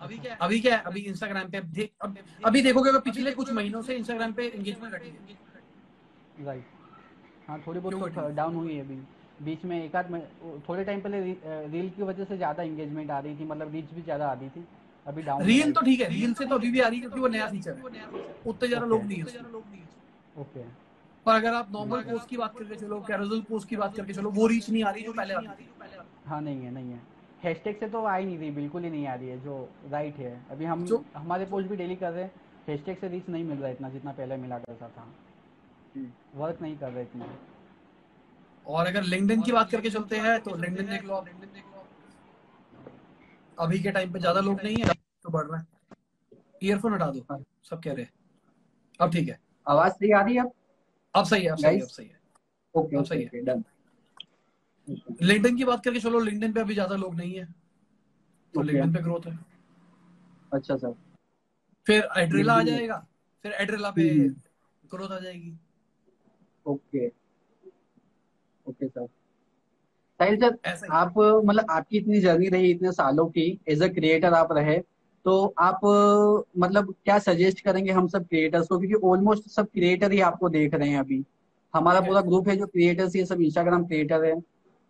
अभी 0.00 0.18
क्या 0.18 0.34
अभी 0.36 0.60
क्या 0.60 0.78
अभी 0.78 1.00
इंस्टाग्राम 1.02 1.50
पे 1.50 1.60
देख 1.60 1.92
अब 2.02 2.16
अभी 2.44 2.62
देखोगे 2.62 2.90
अगर 2.90 3.00
पिछले 3.00 3.32
कुछ 3.32 3.50
महीनों 3.52 3.82
से 3.82 3.94
इंस्टाग्राम 3.96 4.32
पे 4.32 4.46
एंगेजमेंट 4.48 4.94
घटी 4.94 5.08
है। 5.08 6.46
राइट 6.46 6.64
हाँ। 7.48 7.62
थोड़ी 7.66 7.80
बहुत 7.80 8.14
तो 8.14 8.28
डाउन 8.32 8.54
हुई 8.54 8.74
है 8.74 8.80
अभी। 8.80 8.96
बीच 9.40 9.64
में 9.64 9.82
एक 9.84 9.96
आध 9.96 10.12
थोड़े 10.68 10.84
टाइम 10.84 11.00
पहले 11.00 11.20
री, 11.20 11.36
रील 11.44 11.90
की 11.90 12.02
वजह 12.02 12.24
से 12.24 12.36
ज़्यादा 12.36 12.62
एंगेजमेंट 12.62 13.10
आ 13.10 13.18
रही 13.18 13.36
थी 13.36 13.44
मतलब 13.44 13.72
रीच 13.72 13.92
भी 13.94 14.02
ज़्यादा 14.02 14.28
आती 14.28 14.48
थी 14.48 14.64
अभी 15.06 15.22
डाउन 15.22 15.42
रील 15.44 15.72
तो 15.72 15.80
ठीक 15.80 16.00
है 16.00 16.08
रील 16.10 16.32
से 16.34 16.46
तो 16.46 16.54
अभी 16.54 16.70
भी 16.70 16.80
आ 16.80 16.88
रही 16.88 16.98
है 16.98 17.00
क्योंकि 17.00 17.20
वो 17.20 17.28
नया 17.28 17.46
फीचर 17.48 17.72
है। 17.72 17.82
उतने 18.46 18.68
ज़्यादा 18.68 18.86
लोग 18.86 19.04
नहीं 19.04 19.18
है 19.18 19.26
ओके 20.36 20.64
पर 21.26 21.34
अगर 21.34 21.54
आप 21.54 21.72
नॉर्मल 21.72 22.02
पोस्ट 22.02 22.28
की 22.28 22.36
बात 22.36 22.58
करके 22.58 22.74
चलो 22.76 23.00
कैरोजल 23.08 23.40
पोस्ट 23.48 23.68
की 23.68 23.76
बात 23.76 23.96
करके 23.96 24.12
चलो 24.12 24.30
वो 24.30 24.46
रीच 24.46 24.68
नहीं 24.70 24.84
आ 24.84 24.90
रही 24.90 25.02
जो 25.02 25.12
पहले 25.12 25.34
आती 25.34 25.64
थी। 25.64 25.68
हाँ 26.26 26.40
नहीं 26.40 26.64
है 26.64 26.70
नहीं 26.72 26.90
है। 26.92 27.00
हैशटैग 27.42 27.76
से 27.80 27.88
तो 27.88 28.02
आ 28.04 28.14
ही 28.16 28.24
नहीं 28.26 28.38
रही 28.38 28.50
बिल्कुल 28.52 28.84
ही 28.84 28.90
नहीं 28.90 29.06
आ 29.06 29.14
रही 29.14 29.28
है 29.28 29.38
जो 29.40 29.56
राइट 29.90 30.16
है। 30.18 30.32
अभी 30.50 30.64
हम 30.64 30.86
हमारे 31.16 31.44
पोस्ट 31.46 31.68
भी 31.68 31.76
डेली 31.76 31.96
कर 31.96 32.12
रहे 32.12 32.24
हैं 32.24 32.30
हैशटैग 32.68 32.96
से 33.00 33.08
रीच 33.08 33.28
नहीं 33.28 33.44
मिल 33.44 33.58
रहा 33.58 33.70
इतना 33.70 33.88
जितना 33.88 34.12
पहले 34.12 34.36
मिला 34.36 34.58
करता 34.58 34.88
था। 34.88 35.06
वर्क 36.36 36.62
नहीं 36.62 36.76
कर 36.78 36.90
रहे 36.92 37.02
इतना। 37.02 37.26
और 38.66 38.86
अगर 38.86 39.02
लिंक्डइन 39.04 39.42
की 39.42 39.52
बात 39.52 39.70
करके 39.70 39.90
चलते 39.90 40.16
हैं 40.18 40.40
तो 40.42 40.56
लिंक्डइन 40.56 40.88
देख 40.88 41.04
लो 41.04 41.14
आप। 41.14 41.28
अभी 43.58 43.78
के 43.80 43.90
टाइम 43.90 44.12
पे 44.12 44.18
ज़्यादा 44.18 44.40
लोग 44.40 44.62
नहीं 44.62 44.76
है 44.76 44.94
तो 45.22 45.30
बढ़ 45.30 45.46
रहा 45.46 45.58
है। 45.58 45.66
ईयरफोन 46.62 46.94
हटा 46.94 47.10
दो। 47.10 47.42
सब 47.64 47.82
कह 47.82 47.92
रहे 47.92 48.02
हैं। 48.02 48.12
अब 49.00 49.12
ठीक 49.12 49.28
है। 49.28 49.38
आवाज़ 49.66 49.92
सही 49.92 50.10
आ 50.12 50.20
रही 50.20 50.34
है 50.34 50.40
अब? 50.40 50.52
अब 51.14 51.24
सही 51.24 51.44
है 51.44 51.50
अब 51.50 51.58
सही 51.58 51.76
है 51.76 51.82
अब 51.82 51.88
सही 51.88 52.06
है। 52.06 52.20
ओके 52.74 52.96
अब 52.96 53.04
सही 53.04 53.22
है। 53.24 53.44
डन 53.44 53.64
लिंक्डइन 55.22 55.56
की 55.56 55.64
बात 55.64 55.84
करके 55.84 56.00
चलो 56.00 56.20
लिंक्डइन 56.20 56.52
पे 56.52 56.60
अभी 56.60 56.74
ज़्यादा 56.74 56.96
लोग 56.96 57.14
नहीं 57.14 57.34
है 57.34 57.44
तो. 58.54 58.62
लिंक्डइन 58.62 58.92
पे 58.92 59.02
ग्रोथ 59.02 59.26
है। 59.26 59.38
अच्छा 60.52 60.76
सर 60.76 60.94
फिर 61.86 62.08
एड्रेला 62.18 62.54
आ 62.54 62.62
जाएगा 62.62 63.06
फिर 63.44 63.52
एड्रेला 63.54 63.90
पे। 63.90 64.08
ग्रोथ 64.84 65.10
आ 65.10 65.18
जाएगी। 65.18 65.56
Okay 66.66 67.08
okay 68.68 68.88
sir 68.88 69.06
Sahil 70.20 70.36
sir 70.40 70.86
आप 70.92 71.14
मतलब 71.18 71.70
आपकी 71.70 71.98
इतनी 71.98 72.20
जर्नी 72.20 72.48
रही 72.48 72.70
इतने 72.70 72.92
सालों 72.92 73.26
की 73.28 73.48
एज 73.68 73.82
अ 73.82 73.88
क्रिएटर 73.94 74.32
आप 74.34 74.52
रहे 74.52 74.78
तो 75.24 75.54
आप 75.58 75.80
मतलब 76.58 76.94
क्या 77.04 77.18
सजेस्ट 77.18 77.60
करेंगे 77.60 77.92
हम 77.92 78.06
सब 78.08 78.26
क्रिएटर्स 78.28 78.66
को? 78.66 78.78
क्योंकि 78.78 79.06
ऑलमोस्ट 79.06 79.48
सब 79.50 79.66
क्रिएटर 79.66 80.12
ही 80.12 80.20
आपको 80.20 80.48
देख 80.48 80.74
रहे 80.74 80.88
हैं 80.88 80.98
अभी। 80.98 81.24
हमारा। 81.74 82.00
पूरा 82.00 82.20
ग्रुप 82.20 82.48
है 82.48 82.56
जो 82.56 82.66
क्रिएटर्स 82.66 83.16
ये 83.16 83.24
सब 83.26 83.40
इंस्टाग्राम 83.40 83.86
क्रिएटर 83.86 84.24
है। 84.24 84.40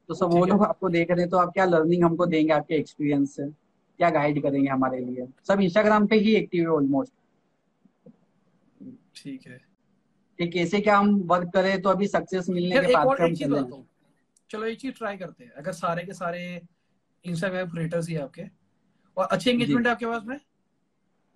तो 0.09 0.14
सब 0.14 0.33
वो 0.33 0.45
लोग 0.47 0.64
आपको 0.64 0.89
देख 0.89 1.11
रहे 1.11 1.20
हैं 1.20 1.31
तो 1.31 1.37
आप 1.37 1.53
क्या 1.53 1.64
लर्निंग 1.64 2.05
हमको 2.05 2.27
देंगे 2.27 2.53
आपके 2.53 2.74
एक्सपीरियंस 2.74 3.35
से? 3.37 3.47
क्या 3.99 4.11
गाइड 4.11 4.43
करेंगे 4.43 4.68
हमारे 4.68 5.01
लिए? 5.01 5.27
सब 5.49 5.61
इंस्टाग्राम 5.61 6.07
पे 6.07 6.16
ही 6.16 6.35
एक्टिव 6.35 6.62
है 6.62 6.68
ऑलमोस्ट 6.68 7.12
ठीक 9.16 9.47
है। 9.47 9.61
कि 10.39 10.49
कैसे 10.49 10.80
क्या 10.80 10.99
हम 10.99 11.14
वर्क 11.16 11.53
करें 11.55 11.82
तो 11.82 11.91
अभी 11.91 12.09
सक्सेस 12.09 12.49
मिलने 12.49 12.80
के 12.80 12.93
बाद 12.93 13.20
हम 13.20 13.87
चलो 14.51 14.66
एक 14.66 14.80
चीज़ 14.80 14.95
ट्राई 14.95 15.16
करते 15.16 15.45
हैं। 15.45 15.51
अगर 15.51 15.72
सारे 15.72 16.05
के 16.05 16.12
सारे 16.12 16.62
इंस्टाग्राम 17.24 17.68
क्रिएटर्स 17.68 18.09
ही 18.09 18.16
आपके 18.16 18.43
और 19.16 19.26
अच्छे 19.26 19.51
एंगेजमेंट 19.51 19.87
है 19.87 19.93
आपके 19.93 20.07
पास 20.07 20.22
में? 20.24 20.41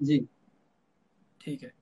जी। 0.03 0.29
ठीक 1.41 1.63
है। 1.63 1.73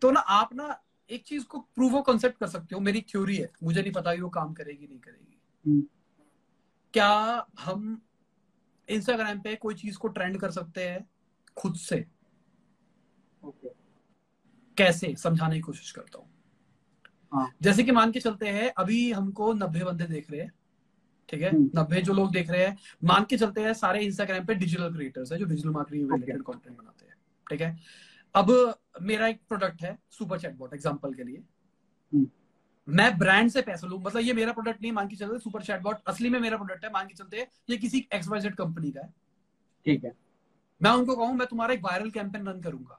तो 0.00 0.10
ना 0.10 0.20
आप 0.20 0.54
ना 0.54 0.82
एक 1.10 1.22
चीज़ 1.22 1.44
को 1.44 1.60
प्रूव 1.60 1.96
ऑफ़ 1.96 2.04
कॉन्सेप्ट 2.04 2.38
कर 2.38 2.46
सकते 2.46 2.74
हो। 2.74 2.80
मेरी 2.80 3.00
थ्योरी 3.00 3.36
है। 3.36 3.50
मुझे 3.62 3.82
नहीं 3.82 3.92
पता 3.92 4.12
वो 4.12 4.28
काम 4.28 4.52
करेगी 4.52 4.86
नहीं 4.86 5.00
करेगी। 5.00 5.40
हम्म। 5.66 5.82
क्या 6.94 7.46
हम 7.60 8.02
इंस्टाग्राम 8.88 9.40
पे 9.40 9.56
कोई 9.56 9.74
चीज़ 9.74 9.98
को 9.98 10.08
ट्रेंड 10.08 10.40
कर 10.40 10.50
सकते 10.50 10.88
हैं? 10.88 11.10
खुद 11.56 11.74
से। 11.74 12.06
ओके। 13.44 13.68
कैसे? 14.76 15.14
समझाने 15.16 15.54
की 15.54 15.60
कोशिश 15.60 15.90
करता 15.90 16.18
हूँ। 16.18 16.31
हाँ। 17.32 17.50
जैसे 17.62 17.84
कि 17.84 17.92
मान 17.92 18.12
के 18.12 18.20
चलते 18.20 18.48
हैं 18.48 18.72
अभी 18.78 19.10
हमको 19.12 19.52
नब्बे 19.54 19.84
बंदे 19.84 20.04
देख 20.04 20.30
रहे 20.30 20.40
हैं 20.40 20.52
ठीक 21.28 21.42
है 21.42 21.50
हम्म। 21.50 21.70
नब्बे 21.78 22.00
जो 22.02 22.12
लोग 22.12 22.32
देख 22.32 22.50
रहे 22.50 22.64
हैं 22.66 22.76
मान 23.04 23.24
के 23.24 23.36
चलते 23.38 23.60
हैं 23.60 23.72
सारे 23.74 24.00
इंस्टाग्राम 24.00 24.44
पे 24.44 24.54
डिजिटल 24.54 24.92
क्रिएटर्स 24.94 25.32
है 25.32 25.38
जो 25.38 25.46
डिजिटल 25.46 25.70
मार्केटिंग 25.70 26.12
रिलेटेड 26.12 26.42
कंटेंट 26.42 26.76
बनाते 26.78 27.06
हैं 27.06 27.14
ठीक 27.46 27.60
है 27.60 27.76
अब 28.34 28.74
मेरा 29.02 29.26
एक 29.28 29.40
प्रोडक्ट 29.48 29.82
है 29.82 29.98
सुपर 30.10 30.38
चैटबॉट 30.38 30.74
एग्जांपल 30.74 31.14
के 31.14 31.24
लिए 31.24 31.36
हम्म। 32.12 32.26
मैं 32.88 33.18
ब्रांड 33.18 33.50
से 33.50 33.62
पैसा 33.62 33.86
लू 33.86 33.98
मतलब 33.98 34.22
ये 34.22 34.32
मेरा 34.32 34.52
प्रोडक्ट 34.52 34.82
नहीं 34.82 34.92
मान 34.92 35.08
के 35.08 35.16
चलते 35.16 35.38
सुपर 35.38 35.62
चैटबॉट 35.62 35.96
असली 36.06 36.28
में 36.28 36.38
मेरा 36.40 36.56
प्रोडक्ट 36.56 36.84
है 36.84 36.90
मान 36.92 37.06
के 37.06 37.14
चलते 37.14 37.46
ये 37.70 37.76
किसी 37.76 38.06
एक्सवाइजेड 38.14 38.54
कंपनी 38.54 38.90
का 38.90 39.00
है 39.00 39.12
ठीक 39.86 40.04
है 40.04 40.12
मैं 40.80 40.90
उनको 40.90 41.16
कहूँ 41.16 41.34
मैं 41.34 41.46
तुम्हारा 41.46 41.74
एक 41.74 41.82
वायरल 41.84 42.10
कैंपेन 42.10 42.46
रन 42.46 42.60
करूँगा। 42.60 42.98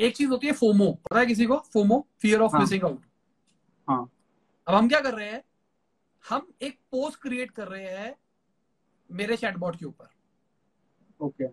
एक 0.00 0.16
चीज़ 0.16 0.28
होती 0.28 0.46
है 0.46 0.52
फोमो 0.52 0.92
पता 0.92 1.20
है 1.20 1.26
किसी 1.26 1.46
को? 1.46 1.56
FOMO 1.56 2.08
fear 2.18 2.40
of. 2.40 2.56
Missing 2.56 2.84
out 2.84 3.04
हाँ। 3.88 4.10
अब 4.68 4.74
हम 4.74 4.88
क्या 4.88 5.00
कर 5.00 5.14
रहे 5.14 5.30
हैं? 5.30 5.44
हम 6.28 6.52
एक 6.62 6.78
पोस्ट 6.90 7.20
क्रिएट 7.22 7.50
कर 7.50 7.68
रहे 7.68 7.84
हैं 7.84 8.16
मेरे 9.10 9.36
चैटबॉट 9.36 9.76
के 9.76 9.86
ऊपर। 9.86 10.08
ओके। 11.20 11.48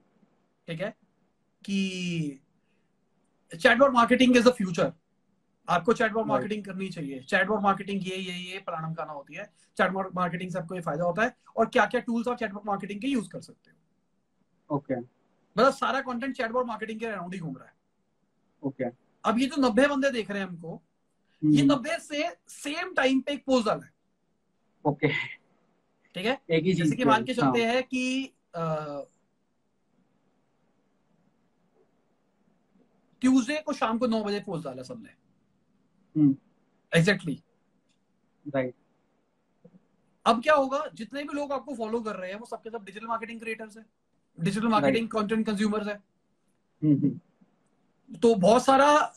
ठीक 0.67 0.82
है? 0.82 0.89
कि 1.65 2.39
chatbot 3.61 3.91
marketing 3.91 4.38
is 4.38 4.49
the 4.49 4.51
future 4.51 4.93
आपको 5.69 5.93
चैटबॉट 5.93 6.26
मार्केटिंग 6.26 6.65
करनी 6.65 6.89
चाहिए। 6.89 7.19
चैटबॉट 7.19 7.61
मार्केटिंग 7.61 8.07
ये 8.07 8.15
ये 8.15 8.34
ये 8.34 8.59
प्राणम 8.59 8.93
खाना 8.93 9.13
होती 9.13 9.36
है। 9.36 9.45
चैटबॉट 9.78 10.15
मार्केटिंग 10.15 10.51
से 10.51 10.59
आपको 10.59 10.76
ये 10.76 10.82
फ़ायदा 10.82 11.03
होता 11.03 11.23
है। 11.23 11.36
और 11.57 11.65
क्या 11.65 11.86
क्या 11.86 12.01
टूल्स 12.01 12.28
आप 12.28 12.38
चैटबॉट 12.38 12.65
मार्केटिंग 12.65 13.01
के 13.01 13.07
यूज़ 13.07 13.30
कर 13.30 13.41
सकते 13.41 13.71
हो? 13.71 13.78
ओके। 14.76 14.95
मतलब 14.95 15.73
सारा 15.73 16.01
कंटेंट 16.01 16.36
चैटबॉट 16.36 16.65
मार्केटिंग 16.65 16.99
के 16.99 17.05
अराउंड 17.05 17.34
ही 17.34 17.39
घूम 17.39 17.57
रहा 17.57 17.65
है। 17.65 17.74
ओके 18.66 18.84
अब 19.24 19.39
ये 19.39 19.45
जो 19.45 19.61
नब्बे 19.61 19.88
बंदे 19.88 20.09
देख 20.11 20.30
रहे 20.32 20.39
हैं 20.39 20.47
हमको 20.47 20.82
ये 21.43 21.61
हम्म, 21.61 21.72
नब्बे 21.74 21.97
से 21.99 22.30
सेम 22.49 22.93
टाइम 22.93 23.20
पे 23.22 23.34
एक 23.34 23.43
पोस्ट 23.45 23.66
डाला 23.68 23.86
है। 23.86 23.91
ओके 24.86 25.07
ठीक 25.07 26.26
है? 26.26 26.39
एक 26.49 26.63
ही 26.63 26.74
जैसे 26.74 26.95
कि 26.95 27.05
मान 27.05 27.24
के 27.26 27.32
हाँ, 27.34 27.41
चलते 27.41 27.63
हैं। 27.66 27.84
कि 27.84 28.32
ट्यूसडे 33.22 33.57
को 33.66 33.74
शाम 33.74 33.97
को 33.97 34.07
नौ 34.07 34.24
बजे 34.24 34.39
पोज 34.45 34.63
डाला 34.63 34.84
सबने। 34.84 35.09
हम्म। 36.16 36.36
एग्जैक्टली 36.91 37.41
राइट 38.45 38.74
अब 40.26 40.41
क्या 40.43 40.53
होगा 40.55 40.86
जितने 40.95 41.24
भी 41.24 41.34
लोग 41.36 41.51
आपको 41.53 41.74
फॉलो 41.76 41.99
कर 42.01 42.16
रहे 42.16 42.32
हैं 42.32 42.38
वो 42.39 42.45
सबके 42.45 42.70
सब 42.70 42.84
डिजिटल 42.86 43.07
मार्केटिंग 43.07 43.39
क्रिएटर्स 43.39 43.78
है। 43.78 43.86
डिजिटल 44.38 44.68
मार्केटिंग 44.68 45.07
कंटेंट 45.09 45.45
कंज्यूमर्स 45.45 45.88
है। 45.88 45.93
हम्म, 45.95 46.93
हम्म, 46.95 47.20
तो 48.10 48.36
बहुत 48.36 48.66
सारा 48.66 49.14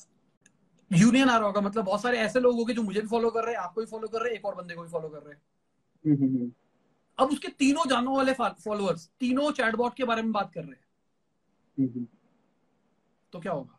यूनियन 0.93 1.28
आ 1.28 1.36
रहा 1.36 1.47
होगा। 1.47 1.61
मतलब 1.61 1.84
बहुत 1.84 2.03
सारे 2.03 2.18
ऐसे 2.18 2.41
लोग 2.41 2.57
होंगे 2.57 2.74
जो 2.74 2.82
मुझे 2.82 3.01
भी 3.01 3.09
फॉलो 3.09 3.30
कर 3.30 3.45
रहे 3.45 3.55
हैं 3.55 3.61
आपको 3.61 3.80
भी 3.80 3.86
फॉलो 3.86 4.09
कर 4.09 4.20
रहे 4.20 4.30
हैं 4.30 4.39
एक 4.39 4.45
और 4.45 4.55
बंदे 4.55 4.74
को 4.74 4.82
भी 4.82 4.89
फॉलो 4.89 5.09
कर 5.09 5.18
रहे 5.18 5.32
हैं। 5.32 5.43
हम्म, 6.07 6.24
हम्म, 6.24 6.36
हम्म, 6.36 6.53
अब 7.18 7.28
उसके 7.28 7.49
तीनों 7.49 7.89
जानने 7.89 8.11
वाले 8.11 8.32
फॉलोअर्स 8.32 9.11
तीनों 9.20 9.51
चैटबॉट 9.51 9.95
के 9.95 10.05
बारे 10.05 10.22
में 10.22 10.32
बात 10.32 10.53
कर 10.53 10.61
रहे 10.61 10.70
हैं। 10.70 12.07
तो 13.32 13.41
क्या 13.41 13.53
होगा? 13.53 13.74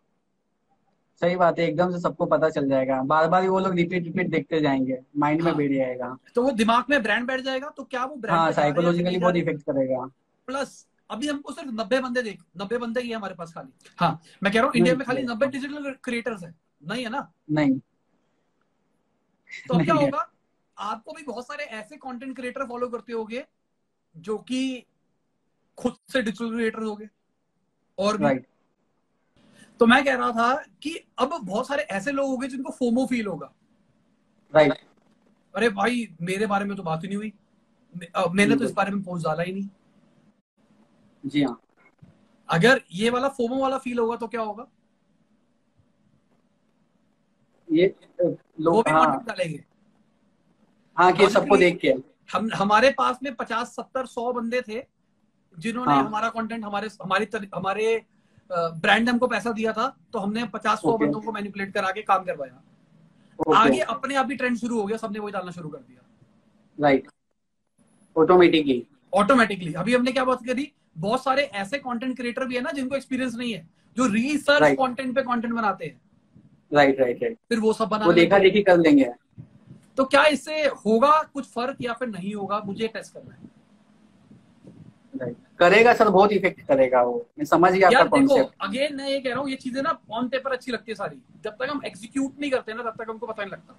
सही 1.21 1.35
बात 1.35 1.59
है 1.59 1.65
एकदम 1.65 1.91
से 1.91 1.99
सबको 1.99 2.25
पता 2.25 2.49
चल 2.49 2.67
जाएगा। 2.69 3.01
बार 3.03 3.27
बार 3.27 3.47
वो 3.47 3.59
लोग 3.59 3.73
रिपीट 3.75 4.03
रिपीट 4.03 4.29
देखते 4.29 4.59
जाएँगे। 4.61 4.99
माइंड 5.17 5.41
में 5.41 5.51
हाँ। 5.51 5.57
बैठ 5.57 5.71
जाएगा। 5.71 6.17
तो 6.35 6.43
वो 6.43 6.51
दिमाग 6.51 6.83
में 6.89 7.01
ब्रांड 7.03 7.27
बैठ 7.27 7.41
जाएगा 7.41 7.69
तो 7.69 7.83
क्या 7.83 8.05
वो 8.05 8.15
ब्रांड 8.15 8.39
हाँ 8.39 8.51
साइकोलॉजिकली 8.51 9.17
बहुत 9.17 9.35
इफ़ेक्ट 9.35 9.61
करेगा। 9.61 10.05
प्लस 10.47 10.85
अभी 11.09 11.27
हमको 11.27 11.53
सिर्फ़ 11.53 11.69
नब्बे 11.71 11.99
बंदे 11.99 12.21
देख 12.21 12.41
नब्बे 12.57 12.77
बंदे 12.77 13.01
ही 13.01 13.09
है 13.09 13.15
हमारे 13.15 13.35
पास 13.35 13.53
खाली। 13.53 13.91
हाँ। 13.97 14.21
मैं 14.43 14.51
कह 14.53 14.59
रहा 14.59 14.67
हूँ 14.67 14.75
इंडिया 14.75 14.95
में 14.95 15.05
खाली 15.07 15.23
नब्बे 15.23 15.47
डिजिटल 15.47 15.93
क्रिएटर्स 16.03 16.43
है। 16.43 16.53
नहीं 16.83 17.03
है 17.03 17.09
ना? 17.09 17.31
नहीं। 17.49 17.79
तो 19.67 19.73
अब 19.73 19.83
क्या 19.83 19.95
होगा? 19.95 20.29
आपको 20.77 21.13
भी 21.13 21.23
बहुत 21.23 21.47
सारे 21.47 21.63
ऐसे 21.63 21.97
कंटेंट 21.97 22.35
क्रिएटर 22.35 22.65
फॉलो 22.67 22.87
करते 22.87 23.13
होगे 23.13 23.45
जो 24.15 24.37
कि 24.39 24.85
खुद 25.77 25.95
से 26.09 26.21
डिजिटल 26.21 26.51
क्रिएटर 26.51 26.83
हो 26.83 26.95
गए 26.95 27.09
और 27.97 28.17
भी। 28.17 28.23
राइट 28.23 28.47
तो 29.79 29.85
मैं 29.85 30.03
कह 30.05 30.15
रहा 30.15 30.31
था 30.31 30.53
कि 30.83 30.93
अब 31.19 31.37
बहुत 31.41 31.67
सारे 31.67 31.83
ऐसे 31.83 32.11
लोग 32.11 32.29
होंगे 32.29 32.47
जिनको 32.47 32.71
फोमो 32.71 33.05
फील 33.05 33.27
होगा। 33.27 33.51
राइट 34.53 34.73
अरे 35.53 35.69
भाई 35.69 36.07
मेरे 36.21 36.45
बारे 36.45 36.65
में 36.65 36.75
तो 36.77 36.83
बात 36.83 37.03
ही 37.03 37.07
नहीं 37.07 37.17
हुई। 37.17 37.33
मैंने 38.35 38.55
तो 38.55 38.65
इस 38.65 38.71
बारे 38.71 38.91
में 38.91 39.01
पोस्ट 39.03 39.25
डाला 39.25 39.43
ही 39.43 39.53
नहीं। 39.53 39.69
जी 41.23 41.43
हाँ। 41.43 41.59
अगर 42.49 42.81
ये 42.91 43.09
वाला 43.09 43.27
फोमो 43.29 43.61
वाला 43.61 43.77
फील 43.77 43.99
होगा 43.99 44.15
तो 44.15 44.27
क्या 44.27 44.41
होगा? 44.41 44.67
ये 47.67 47.87
अ, 47.87 48.23
वो 48.61 48.81
भी 48.81 48.91
हाँ। 48.91 49.23
डालेंगे। 49.27 49.63
हाँ 50.97 51.11
कि 51.13 51.27
सबको 51.29 51.57
देख 51.57 51.77
के। 51.81 51.93
हम 52.29 52.49
हमारे 52.55 52.89
पास 52.97 53.19
में 53.23 53.33
पचास 53.35 53.75
सत्तर 53.75 54.05
सौ 54.05 54.31
बंदे 54.33 54.61
थे 54.61 54.81
जिन्होंने 55.57 55.93
हाँ। 55.93 56.03
हमारा 56.05 56.29
कंटेंट 56.29 56.65
हमारे 56.65 56.87
हमारी 57.03 57.25
तर, 57.25 57.47
हमारे 57.55 58.05
ब्रांड 58.49 59.09
हमको 59.09 59.27
पैसा 59.27 59.51
दिया 59.51 59.73
था 59.73 59.87
तो 60.13 60.19
हमने 60.19 60.43
पचास 60.53 60.81
सौ 60.81 60.87
Okay. 60.91 61.05
बंदों 61.05 61.21
को 61.21 61.31
मैनिपुलेट 61.31 61.73
करा 61.73 61.91
के 61.91 62.01
काम 62.01 62.23
करवाया। 62.23 62.61
आगे 63.57 63.79
अपने 63.79 64.15
आप 64.15 64.29
ही 64.31 64.35
ट्रेंड 64.35 64.57
शुरू 64.57 64.79
हो 64.79 64.85
गया 64.85 64.97
सबने 64.97 65.19
वही 65.19 65.31
डालना 65.31 65.51
शुरू 65.51 65.69
कर 65.69 65.77
दिया। 65.79 66.01
राइट 66.77 67.07
ऑटोमेटिकली 68.15 68.85
ऑटोमेटिकली 69.13 69.73
अभी 69.73 69.93
हमने 69.95 70.11
क्या 70.11 70.23
बात 70.25 70.45
करी? 70.45 70.71
बहुत 70.95 71.23
सारे 71.23 71.41
ऐसे 71.43 71.77
कंटेंट 71.77 72.15
क्रिएटर 72.17 72.45
भी 72.45 72.55
है 72.55 72.61
ना 72.61 72.71
जिनको 72.71 72.95
एक्सपीरियंस 72.95 73.35
नहीं 73.35 73.53
है 73.53 73.67
जो 73.97 74.05
रिसर्च 74.05 74.61
Right. 74.61 74.77
कंटेंट 74.77 75.15
पे 75.15 75.21
कंटेंट 75.21 75.53
बनाते 75.53 75.85
हैं। 75.85 76.01
राइट 76.73 76.99
राइट 76.99 77.23
राइट 77.23 77.37
फिर 77.49 77.59
वो 77.59 77.73
सब 77.73 77.87
बना 77.87 78.05
वो 78.05 78.13
देखा 78.13 78.39
देखी 78.39 78.61
कर 78.61 78.77
लेंगे। 78.77 79.09
तो 79.97 80.05
क्या 80.05 80.25
इससे 80.25 80.63
होगा 80.85 81.11
कुछ 81.33 81.45
फ़र्क 81.45 81.77
या 81.81 81.93
फिर 81.93 82.07
नहीं 82.07 82.33
होगा? 82.35 82.59
मुझे 82.65 82.87
टेस्ट 82.87 83.13
करना 83.13 83.33
है। 83.33 83.47
करेगा 85.59 85.93
सर 85.93 86.09
बहुत 86.09 86.31
इफ़ेक्ट 86.31 86.61
करेगा 86.67 87.01
वो। 87.03 87.25
मैं 87.39 87.45
समझ 87.45 87.71
गया 87.73 87.89
यार 87.89 88.01
आपका 88.01 88.19
देखो 88.19 88.41
अगेन 88.61 88.95
मैं 88.95 89.09
ये 89.09 89.19
कह 89.19 89.29
रहा 89.29 89.39
हूँ 89.39 89.49
ये 89.49 89.55
चीज़ें 89.55 89.81
ना 89.81 89.97
ऑन 90.11 90.27
पेपर 90.29 90.51
अच्छी 90.51 90.71
लगती 90.71 90.91
है 90.91 90.95
सारी। 90.95 91.21
जब 91.43 91.51
तक 91.51 91.69
हम 91.69 91.81
एग्जीक्यूट 91.85 92.39
नहीं 92.39 92.51
करते 92.51 92.73
ना 92.73 92.83
तब 92.83 93.03
तक 93.03 93.09
हमको 93.09 93.27
पता 93.27 93.43
नहीं 93.43 93.51
लगता। 93.51 93.75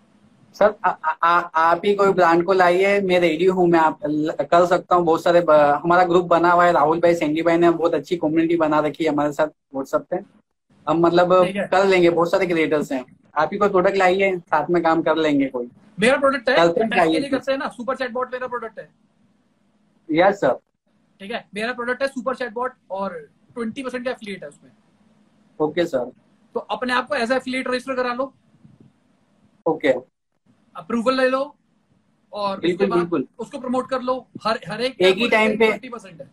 सर 0.56 0.74
आ, 0.84 0.90
आ, 0.90 1.10
आ, 1.12 1.40
आप 1.40 1.82
ही 1.84 1.94
कोई 1.94 2.12
ब्रांड 2.12 2.44
को 2.44 2.52
लाइए 2.52 3.00
मैं 3.00 3.18
रेडी 3.20 3.44
हूँ 3.46 3.66
मैं 3.68 3.78
आप 3.78 3.98
कर 4.42 4.66
सकता 4.66 4.94
हूँ 4.94 5.04
बहुत 5.04 5.22
सारे 5.22 5.40
हमारा 5.82 6.04
ग्रुप 6.04 6.24
बना 6.26 6.50
हुआ 6.52 6.64
है 6.64 6.72
राहुल 6.72 7.00
भाई 7.00 7.14
सेंडी 7.14 7.42
भाई 7.42 7.56
ने 7.58 7.70
बहुत 7.70 7.94
अच्छी 7.94 8.16
कम्युनिटी 8.16 8.56
बना 8.56 8.80
रखी 8.80 9.04
है 9.04 9.10
हमारे 9.10 9.32
साथ 9.32 9.48
व्हाट्सएप 9.74 10.06
पे। 10.10 10.18
हम 10.86 11.00
मतलब 11.00 11.32
कर 11.70 11.86
लेंगे 11.86 12.10
बहुत 12.10 12.30
सारे 12.30 12.46
क्रिएटर्स 12.46 12.92
हैं। 12.92 13.04
आप 13.34 13.50
ही 13.52 13.58
कोई 13.58 13.68
प्रोडक्ट 13.68 13.96
लाइए 13.96 14.36
साथ 14.38 14.70
में 14.70 14.82
काम 14.82 15.02
कर 15.02 15.16
लेंगे 15.16 15.46
कोई। 15.48 15.70
मेरा 16.00 16.16
प्रोडक्ट 16.18 16.48
है 16.48 17.28
करते 17.28 17.56
ना 17.56 17.68
सुपर 17.70 17.96
चैटबॉट 17.96 18.32
मेरा 18.32 18.46
प्रोडक्ट 18.46 18.78
है। 18.78 18.88
यस 20.08 20.40
सर 20.40 20.54
ठीक 21.20 21.30
है 21.30 21.44
मेरा 21.54 21.72
प्रोडक्ट 21.72 22.02
है 22.02 22.08
सुपर 22.08 22.34
चैटबॉट 22.36 22.72
और 22.90 23.18
ट्वेंटी 23.54 23.82
परसेंट 23.82 24.04
का 24.04 24.10
एफिलिएट 24.10 24.42
है 24.42 24.48
उसमें। 24.48 24.70
ओके 25.60 25.84
सर 25.86 26.10
तो 26.54 26.60
अपने 26.60 26.92
आप 26.92 27.08
को 27.08 27.14
एज 27.14 27.32
एफिलिएट 27.32 27.68
रजिस्टर 27.68 27.94
करा 27.96 28.12
लो। 28.14 28.32
ओके 29.66 29.92
अप्रूवल 30.76 31.20
ले 31.20 31.28
लो 31.28 31.56
और 32.32 32.56
उसके 32.56 32.86
बिल्कुल 32.86 33.20
बाद 33.20 33.26
उसको 33.38 33.58
प्रमोट 33.58 33.88
कर 33.88 34.02
लो। 34.02 34.26
हर 34.44 34.60
हर 34.68 34.80
एक 34.80 35.00
एक 35.00 35.16
ही 35.16 35.28
time 35.28 35.48
पे- 35.48 35.68
ट्वेंटी 35.68 35.88
परसेंट 35.88 36.20
है। 36.20 36.30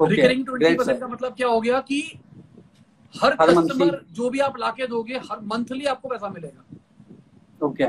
रिकरिंग 0.00 0.44
ट्वेंटी 0.46 0.74
परसेंट 0.74 1.00
का 1.00 1.08
मतलब 1.08 1.34
क्या 1.34 1.48
हो 1.48 1.60
गया 1.60 1.80
कि 1.80 2.18
हर 3.22 3.36
हर 3.40 3.54
कस्टमर 3.54 4.04
जो 4.12 4.30
भी 4.30 4.38
आप 4.38 4.58
लाके 4.58 4.86
दोगे 4.86 5.14
हर 5.14 5.40
मंथली 5.40 5.84
आपको 5.84 6.08
पैसा 6.08 6.28
मिलेगा। 6.28 6.64
ओके 7.66 7.84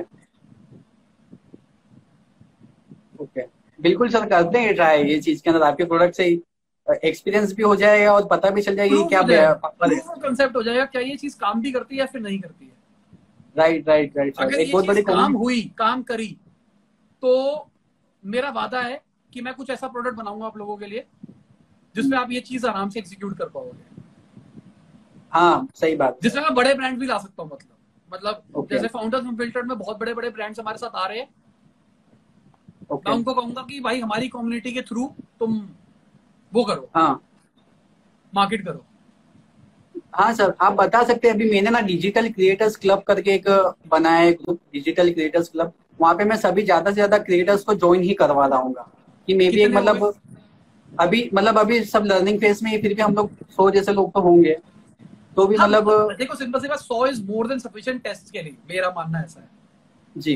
ओके 3.19 3.41
बिल्कुल 3.81 4.09
सर 4.09 4.25
करते 4.29 4.59
हैं 4.59 4.75
ट्राई 4.75 5.03
ये 5.03 5.19
चीज़ 5.21 5.41
के 5.43 5.49
अंदर 5.49 5.63
आपके 5.63 5.85
प्रोडक्ट 5.85 6.15
से 6.15 6.41
एक्सपीरियंस 7.03 7.53
भी 7.53 7.63
हो 7.63 7.75
जाएगा 7.75 8.13
और 8.13 8.27
पता 8.27 8.49
भी 8.49 8.61
चल 8.61 8.75
जाएगी 8.75 8.95
क्या 9.07 9.21
कंसेप्ट 10.21 10.55
हो 10.55 10.63
जाएगा 10.63 10.85
क्या 10.85 11.01
ये 11.01 11.15
चीज़ 11.15 11.37
काम 11.37 11.61
भी 11.61 11.71
करती 11.71 11.95
है 11.95 11.99
या 11.99 12.05
फिर 12.05 12.21
नहीं 12.21 12.39
करती 12.39 12.65
है। 12.65 12.82
राइट 13.57 13.87
राइट 13.89 14.17
राइट 14.17 14.37
अगर 14.37 14.59
एक 14.59 14.67
ये 14.67 14.71
बहुत 14.73 14.85
बड़ी 14.87 15.01
काम 15.01 15.33
हुई 15.33 15.61
काम 15.77 16.03
करी 16.03 16.37
तो 17.23 17.69
मेरा 18.23 18.49
वादा 18.49 18.81
है 18.81 19.01
कि 19.33 19.41
मैं 19.41 19.53
कुछ 19.53 19.69
ऐसा 19.69 19.87
प्रोडक्ट 19.87 20.15
बनाऊँगा 20.15 20.45
आप 20.45 20.57
लोगों 20.57 20.77
के 20.77 20.85
लिए 20.85 21.05
जिसमें 21.95 22.17
आप 22.17 22.31
ये 22.31 22.39
चीज़ 22.39 22.67
आराम 22.67 22.89
से 22.89 22.99
एग्जीक्यूट 22.99 23.37
कर 23.37 23.49
पाओगे। 23.49 24.01
हाँ 25.31 25.67
सही 25.75 25.95
बात। 25.95 26.17
जिसमें 26.23 26.41
मैं 26.43 26.53
बड़े 26.55 26.73
ब्रांड 26.73 26.99
भी 26.99 27.05
ला 27.05 27.17
सकता 27.17 27.43
हूँ 27.43 27.51
मतलब। 27.53 27.77
मतलब 28.13 28.43
Okay. 28.57 28.71
जैसे 28.71 28.87
फाउंडर्स 28.87 29.25
फ़िल्टर 29.37 29.61
में 29.61 29.77
बहुत 29.77 29.97
बड़े 29.97 30.13
बड़े 30.13 30.29
ब्रांड्स 30.29 30.59
हमारे 30.59 30.77
साथ 30.77 30.95
आ 30.95 31.05
रहे 31.07 31.19
हैं। 31.19 31.29
Okay. 32.93 33.09
मैं 33.09 33.15
उनको 33.15 33.33
कहूँगा 33.33 33.61
कि 33.61 33.79
भाई 33.79 33.99
हमारी 33.99 34.27
कम्युनिटी 34.27 34.71
के 34.71 34.81
थ्रू 34.81 35.05
तुम 35.39 35.69
वो 36.53 36.63
करो। 36.63 36.89
हाँ। 36.95 37.21
मार्केट 38.35 38.65
करो। 38.65 38.85
हाँ 40.13 40.33
सर 40.33 40.53
आप 40.61 40.73
बता 40.73 41.03
सकते 41.03 41.27
हैं 41.27 41.35
अभी 41.35 41.49
मैंने 41.51 41.69
ना 41.69 41.79
डिजिटल 41.81 42.27
क्रिएटर्स 42.29 42.75
क्लब 42.75 43.01
करके 43.07 43.31
एक 43.31 43.47
बनाया 43.87 44.19
है 44.19 44.31
ग्रुप 44.33 44.59
डिजिटल 44.73 45.11
क्रिएटर्स 45.13 45.47
क्लब 45.49 45.71
वहाँ 46.01 46.13
पे 46.15 46.23
मैं 46.23 46.35
सभी 46.37 46.63
ज़्यादा 46.63 46.91
से 46.91 46.95
ज़्यादा 46.95 47.17
क्रिएटर्स 47.19 47.63
को 47.63 47.73
ज्वाइन 47.75 48.01
ही 48.03 48.13
करवा 48.13 48.47
लाऊँगा। 48.47 48.87
कि 49.27 49.33
मे 49.33 49.49
भी 49.49 49.61
एक 49.61 49.73
मतलब 49.73 50.13
अभी 50.99 51.29
मतलब 51.33 51.57
अभी 51.59 51.83
सब 51.85 52.05
लर्निंग 52.05 52.39
फ़ेज़ 52.39 52.63
में 52.63 52.71
ही 52.71 52.77
फिर 52.81 52.93
भी 52.93 53.01
हम 53.01 53.13
लोग 53.15 53.31
सौ 53.51 53.69
जैसे 53.71 53.93
लोग 53.93 54.11
तो 54.13 54.21
होंगे। 54.21 54.55
तो 55.35 55.45
भी 55.47 55.55
हाँ, 55.55 55.67
मतलब 55.67 56.15
देखो 56.17 56.35
सिंपल 56.35 56.59
सी 56.59 56.67
बात 56.67 56.79
सौ 56.79 57.05
is 57.05 57.23
more 57.23 57.47
than 57.47 57.59
sufficient 57.59 58.03
test 58.03 58.31
के 58.31 58.41
लिए 58.41 58.55
मेरा 58.69 58.89
मानना 58.95 59.21
ऐसा 59.21 59.39
है। 59.39 59.49
जी। 60.15 60.35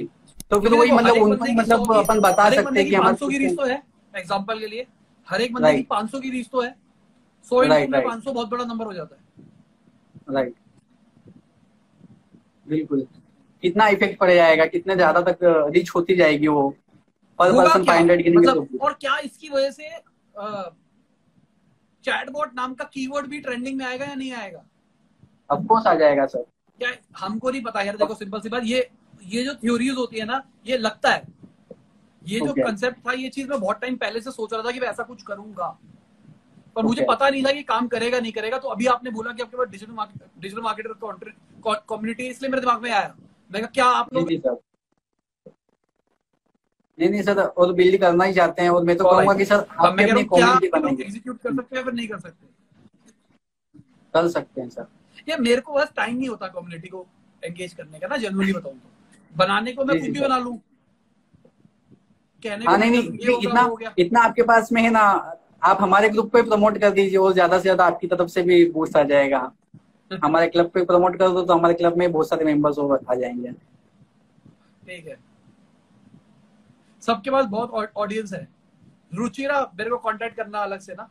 तो 0.51 0.59
फिर 0.59 0.73
वही 0.73 0.91
मतलब 0.91 1.17
उनको 1.17 1.53
मतलब 1.53 1.91
अपन 1.93 2.19
बता 2.19 2.49
सकते 2.49 2.79
हैं 2.79 2.89
की 2.89 2.95
500 2.95 3.27
की 3.29 3.35
हमारे 3.35 3.55
तो 3.55 3.65
है 3.65 3.81
एग्ज़ाम्पल 4.13 4.59
के 4.59 4.67
लिए। 4.67 4.85
हर 5.27 5.41
एक 5.41 5.53
बंदे 5.53 5.73
की. 5.73 5.81
500 5.89 6.19
की 6.19 6.29
रीच 6.29 6.47
तो 6.49 6.61
है 6.61 6.75
100 7.47 7.61
Right, 7.61 7.73
इंटू 7.73 7.91
में 7.91 7.99
right. 7.99 8.09
500 8.09 8.33
बहुत 8.33 8.49
बड़ा 8.49 8.65
नंबर 8.65 8.85
हो 8.85 8.93
जाता 8.93 9.15
है। 9.15 9.21
राइट 10.27 10.53
बिल्कुल। 12.65 13.07
कितना 13.63 13.87
इफ़ेक्ट 13.87 14.19
पड़ 14.19 14.31
जाएगा 14.31 14.65
कितने 14.67 14.95
ज़्यादा 14.95 15.21
तक 15.23 15.37
रीच 15.73 15.89
होती 15.95 16.15
जाएगी 16.15 16.47
वो? 16.47 16.69
पर 17.39 17.51
पर्सन 17.53 17.83
फाइव 17.83 17.99
हंड्रेड 17.99 18.25
तो 18.25 18.39
मतलब 18.39 18.79
और 18.81 18.93
क्या 19.01 19.17
इसकी 19.19 19.49
वजह 19.49 19.71
से 19.71 19.89
चैटबॉट 22.03 22.53
नाम 22.55 22.73
का 22.73 22.85
कीवर्ड 22.93 23.27
भी 23.27 23.39
ट्रेंडिंग 23.41 23.77
में 23.77 23.85
आएगा 23.85 24.05
या 24.05 24.15
नहीं 24.15 24.31
आएगा? 24.33 24.63
ऑफकोर्स 25.49 25.87
आ 25.87 25.93
जाएगा 25.95 26.25
सर 26.25 26.45
क्या 26.79 26.89
हमको 27.17 27.51
नहीं 27.51 27.61
पता 27.63 27.81
यार 27.81 27.97
देखो 27.97 28.15
सिंपल 28.15 28.39
सी 28.41 28.49
बात 28.49 28.63
ये 28.65 28.89
ये 29.25 29.43
जो 29.43 29.53
थ्योरीज 29.55 29.95
होती 29.97 30.19
है 30.19 30.25
ना 30.25 30.41
ये 30.67 30.77
लगता 30.77 31.11
है। 31.11 31.25
ये 32.21 32.39
okay. 32.39 32.47
जो 32.47 32.63
कंसेप्ट 32.63 32.97
था 33.07 33.11
ये 33.13 33.29
चीज़ 33.29 33.47
मैं 33.49 33.59
बहुत 33.59 33.79
टाइम 33.81 33.95
पहले 33.97 34.21
से 34.21 34.31
सोच 34.31 34.53
रहा 34.53 34.61
था 34.63 34.71
कि 34.71 34.79
मैं 34.79 34.87
ऐसा 34.87 35.03
कुछ 35.03 35.21
करूँगा। 35.23 35.77
पर 36.77 36.83
मुझे 36.85 37.01
Okay. 37.01 37.09
पता 37.09 37.29
नहीं 37.29 37.43
था 37.43 37.51
कि 37.51 37.61
काम 37.63 37.87
करेगा 37.87 38.19
नहीं 38.19 38.31
करेगा। 38.31 38.57
तो 38.57 38.69
अभी 38.69 38.85
आपने 38.87 39.11
बोला 39.11 39.31
कि 39.33 39.41
आपके 39.43 39.57
पास 39.57 39.67
डिजिटल 39.67 39.93
डिजिटल 40.41 40.61
मार्केटर 40.61 40.93
कम्युनिटी 41.89 42.27
इसलिए 42.27 42.51
मेरे 42.51 42.61
दिमाग 42.61 42.81
में 42.81 42.91
आया। 42.91 43.15
मैं 43.51 43.65
क्या 43.67 43.85
आप 44.01 44.13
लोग 44.13 44.29
नहीं 46.97 47.09
नहीं 47.09 47.21
सर 47.23 47.39
और 47.39 47.73
बिल्ड 47.73 47.99
करना 48.01 48.23
ही 48.23 48.33
चाहते 48.33 48.61
हैं। 48.61 48.69
और 48.69 48.83
मैं 48.85 48.95
तो 48.97 49.03
कहूँगा 49.03 49.33
कि 49.33 49.45
सर 49.45 49.65
आप 49.79 49.93
मैं 49.93 50.09
अपनी 50.09 50.23
कम्युनिटी 50.25 50.67
आप 50.67 50.85
एग्जीक्यूट 50.99 51.41
कर 51.41 51.55
सकते 51.55 51.77
हैं 51.77 51.83
या 51.85 51.91
नहीं 51.91 52.07
कर 52.07 52.19
सकते? 52.19 52.47
कर 54.13 54.27
सकते 54.29 54.61
हैं 54.61 54.69
सर। 54.69 54.87
ये 55.29 55.37
मेरे 55.39 55.61
को 55.61 55.73
बस 55.73 55.91
टाइम 55.95 56.15
नहीं 56.17 56.29
होता 56.29 56.47
कम्युनिटी 56.47 56.87
को 56.87 57.05
एंगेज 57.43 57.73
करने 57.73 57.99
का 57.99 58.07
ना 58.07 58.17
जनरली 58.17 58.53
बताऊँ 58.53 58.75
तो। 58.75 59.37
बनाने 59.37 59.71
को 59.71 59.85
मैं 59.85 59.99
खुद 59.99 60.09
भी 60.09 60.19
बना 60.19 60.37
लूँ। 60.37 60.57
कहने 62.43 62.65
हाँ 62.65 62.75
को 62.75 62.79
नहीं 62.79 62.91
मैं 62.91 63.01
नहीं 63.01 63.37
इतना 63.39 63.93
इतना 63.99 64.21
आपके 64.21 64.43
पास 64.43 64.71
में 64.71 64.81
है 64.81 64.89
ना 64.91 65.05
आप 65.67 65.81
हमारे 65.81 66.09
ग्रुप 66.09 66.31
पे 66.33 66.41
प्रमोट 66.43 66.77
कर 66.77 66.91
दीजिए 66.91 67.17
और 67.19 67.33
ज़्यादा 67.33 67.57
से 67.57 67.61
ज़्यादा 67.61 67.85
आपकी 67.85 68.07
तरफ़ 68.07 68.27
से 68.29 68.41
भी 68.43 68.63
बूस्ट 68.71 68.97
आ 68.97 69.03
जाएगा। 69.05 69.39
हमारे 70.11 70.47
क्लब 70.47 70.69
पे 70.73 70.83
प्रमोट 70.85 71.17
कर 71.19 71.29
दो 71.29 71.41
तो 71.41 71.53
हमारे 71.53 71.73
क्लब 71.73 71.97
में 71.97 72.11
बहुत 72.11 72.29
सारे 72.29 72.45
मेंबर्स 72.45 72.77
और 72.79 72.99
आ 73.09 73.15
जाएँगे। 73.15 73.51
ठीक 74.83 75.07
है। 75.07 75.17
सबके 77.03 77.31
पास 77.31 77.45
बहुत 77.47 77.93
ऑडियंस 77.97 78.33
है। 78.33 78.47
रुचिरा 79.15 79.59
मेरे 79.77 79.89
को 79.89 79.97
कांटेक्ट 79.97 80.35
करना 80.37 80.59
अलग 80.59 80.79
से 80.79 80.93
ना। 80.93 81.09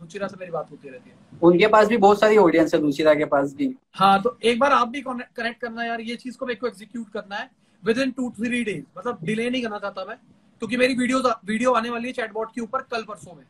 रुचिरा 0.00 0.26
से 0.28 0.36
मेरी 0.40 0.52
बात 0.52 0.70
होती 0.70 0.88
रहती 0.88 1.10
है। 1.10 1.38
उनके 1.42 1.66
पास 1.66 1.88
भी 1.88 1.96
बहुत 1.98 2.20
सारी 2.20 2.36
ऑडियंस 2.38 2.74
है 2.74 2.80
दूसरा 2.80 3.14
के 3.14 3.24
पास 3.26 3.54
भी। 3.54 3.74
हाँ 3.94 4.22
तो 4.22 4.36
एक 4.44 4.58
बार 4.60 4.72
आप 4.72 4.88
भी 4.88 5.00
कनेक्ट 5.02 5.60
करना 5.60 5.84
यार 5.84 6.00
ये 6.00 6.16
चीज़ 6.16 6.36
को 6.38 6.46
मेरे 6.46 6.58
को 6.60 6.66
एग्जीक्यूट 6.66 7.08
करना 7.12 7.36
है। 7.36 7.50
With 7.82 7.98
in 7.98 8.10
two 8.10 8.30
three 8.38 8.62
days 8.64 8.82
मतलब 8.98 9.18
डिले 9.24 9.50
नहीं 9.50 9.62
करना 9.62 9.78
चाहता 9.78 10.04
मैं 10.04 10.16
क्योंकि 10.62 10.76
मेरी 10.76 10.94
वीडियो 10.94 11.18
वीडियो 11.44 11.72
आने 11.72 11.90
वाली 11.90 12.06
है 12.06 12.12
चैटबॉट 12.14 12.54
के 12.54 12.60
ऊपर 12.60 12.82
कल 12.90 13.02
परसों 13.02 13.34
में। 13.34 13.44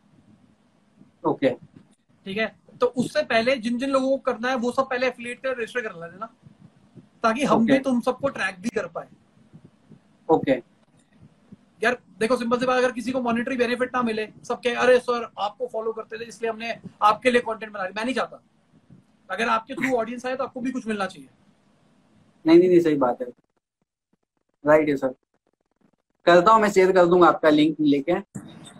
ओके 1.27 1.49
ठीक 1.49 2.37
है? 2.37 2.55
तो 2.81 2.85
उससे 2.97 3.21
पहले 3.25 3.55
जिन 3.57 3.77
जिन 3.77 3.89
लोगों 3.89 4.09
को 4.09 4.17
करना 4.23 4.49
है 4.49 4.55
वो 4.57 4.71
सब 4.71 4.89
पहले 4.89 5.07
एफिलिएट 5.07 5.39
कर 5.41 5.55
रजिस्टर 5.57 5.81
कर 5.81 5.95
लेना 6.01 6.33
ताकि 7.23 7.43
हम 7.43 7.57
Okay. 7.57 7.71
भी 7.71 7.79
तुम 7.83 7.99
सबको 8.01 8.29
ट्रैक 8.29 8.59
भी 8.61 8.69
कर 8.69 8.87
पाए। 8.87 9.07
ओके 10.29 10.51
यार 11.83 11.97
देखो 12.19 12.35
सिंपल 12.37 12.59
सी 12.59 12.65
बात 12.65 12.77
अगर 12.77 12.91
किसी 12.91 13.11
को 13.11 13.21
मॉनिटरी 13.21 13.55
बेनिफिट 13.57 13.95
ना 13.95 14.01
मिले 14.01 14.27
सब 14.47 14.61
कहे 14.61 14.73
अरे 14.75 14.97
सर 14.99 15.27
आपको 15.39 15.67
फॉलो 15.67 15.91
करते 15.93 16.19
थे 16.19 16.25
इसलिए 16.25 16.49
हमने 16.51 16.73
आपके 17.03 17.31
लिए 17.31 17.41
कंटेंट 17.41 17.71
बना 17.73 17.83
मैं 17.95 18.03
नहीं 18.03 18.15
चाहता। 18.15 18.41
अगर 19.29 19.49
आपके 19.49 19.73
थ्रू 19.75 19.95
ऑडियंस 19.97 20.25
आए 20.25 20.35
तो 20.35 20.43
आपको 20.43 20.61
भी 20.61 20.71
कुछ 20.71 20.87
मिलना 20.87 21.05
चाहिए। 21.05 21.29
नहीं 22.45 22.59
नहीं 22.59 22.69
नहीं 22.69 22.79
सही 22.79 22.95
बात 22.95 23.21
है। 23.21 23.27
राइट 24.65 24.89
है 24.89 24.95
सर 24.97 25.13
करता 26.25 26.51
हूँ 26.51 26.61
मैं 26.61 26.69
शेयर 26.71 26.91
कर 26.91 27.05
दूँगा 27.05 27.27
आपका 27.27 27.49
लिंक 27.49 27.75
लेके। 27.79 28.19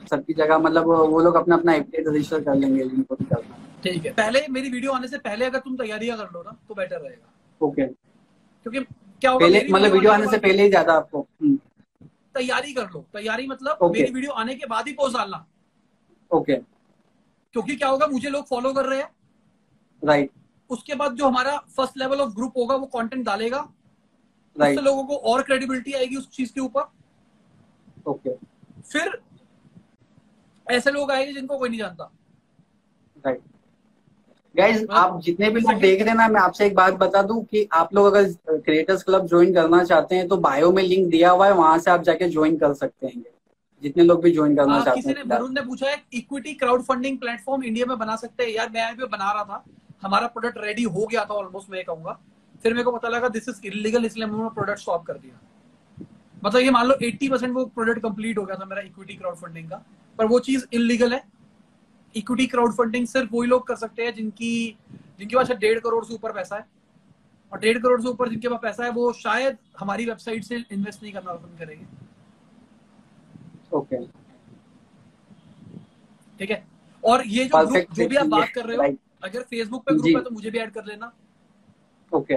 सबकी 0.07 0.33
जगह 0.33 0.57
मतलब 0.59 0.85
वो 0.85 1.19
लोग 1.21 1.35
अपना 1.35 1.55
अपना 1.55 1.73
एफिलिएट 1.73 2.07
रजिस्टर 2.07 2.43
कर 2.43 2.55
लेंगे 2.55 2.83
लिंक 2.83 3.07
को 3.07 3.15
भी 3.15 3.25
करना 3.25 3.63
ठीक 3.83 4.05
है। 4.05 4.11
पहले 4.13 4.45
मेरी 4.49 4.69
वीडियो 4.69 4.91
आने 4.91 5.07
से 5.07 5.17
पहले 5.19 5.45
अगर 5.45 5.59
तुम 5.59 5.75
तैयारियाँ 5.77 6.17
कर 6.17 6.29
लो 6.33 6.43
ना 6.43 6.57
तो 6.67 6.75
बेटर 6.75 6.99
रहेगा। 6.99 7.65
ओके 7.67 7.85
क्योंकि 7.85 8.79
क्या 8.79 9.31
होगा 9.31 9.45
पहले 9.45 9.67
मतलब 9.69 9.91
वीडियो 9.91 10.11
आने 10.11 10.27
से 10.27 10.37
पहले 10.39 10.63
ही 10.63 10.69
ज़्यादा 10.69 10.93
आपको 10.93 11.19
हम्म, 11.41 11.55
तैयारी 12.35 12.73
कर 12.73 12.89
लो। 12.93 13.05
तैयारी 13.13 13.47
मतलब 13.47 13.77
मेरी 13.83 14.11
वीडियो 14.11 14.31
आने 14.33 14.55
के 14.55 14.65
बाद 14.67 14.87
ही 14.87 14.93
पोस्ट 14.93 15.17
डालना। 15.17 15.45
ओके 16.31 16.55
क्योंकि 16.55 17.75
क्या 17.75 17.89
होगा 17.89 18.07
मुझे 18.07 18.29
लोग 18.29 18.45
फॉलो 18.47 18.73
कर 18.73 18.85
रहे 18.85 18.99
हैं। 18.99 19.09
राइट 20.03 20.31
उसके 20.69 20.95
बाद 20.95 21.13
जो 21.15 21.27
हमारा 21.27 21.57
फ़र्स्ट 21.77 21.97
लेवल 21.97 22.19
ऑफ़ 22.21 22.33
ग्रुप 22.35 22.57
होगा 22.57 22.75
वो 22.75 22.85
कंटेंट 22.95 23.25
डालेगा। 23.25 23.59
उससे 23.59 24.63
राइट 24.63 24.79
लोगों 24.79 25.03
को 25.05 25.15
और 25.31 25.41
क्रेडिबिलिटी 25.43 25.93
आएगी 25.93 26.15
उस 26.15 26.29
चीज़ 26.31 26.53
के 26.53 26.61
ऊपर। 26.61 26.91
ओके 28.07 28.29
फिर 28.83 29.19
ऐसे 30.71 30.91
लोग 30.91 31.11
आएँगे 31.11 31.33
जिनको 31.33 31.57
कोई 31.57 31.69
नहीं 31.69 31.79
जानता। 31.79 32.11
Right 33.25 33.41
guys. 34.55 34.85
आप 34.91 35.19
जितने 35.21 35.49
भी 35.49 35.61
लोग 35.61 35.79
देख 35.79 35.99
रहे 35.99 36.09
हैं 36.09 36.15
ना 36.17 36.27
मैं 36.27 36.41
आपसे 36.41 36.65
एक 36.65 36.75
बात 36.75 36.93
बता 36.93 37.21
दूँ 37.21 37.43
कि 37.43 37.67
आप 37.73 37.93
लोग 37.93 38.05
अगर 38.05 38.57
क्रिएटर्स 38.57 39.03
क्लब 39.03 39.27
ज्वाइन 39.27 39.53
करना 39.53 39.83
चाहते 39.83 40.15
हैं 40.15 40.27
तो 40.27 40.37
बायो 40.37 40.71
में 40.71 40.83
लिंक 40.83 41.09
दिया 41.11 41.31
हुआ 41.31 41.47
है 41.47 41.53
वहाँ 41.53 41.77
से 41.79 41.91
आप 41.91 42.01
जाके 42.01 42.29
ज्वाइन 42.29 42.57
कर 42.57 42.73
सकते 42.73 43.07
हैं। 43.07 43.23
जितने 43.83 44.03
लोग 44.03 44.21
भी 44.23 44.31
ज्वाइन 44.31 44.55
करना 44.55 44.73
हाँ, 44.73 44.83
चाहते 44.85 45.01
किसी 45.01 45.13
ने 45.13 45.19
हैं 45.19 45.27
वरुण 45.27 45.53
ने 45.53 45.61
पूछा 45.61 45.89
है 45.89 46.03
equity 46.13 46.53
crowd 46.53 46.81
funding 46.81 47.17
platform 47.17 47.63
India 47.63 47.85
में 47.85 47.97
बना 47.99 48.15
सकते 48.15 48.43
हैं? 48.43 48.51
यार 48.51 48.69
मैं 48.69 48.95
भी 48.97 49.05
बना 49.05 49.31
रहा 49.31 49.43
था। 49.43 49.63
हमारा 50.01 50.27
प्रोडक्ट 50.27 50.57
रेडी 50.57 50.83
हो 50.83 51.05
गया 51.05 51.25
था 51.25 51.33
ऑलमोस्ट 51.33 51.69
मैं 51.69 51.83
कहूँगा। 51.83 52.19
फिर 52.63 52.73
मेरे 52.73 52.83
को 52.83 52.91
पता 52.91 53.07
लगा 53.07 53.27
दिस 53.29 53.49
इज़ 53.49 53.59
इलीगल 53.65 54.05
इसलिए 54.05 54.27
हमने 54.27 54.49
प्रोडक्ट 54.49 54.79
स्टॉप 54.79 55.05
कर 55.05 55.13
दिया। 55.13 55.39
मतलब 56.43 56.61
ये 56.61 56.71
मान 56.71 56.85
लो 56.87 56.95
80 57.03 57.29
परसेंट 57.29 57.53
वो 57.53 57.65
प्रोडक्ट 57.65 58.01
कंप्लीट 58.01 58.37
हो 58.37 58.43
गया 58.45 58.55
था 58.55 58.65
मेरा 58.65 58.81
इक्विटी 58.81 59.13
क्राउड 59.15 59.35
फंडिंग 59.35 59.69
का 59.69 59.83
पर 60.19 60.25
वो 60.25 60.39
चीज़ 60.39 60.65
इलीगल 60.73 61.13
है। 61.13 61.23
इक्विटी 62.15 62.45
क्राउड 62.47 62.73
फंडिंग 62.73 63.07
सिर्फ़ 63.07 63.29
वही 63.33 63.47
लोग 63.49 63.67
कर 63.67 63.75
सकते 63.75 64.03
हैं 64.03 64.13
जिनकी 64.13 64.77
जिनके 65.19 65.35
पास 65.35 65.51
डेढ़ 65.51 65.79
करोड़ 65.79 66.03
से 66.05 66.13
ऊपर 66.13 66.31
पैसा 66.31 66.55
है। 66.55 66.65
और 67.51 67.59
डेढ़ 67.59 67.77
करोड़ 67.77 68.01
से 68.01 68.07
ऊपर 68.07 68.29
जिनके 68.29 68.49
पास 68.49 68.59
पैसा 68.61 68.83
है 68.83 68.89
वो 68.91 69.11
शायद 69.13 69.57
हमारी 69.79 70.05
वेबसाइट 70.05 70.43
से 70.43 70.63
इन्वेस्ट 70.71 71.03
नहीं 71.03 71.13
करना 71.13 71.33
पसंद 71.33 71.59
करेंगे। 71.59 71.85
ओके 73.77 74.05
ठीक 76.39 76.51
है? 76.51 76.65
और 77.03 77.25
ये 77.27 77.45
जो 77.45 77.65
ग्रुप 77.65 77.93
जो 77.93 78.07
भी 78.07 78.15
आप 78.15 78.27
बात 78.27 78.49
कर 78.55 78.65
रहे 78.65 78.77
हो 78.77 78.95
अगर 79.23 79.41
फेसबुक 79.41 79.83
पे 79.85 79.93
ग्रुप 79.93 80.17
है 80.17 80.23
तो 80.23 80.29
मुझे 80.29 80.49
भी 80.51 80.57
ऐड 80.57 80.71
कर 80.71 80.85
लेना। 80.85 81.11
ओके 82.11 82.35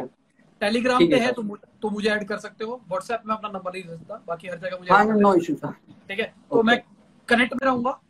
टेलीग्राम 0.61 1.09
पे 1.09 1.17
है, 1.17 1.27
है 1.27 1.33
तो, 1.33 1.43
मु- 1.43 1.59
तो 1.83 1.91
मुझे 1.91 2.11
ऐड 2.11 2.29
कर 2.29 2.39
सकते 2.39 2.65
हो। 2.65 2.81
व्हाट्सएप 2.89 3.23
में 3.27 3.35
अपना 3.35 3.49
नंबर 3.49 3.73
नहीं 3.73 3.83
दे 3.83 3.97
सकता 3.97 4.23
बाकी 4.29 4.49
हर 4.49 4.59
जगह 4.59 4.77
मुझे 4.79 4.93
हाँ 4.93 5.05
add 5.05 5.13
कर 5.13 5.21
नो 5.21 5.35
इशू 5.35 5.55
ठीक 5.55 6.21
है 6.21 6.35
तो. 6.51 6.63
मैं 6.63 6.83
कनेक्ट 7.29 7.55
में 7.55 7.65
रहूँगा 7.65 8.01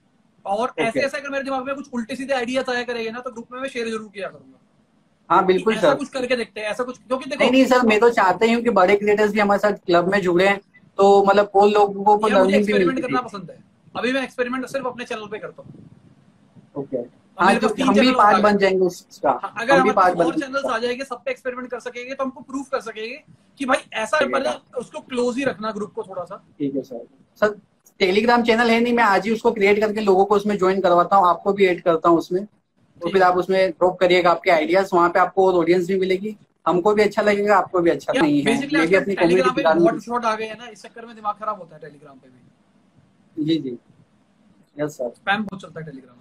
और 0.47 0.69
Okay. 0.69 0.83
ऐसे 0.83 1.01
ऐसे 1.01 1.17
अगर 1.17 1.31
मेरे 1.31 1.45
दिमाग 1.45 1.67
में 1.67 1.75
कुछ 1.75 1.89
उल्टे 1.93 2.17
सीधे 2.17 2.35
आइडियाज़ 2.35 2.71
आया 2.71 2.83
करेंगे 2.83 3.11
ना 3.11 3.21
तो 3.21 3.31
ग्रुप 3.31 3.47
में 3.53 3.61
मैं 3.61 3.69
शेयर 3.69 3.89
ज़रूर 3.89 4.11
किया 4.15 4.29
करूँगा। 4.29 4.59
हाँ 5.31 5.47
बिल्कुल 5.47 5.77
सर 5.77 5.95
कुछ 5.95 6.09
करके 6.09 6.37
देखते 6.37 6.61
हैं 6.61 6.69
ऐसा 6.69 6.85
कुछ 6.85 6.99
क्योंकि 6.99 7.31
देखो 7.31 7.43
नहीं 7.43 7.53
नहीं 7.53 7.67
सर 7.67 7.87
मैं 7.87 8.01
तो 8.01 8.11
चाहते 8.11 8.47
ही 8.47 8.53
हूँ 8.53 8.63
कि 8.63 8.71
बड़े 8.71 8.97
क्रिएटर्स 8.97 9.33
भी 9.33 9.41
हमारे 9.41 9.59
साथ 9.59 9.73
क्लब 9.73 10.09
में 10.09 10.21
जुड़े 10.21 10.49
हैं 10.49 10.61
तो 10.99 11.25
मतलब 11.25 11.51
वो 11.55 11.67
लोगों 11.67 12.05
को 12.05 12.19
मुझे 12.19 12.35
लर्निंग 12.35 12.51
भी 12.53 12.59
एक्सपेरिमेंट 12.59 12.95
मिलती 12.95 13.03
करना 13.03 13.19
है। 13.19 13.25
पसंद 13.25 13.51
है। 13.51 13.65
अभी 13.97 14.13
मैं 14.13 14.23
एक्सपेरिमेंट 14.23 14.67
सिर्फ़ 14.67 14.87
अपने 14.87 15.05
चैनल 15.05 15.27
पे 15.27 15.39
करता 15.39 15.63
हूँ। 15.63 15.89
ओके 16.77 17.20
हाँ 17.41 17.55
तो 17.57 17.69
हम 17.81 17.95
भी 17.95 18.11
पार्ट 18.13 18.43
बन 18.43 18.57
जाएँगे 18.59 18.85
उसका। 18.87 19.31
अगर 19.31 19.79
हम 19.79 19.93
पार्ट 19.93 20.17
बन 20.17 20.31
चैनल्स 20.33 20.65
आ 20.65 20.79
जाएँगे 20.79 21.05
सब 21.05 21.23
पे 21.25 21.31
एक्सपेरिमेंट 21.31 21.71
कर 21.71 21.81
सकेंगे 21.81 22.15
तो 22.15 22.25
हमको 22.25 22.41
प्रूव 22.43 22.65
कर 22.73 22.81
सकेंगे 22.81 23.23
कि 23.61 23.65
भाई 23.67 23.79
ऐसा 23.95 24.19
मतलब 24.27 24.79
उसको 24.79 25.01
क्लोज 25.01 25.37
ही 25.39 25.45
रखना 25.45 25.71
ग्रुप 25.73 25.93
को 25.93 26.03
थोड़ा 26.03 26.25
सा। 26.25 26.37
ठीक 26.59 26.75
है 26.77 26.83
सर 26.83 27.07
सर 27.43 27.59
टेलीग्राम 28.01 28.43
चैनल 28.43 28.71
है 28.71 28.81
नहीं 28.81 28.93
मैं 28.93 29.05
आज 29.05 29.27
ही 29.27 29.33
उसको 29.33 29.53
क्रिएट 29.53 29.81
करके 29.81 30.01
लोगों 30.01 30.25
को 30.25 30.37
उसमें 30.37 30.57
ज्वाइन 30.59 30.81
करवाता 30.81 31.17
हूँ 31.17 31.29
आपको 31.29 31.53
भी 31.53 31.67
ऐड 31.67 31.83
करता 31.83 32.09
हूँ 32.09 32.19
उसमें। 32.19 32.45
तो 33.01 33.09
फिर 33.09 33.23
आप 33.23 33.37
उसमें 33.37 33.71
ड्रॉप 33.71 33.99
करिएगा 33.99 34.31
आपके 34.31 34.51
आइडियाज़ 34.51 34.91
वहाँ 34.95 35.09
पे 35.11 35.21
आपको 35.21 35.53
ऑडियंस 35.59 35.87
भी 35.89 35.99
मिलेगी। 36.01 36.37
हमको 36.67 36.95
भी 36.95 37.03
अच्छा 37.03 37.23
लगेगा 37.23 37.57
आपको 37.57 37.81
भी 37.81 37.91
अच्छा 37.91 38.13
नहीं 38.13 38.43
है। 38.43 38.87
भी 38.87 38.97
अपनी 38.97 39.15
कम्युनिटी 39.15 39.63
आ 39.63 40.35
गए 40.35 40.45
हैं 40.45 40.59
ना 40.59 40.69
इस 40.69 40.83
चक्कर 40.83 41.07
में 41.07 41.15
दिमाग 41.15 41.35
खराब 41.35 41.59
होता 41.59 41.75
है 41.75 41.81
टेलीग्राम 41.81 42.17
पे 42.17 42.29
भी। 42.29 43.45
जी 43.45 43.59
जी। 43.61 43.79
यस 44.77 44.97
सर 44.97 45.13
स्पैम 45.17 45.43
बहुत 45.43 45.63
चलता 45.63 45.81
है 45.81 45.87
टेलीग्राम 45.87 46.17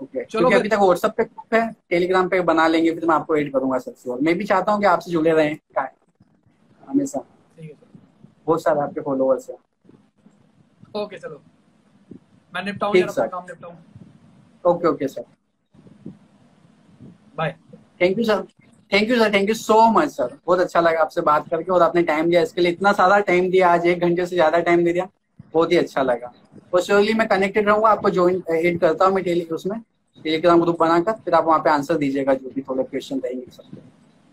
चलो 0.00 0.40
क्योंकि 0.40 0.54
अभी 0.54 0.68
तक 0.68 0.78
व्हाट्सएप 0.78 1.12
पे 1.16 1.24
ग्रुप 1.24 1.54
है 1.54 1.60
टेलीग्राम 1.90 2.28
पे 2.28 2.40
बना 2.42 2.66
लेंगे 2.68 2.92
फिर 2.94 3.06
मैं 3.06 3.14
आपको 3.14 3.36
ऐड 3.36 3.52
करूँगा 3.52 3.78
सबसे 3.78 4.10
और। 4.10 4.20
मैं 4.20 4.36
भी 4.38 4.44
चाहता 4.44 4.72
हूँ 4.72 4.80
कि 4.80 4.86
आपसे 4.86 5.10
जुड़े 5.10 5.30
रहें 5.32 5.56
हमेशा। 6.82 7.18
है 7.58 7.66
सर। 7.66 7.86
बहुत 8.46 8.62
सारे 8.62 8.80
आपके 8.80 9.00
फॉलोअर्स 9.00 9.48
हैं। 9.50 9.56
ओके 11.02 11.18
चलो। 11.18 11.40
मैं 12.52 12.64
निपटाऊं 12.64 12.92
ठीक 12.92 13.00
यार 13.00 13.08
अपना 13.10 13.26
काम 13.26 13.44
निपटाऊं? 13.44 13.74
Okay 14.64 14.88
okay 14.88 15.08
sir 15.08 15.24
bye 17.36 17.54
thank 18.00 18.18
you 18.18 18.24
sir 18.24 18.42
thank 18.92 19.10
you 19.10 19.16
sir 19.18 19.32
thank 19.34 19.48
you 19.48 19.54
so 19.54 19.86
much 19.90 20.08
sir 20.10 20.36
बहुत 20.46 20.60
अच्छा 20.60 20.80
लगा 20.80 21.00
आपसे 21.00 21.20
बात 21.22 21.48
करके 21.50 21.72
और 21.72 21.82
आपने 21.82 22.02
टाइम 22.02 22.28
दिया। 22.30 22.42
इसके 22.42 22.60
लिए 22.60 22.72
इतना 22.72 22.92
सारा 22.92 23.18
टाइम 23.20 23.50
दिया 23.50 23.68
आज 23.68 23.86
एक 23.86 24.00
घंटे 24.00 24.26
से 24.26 24.36
ज़्यादा 24.36 24.58
टाइम 24.60 24.84
दे 24.84 24.92
दिया। 24.92 25.08
बहुत 25.54 25.72
ही 25.72 25.76
अच्छा 25.76 26.02
लगा। 26.02 26.32
और 26.74 26.80
श्योरली 26.82 27.14
मैं 27.14 27.26
कनेक्टेड 27.28 27.68
रहूँगा 27.68 27.88
आपको 27.90 28.10
ज्वाइन 28.10 28.42
एड 28.56 28.78
करता 28.80 29.04
हूँ 29.04 29.14
मैं 29.14 29.24
टेली 29.24 29.44
उसमें 29.52 29.78
टेलीग्राम 30.24 30.60
ग्रुप 30.62 30.78
बनाकर 30.80 31.12
फिर 31.24 31.34
आप 31.34 31.44
वहाँ 31.44 31.58
पे 31.58 31.70
आंसर 31.70 31.96
दीजिएगा 31.98 32.34
जो 32.34 32.50
भी 32.54 32.62
थोड़े 32.62 32.84
क्वेश्चन 32.84 33.20
रहेंगे 33.24 33.50
सर 33.50 33.80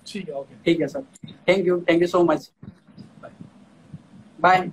ठीक 0.08 0.30
है 0.30 0.36
ओके 0.36 0.56
ठीक 0.66 0.82
है 0.82 0.88
sir 0.88 1.04
thank 1.48 1.68
you 1.68 1.80
thank 1.90 2.02
you 2.02 2.08
so 2.08 2.24
much 2.24 2.50
bye 3.22 3.32
bye 4.40 4.70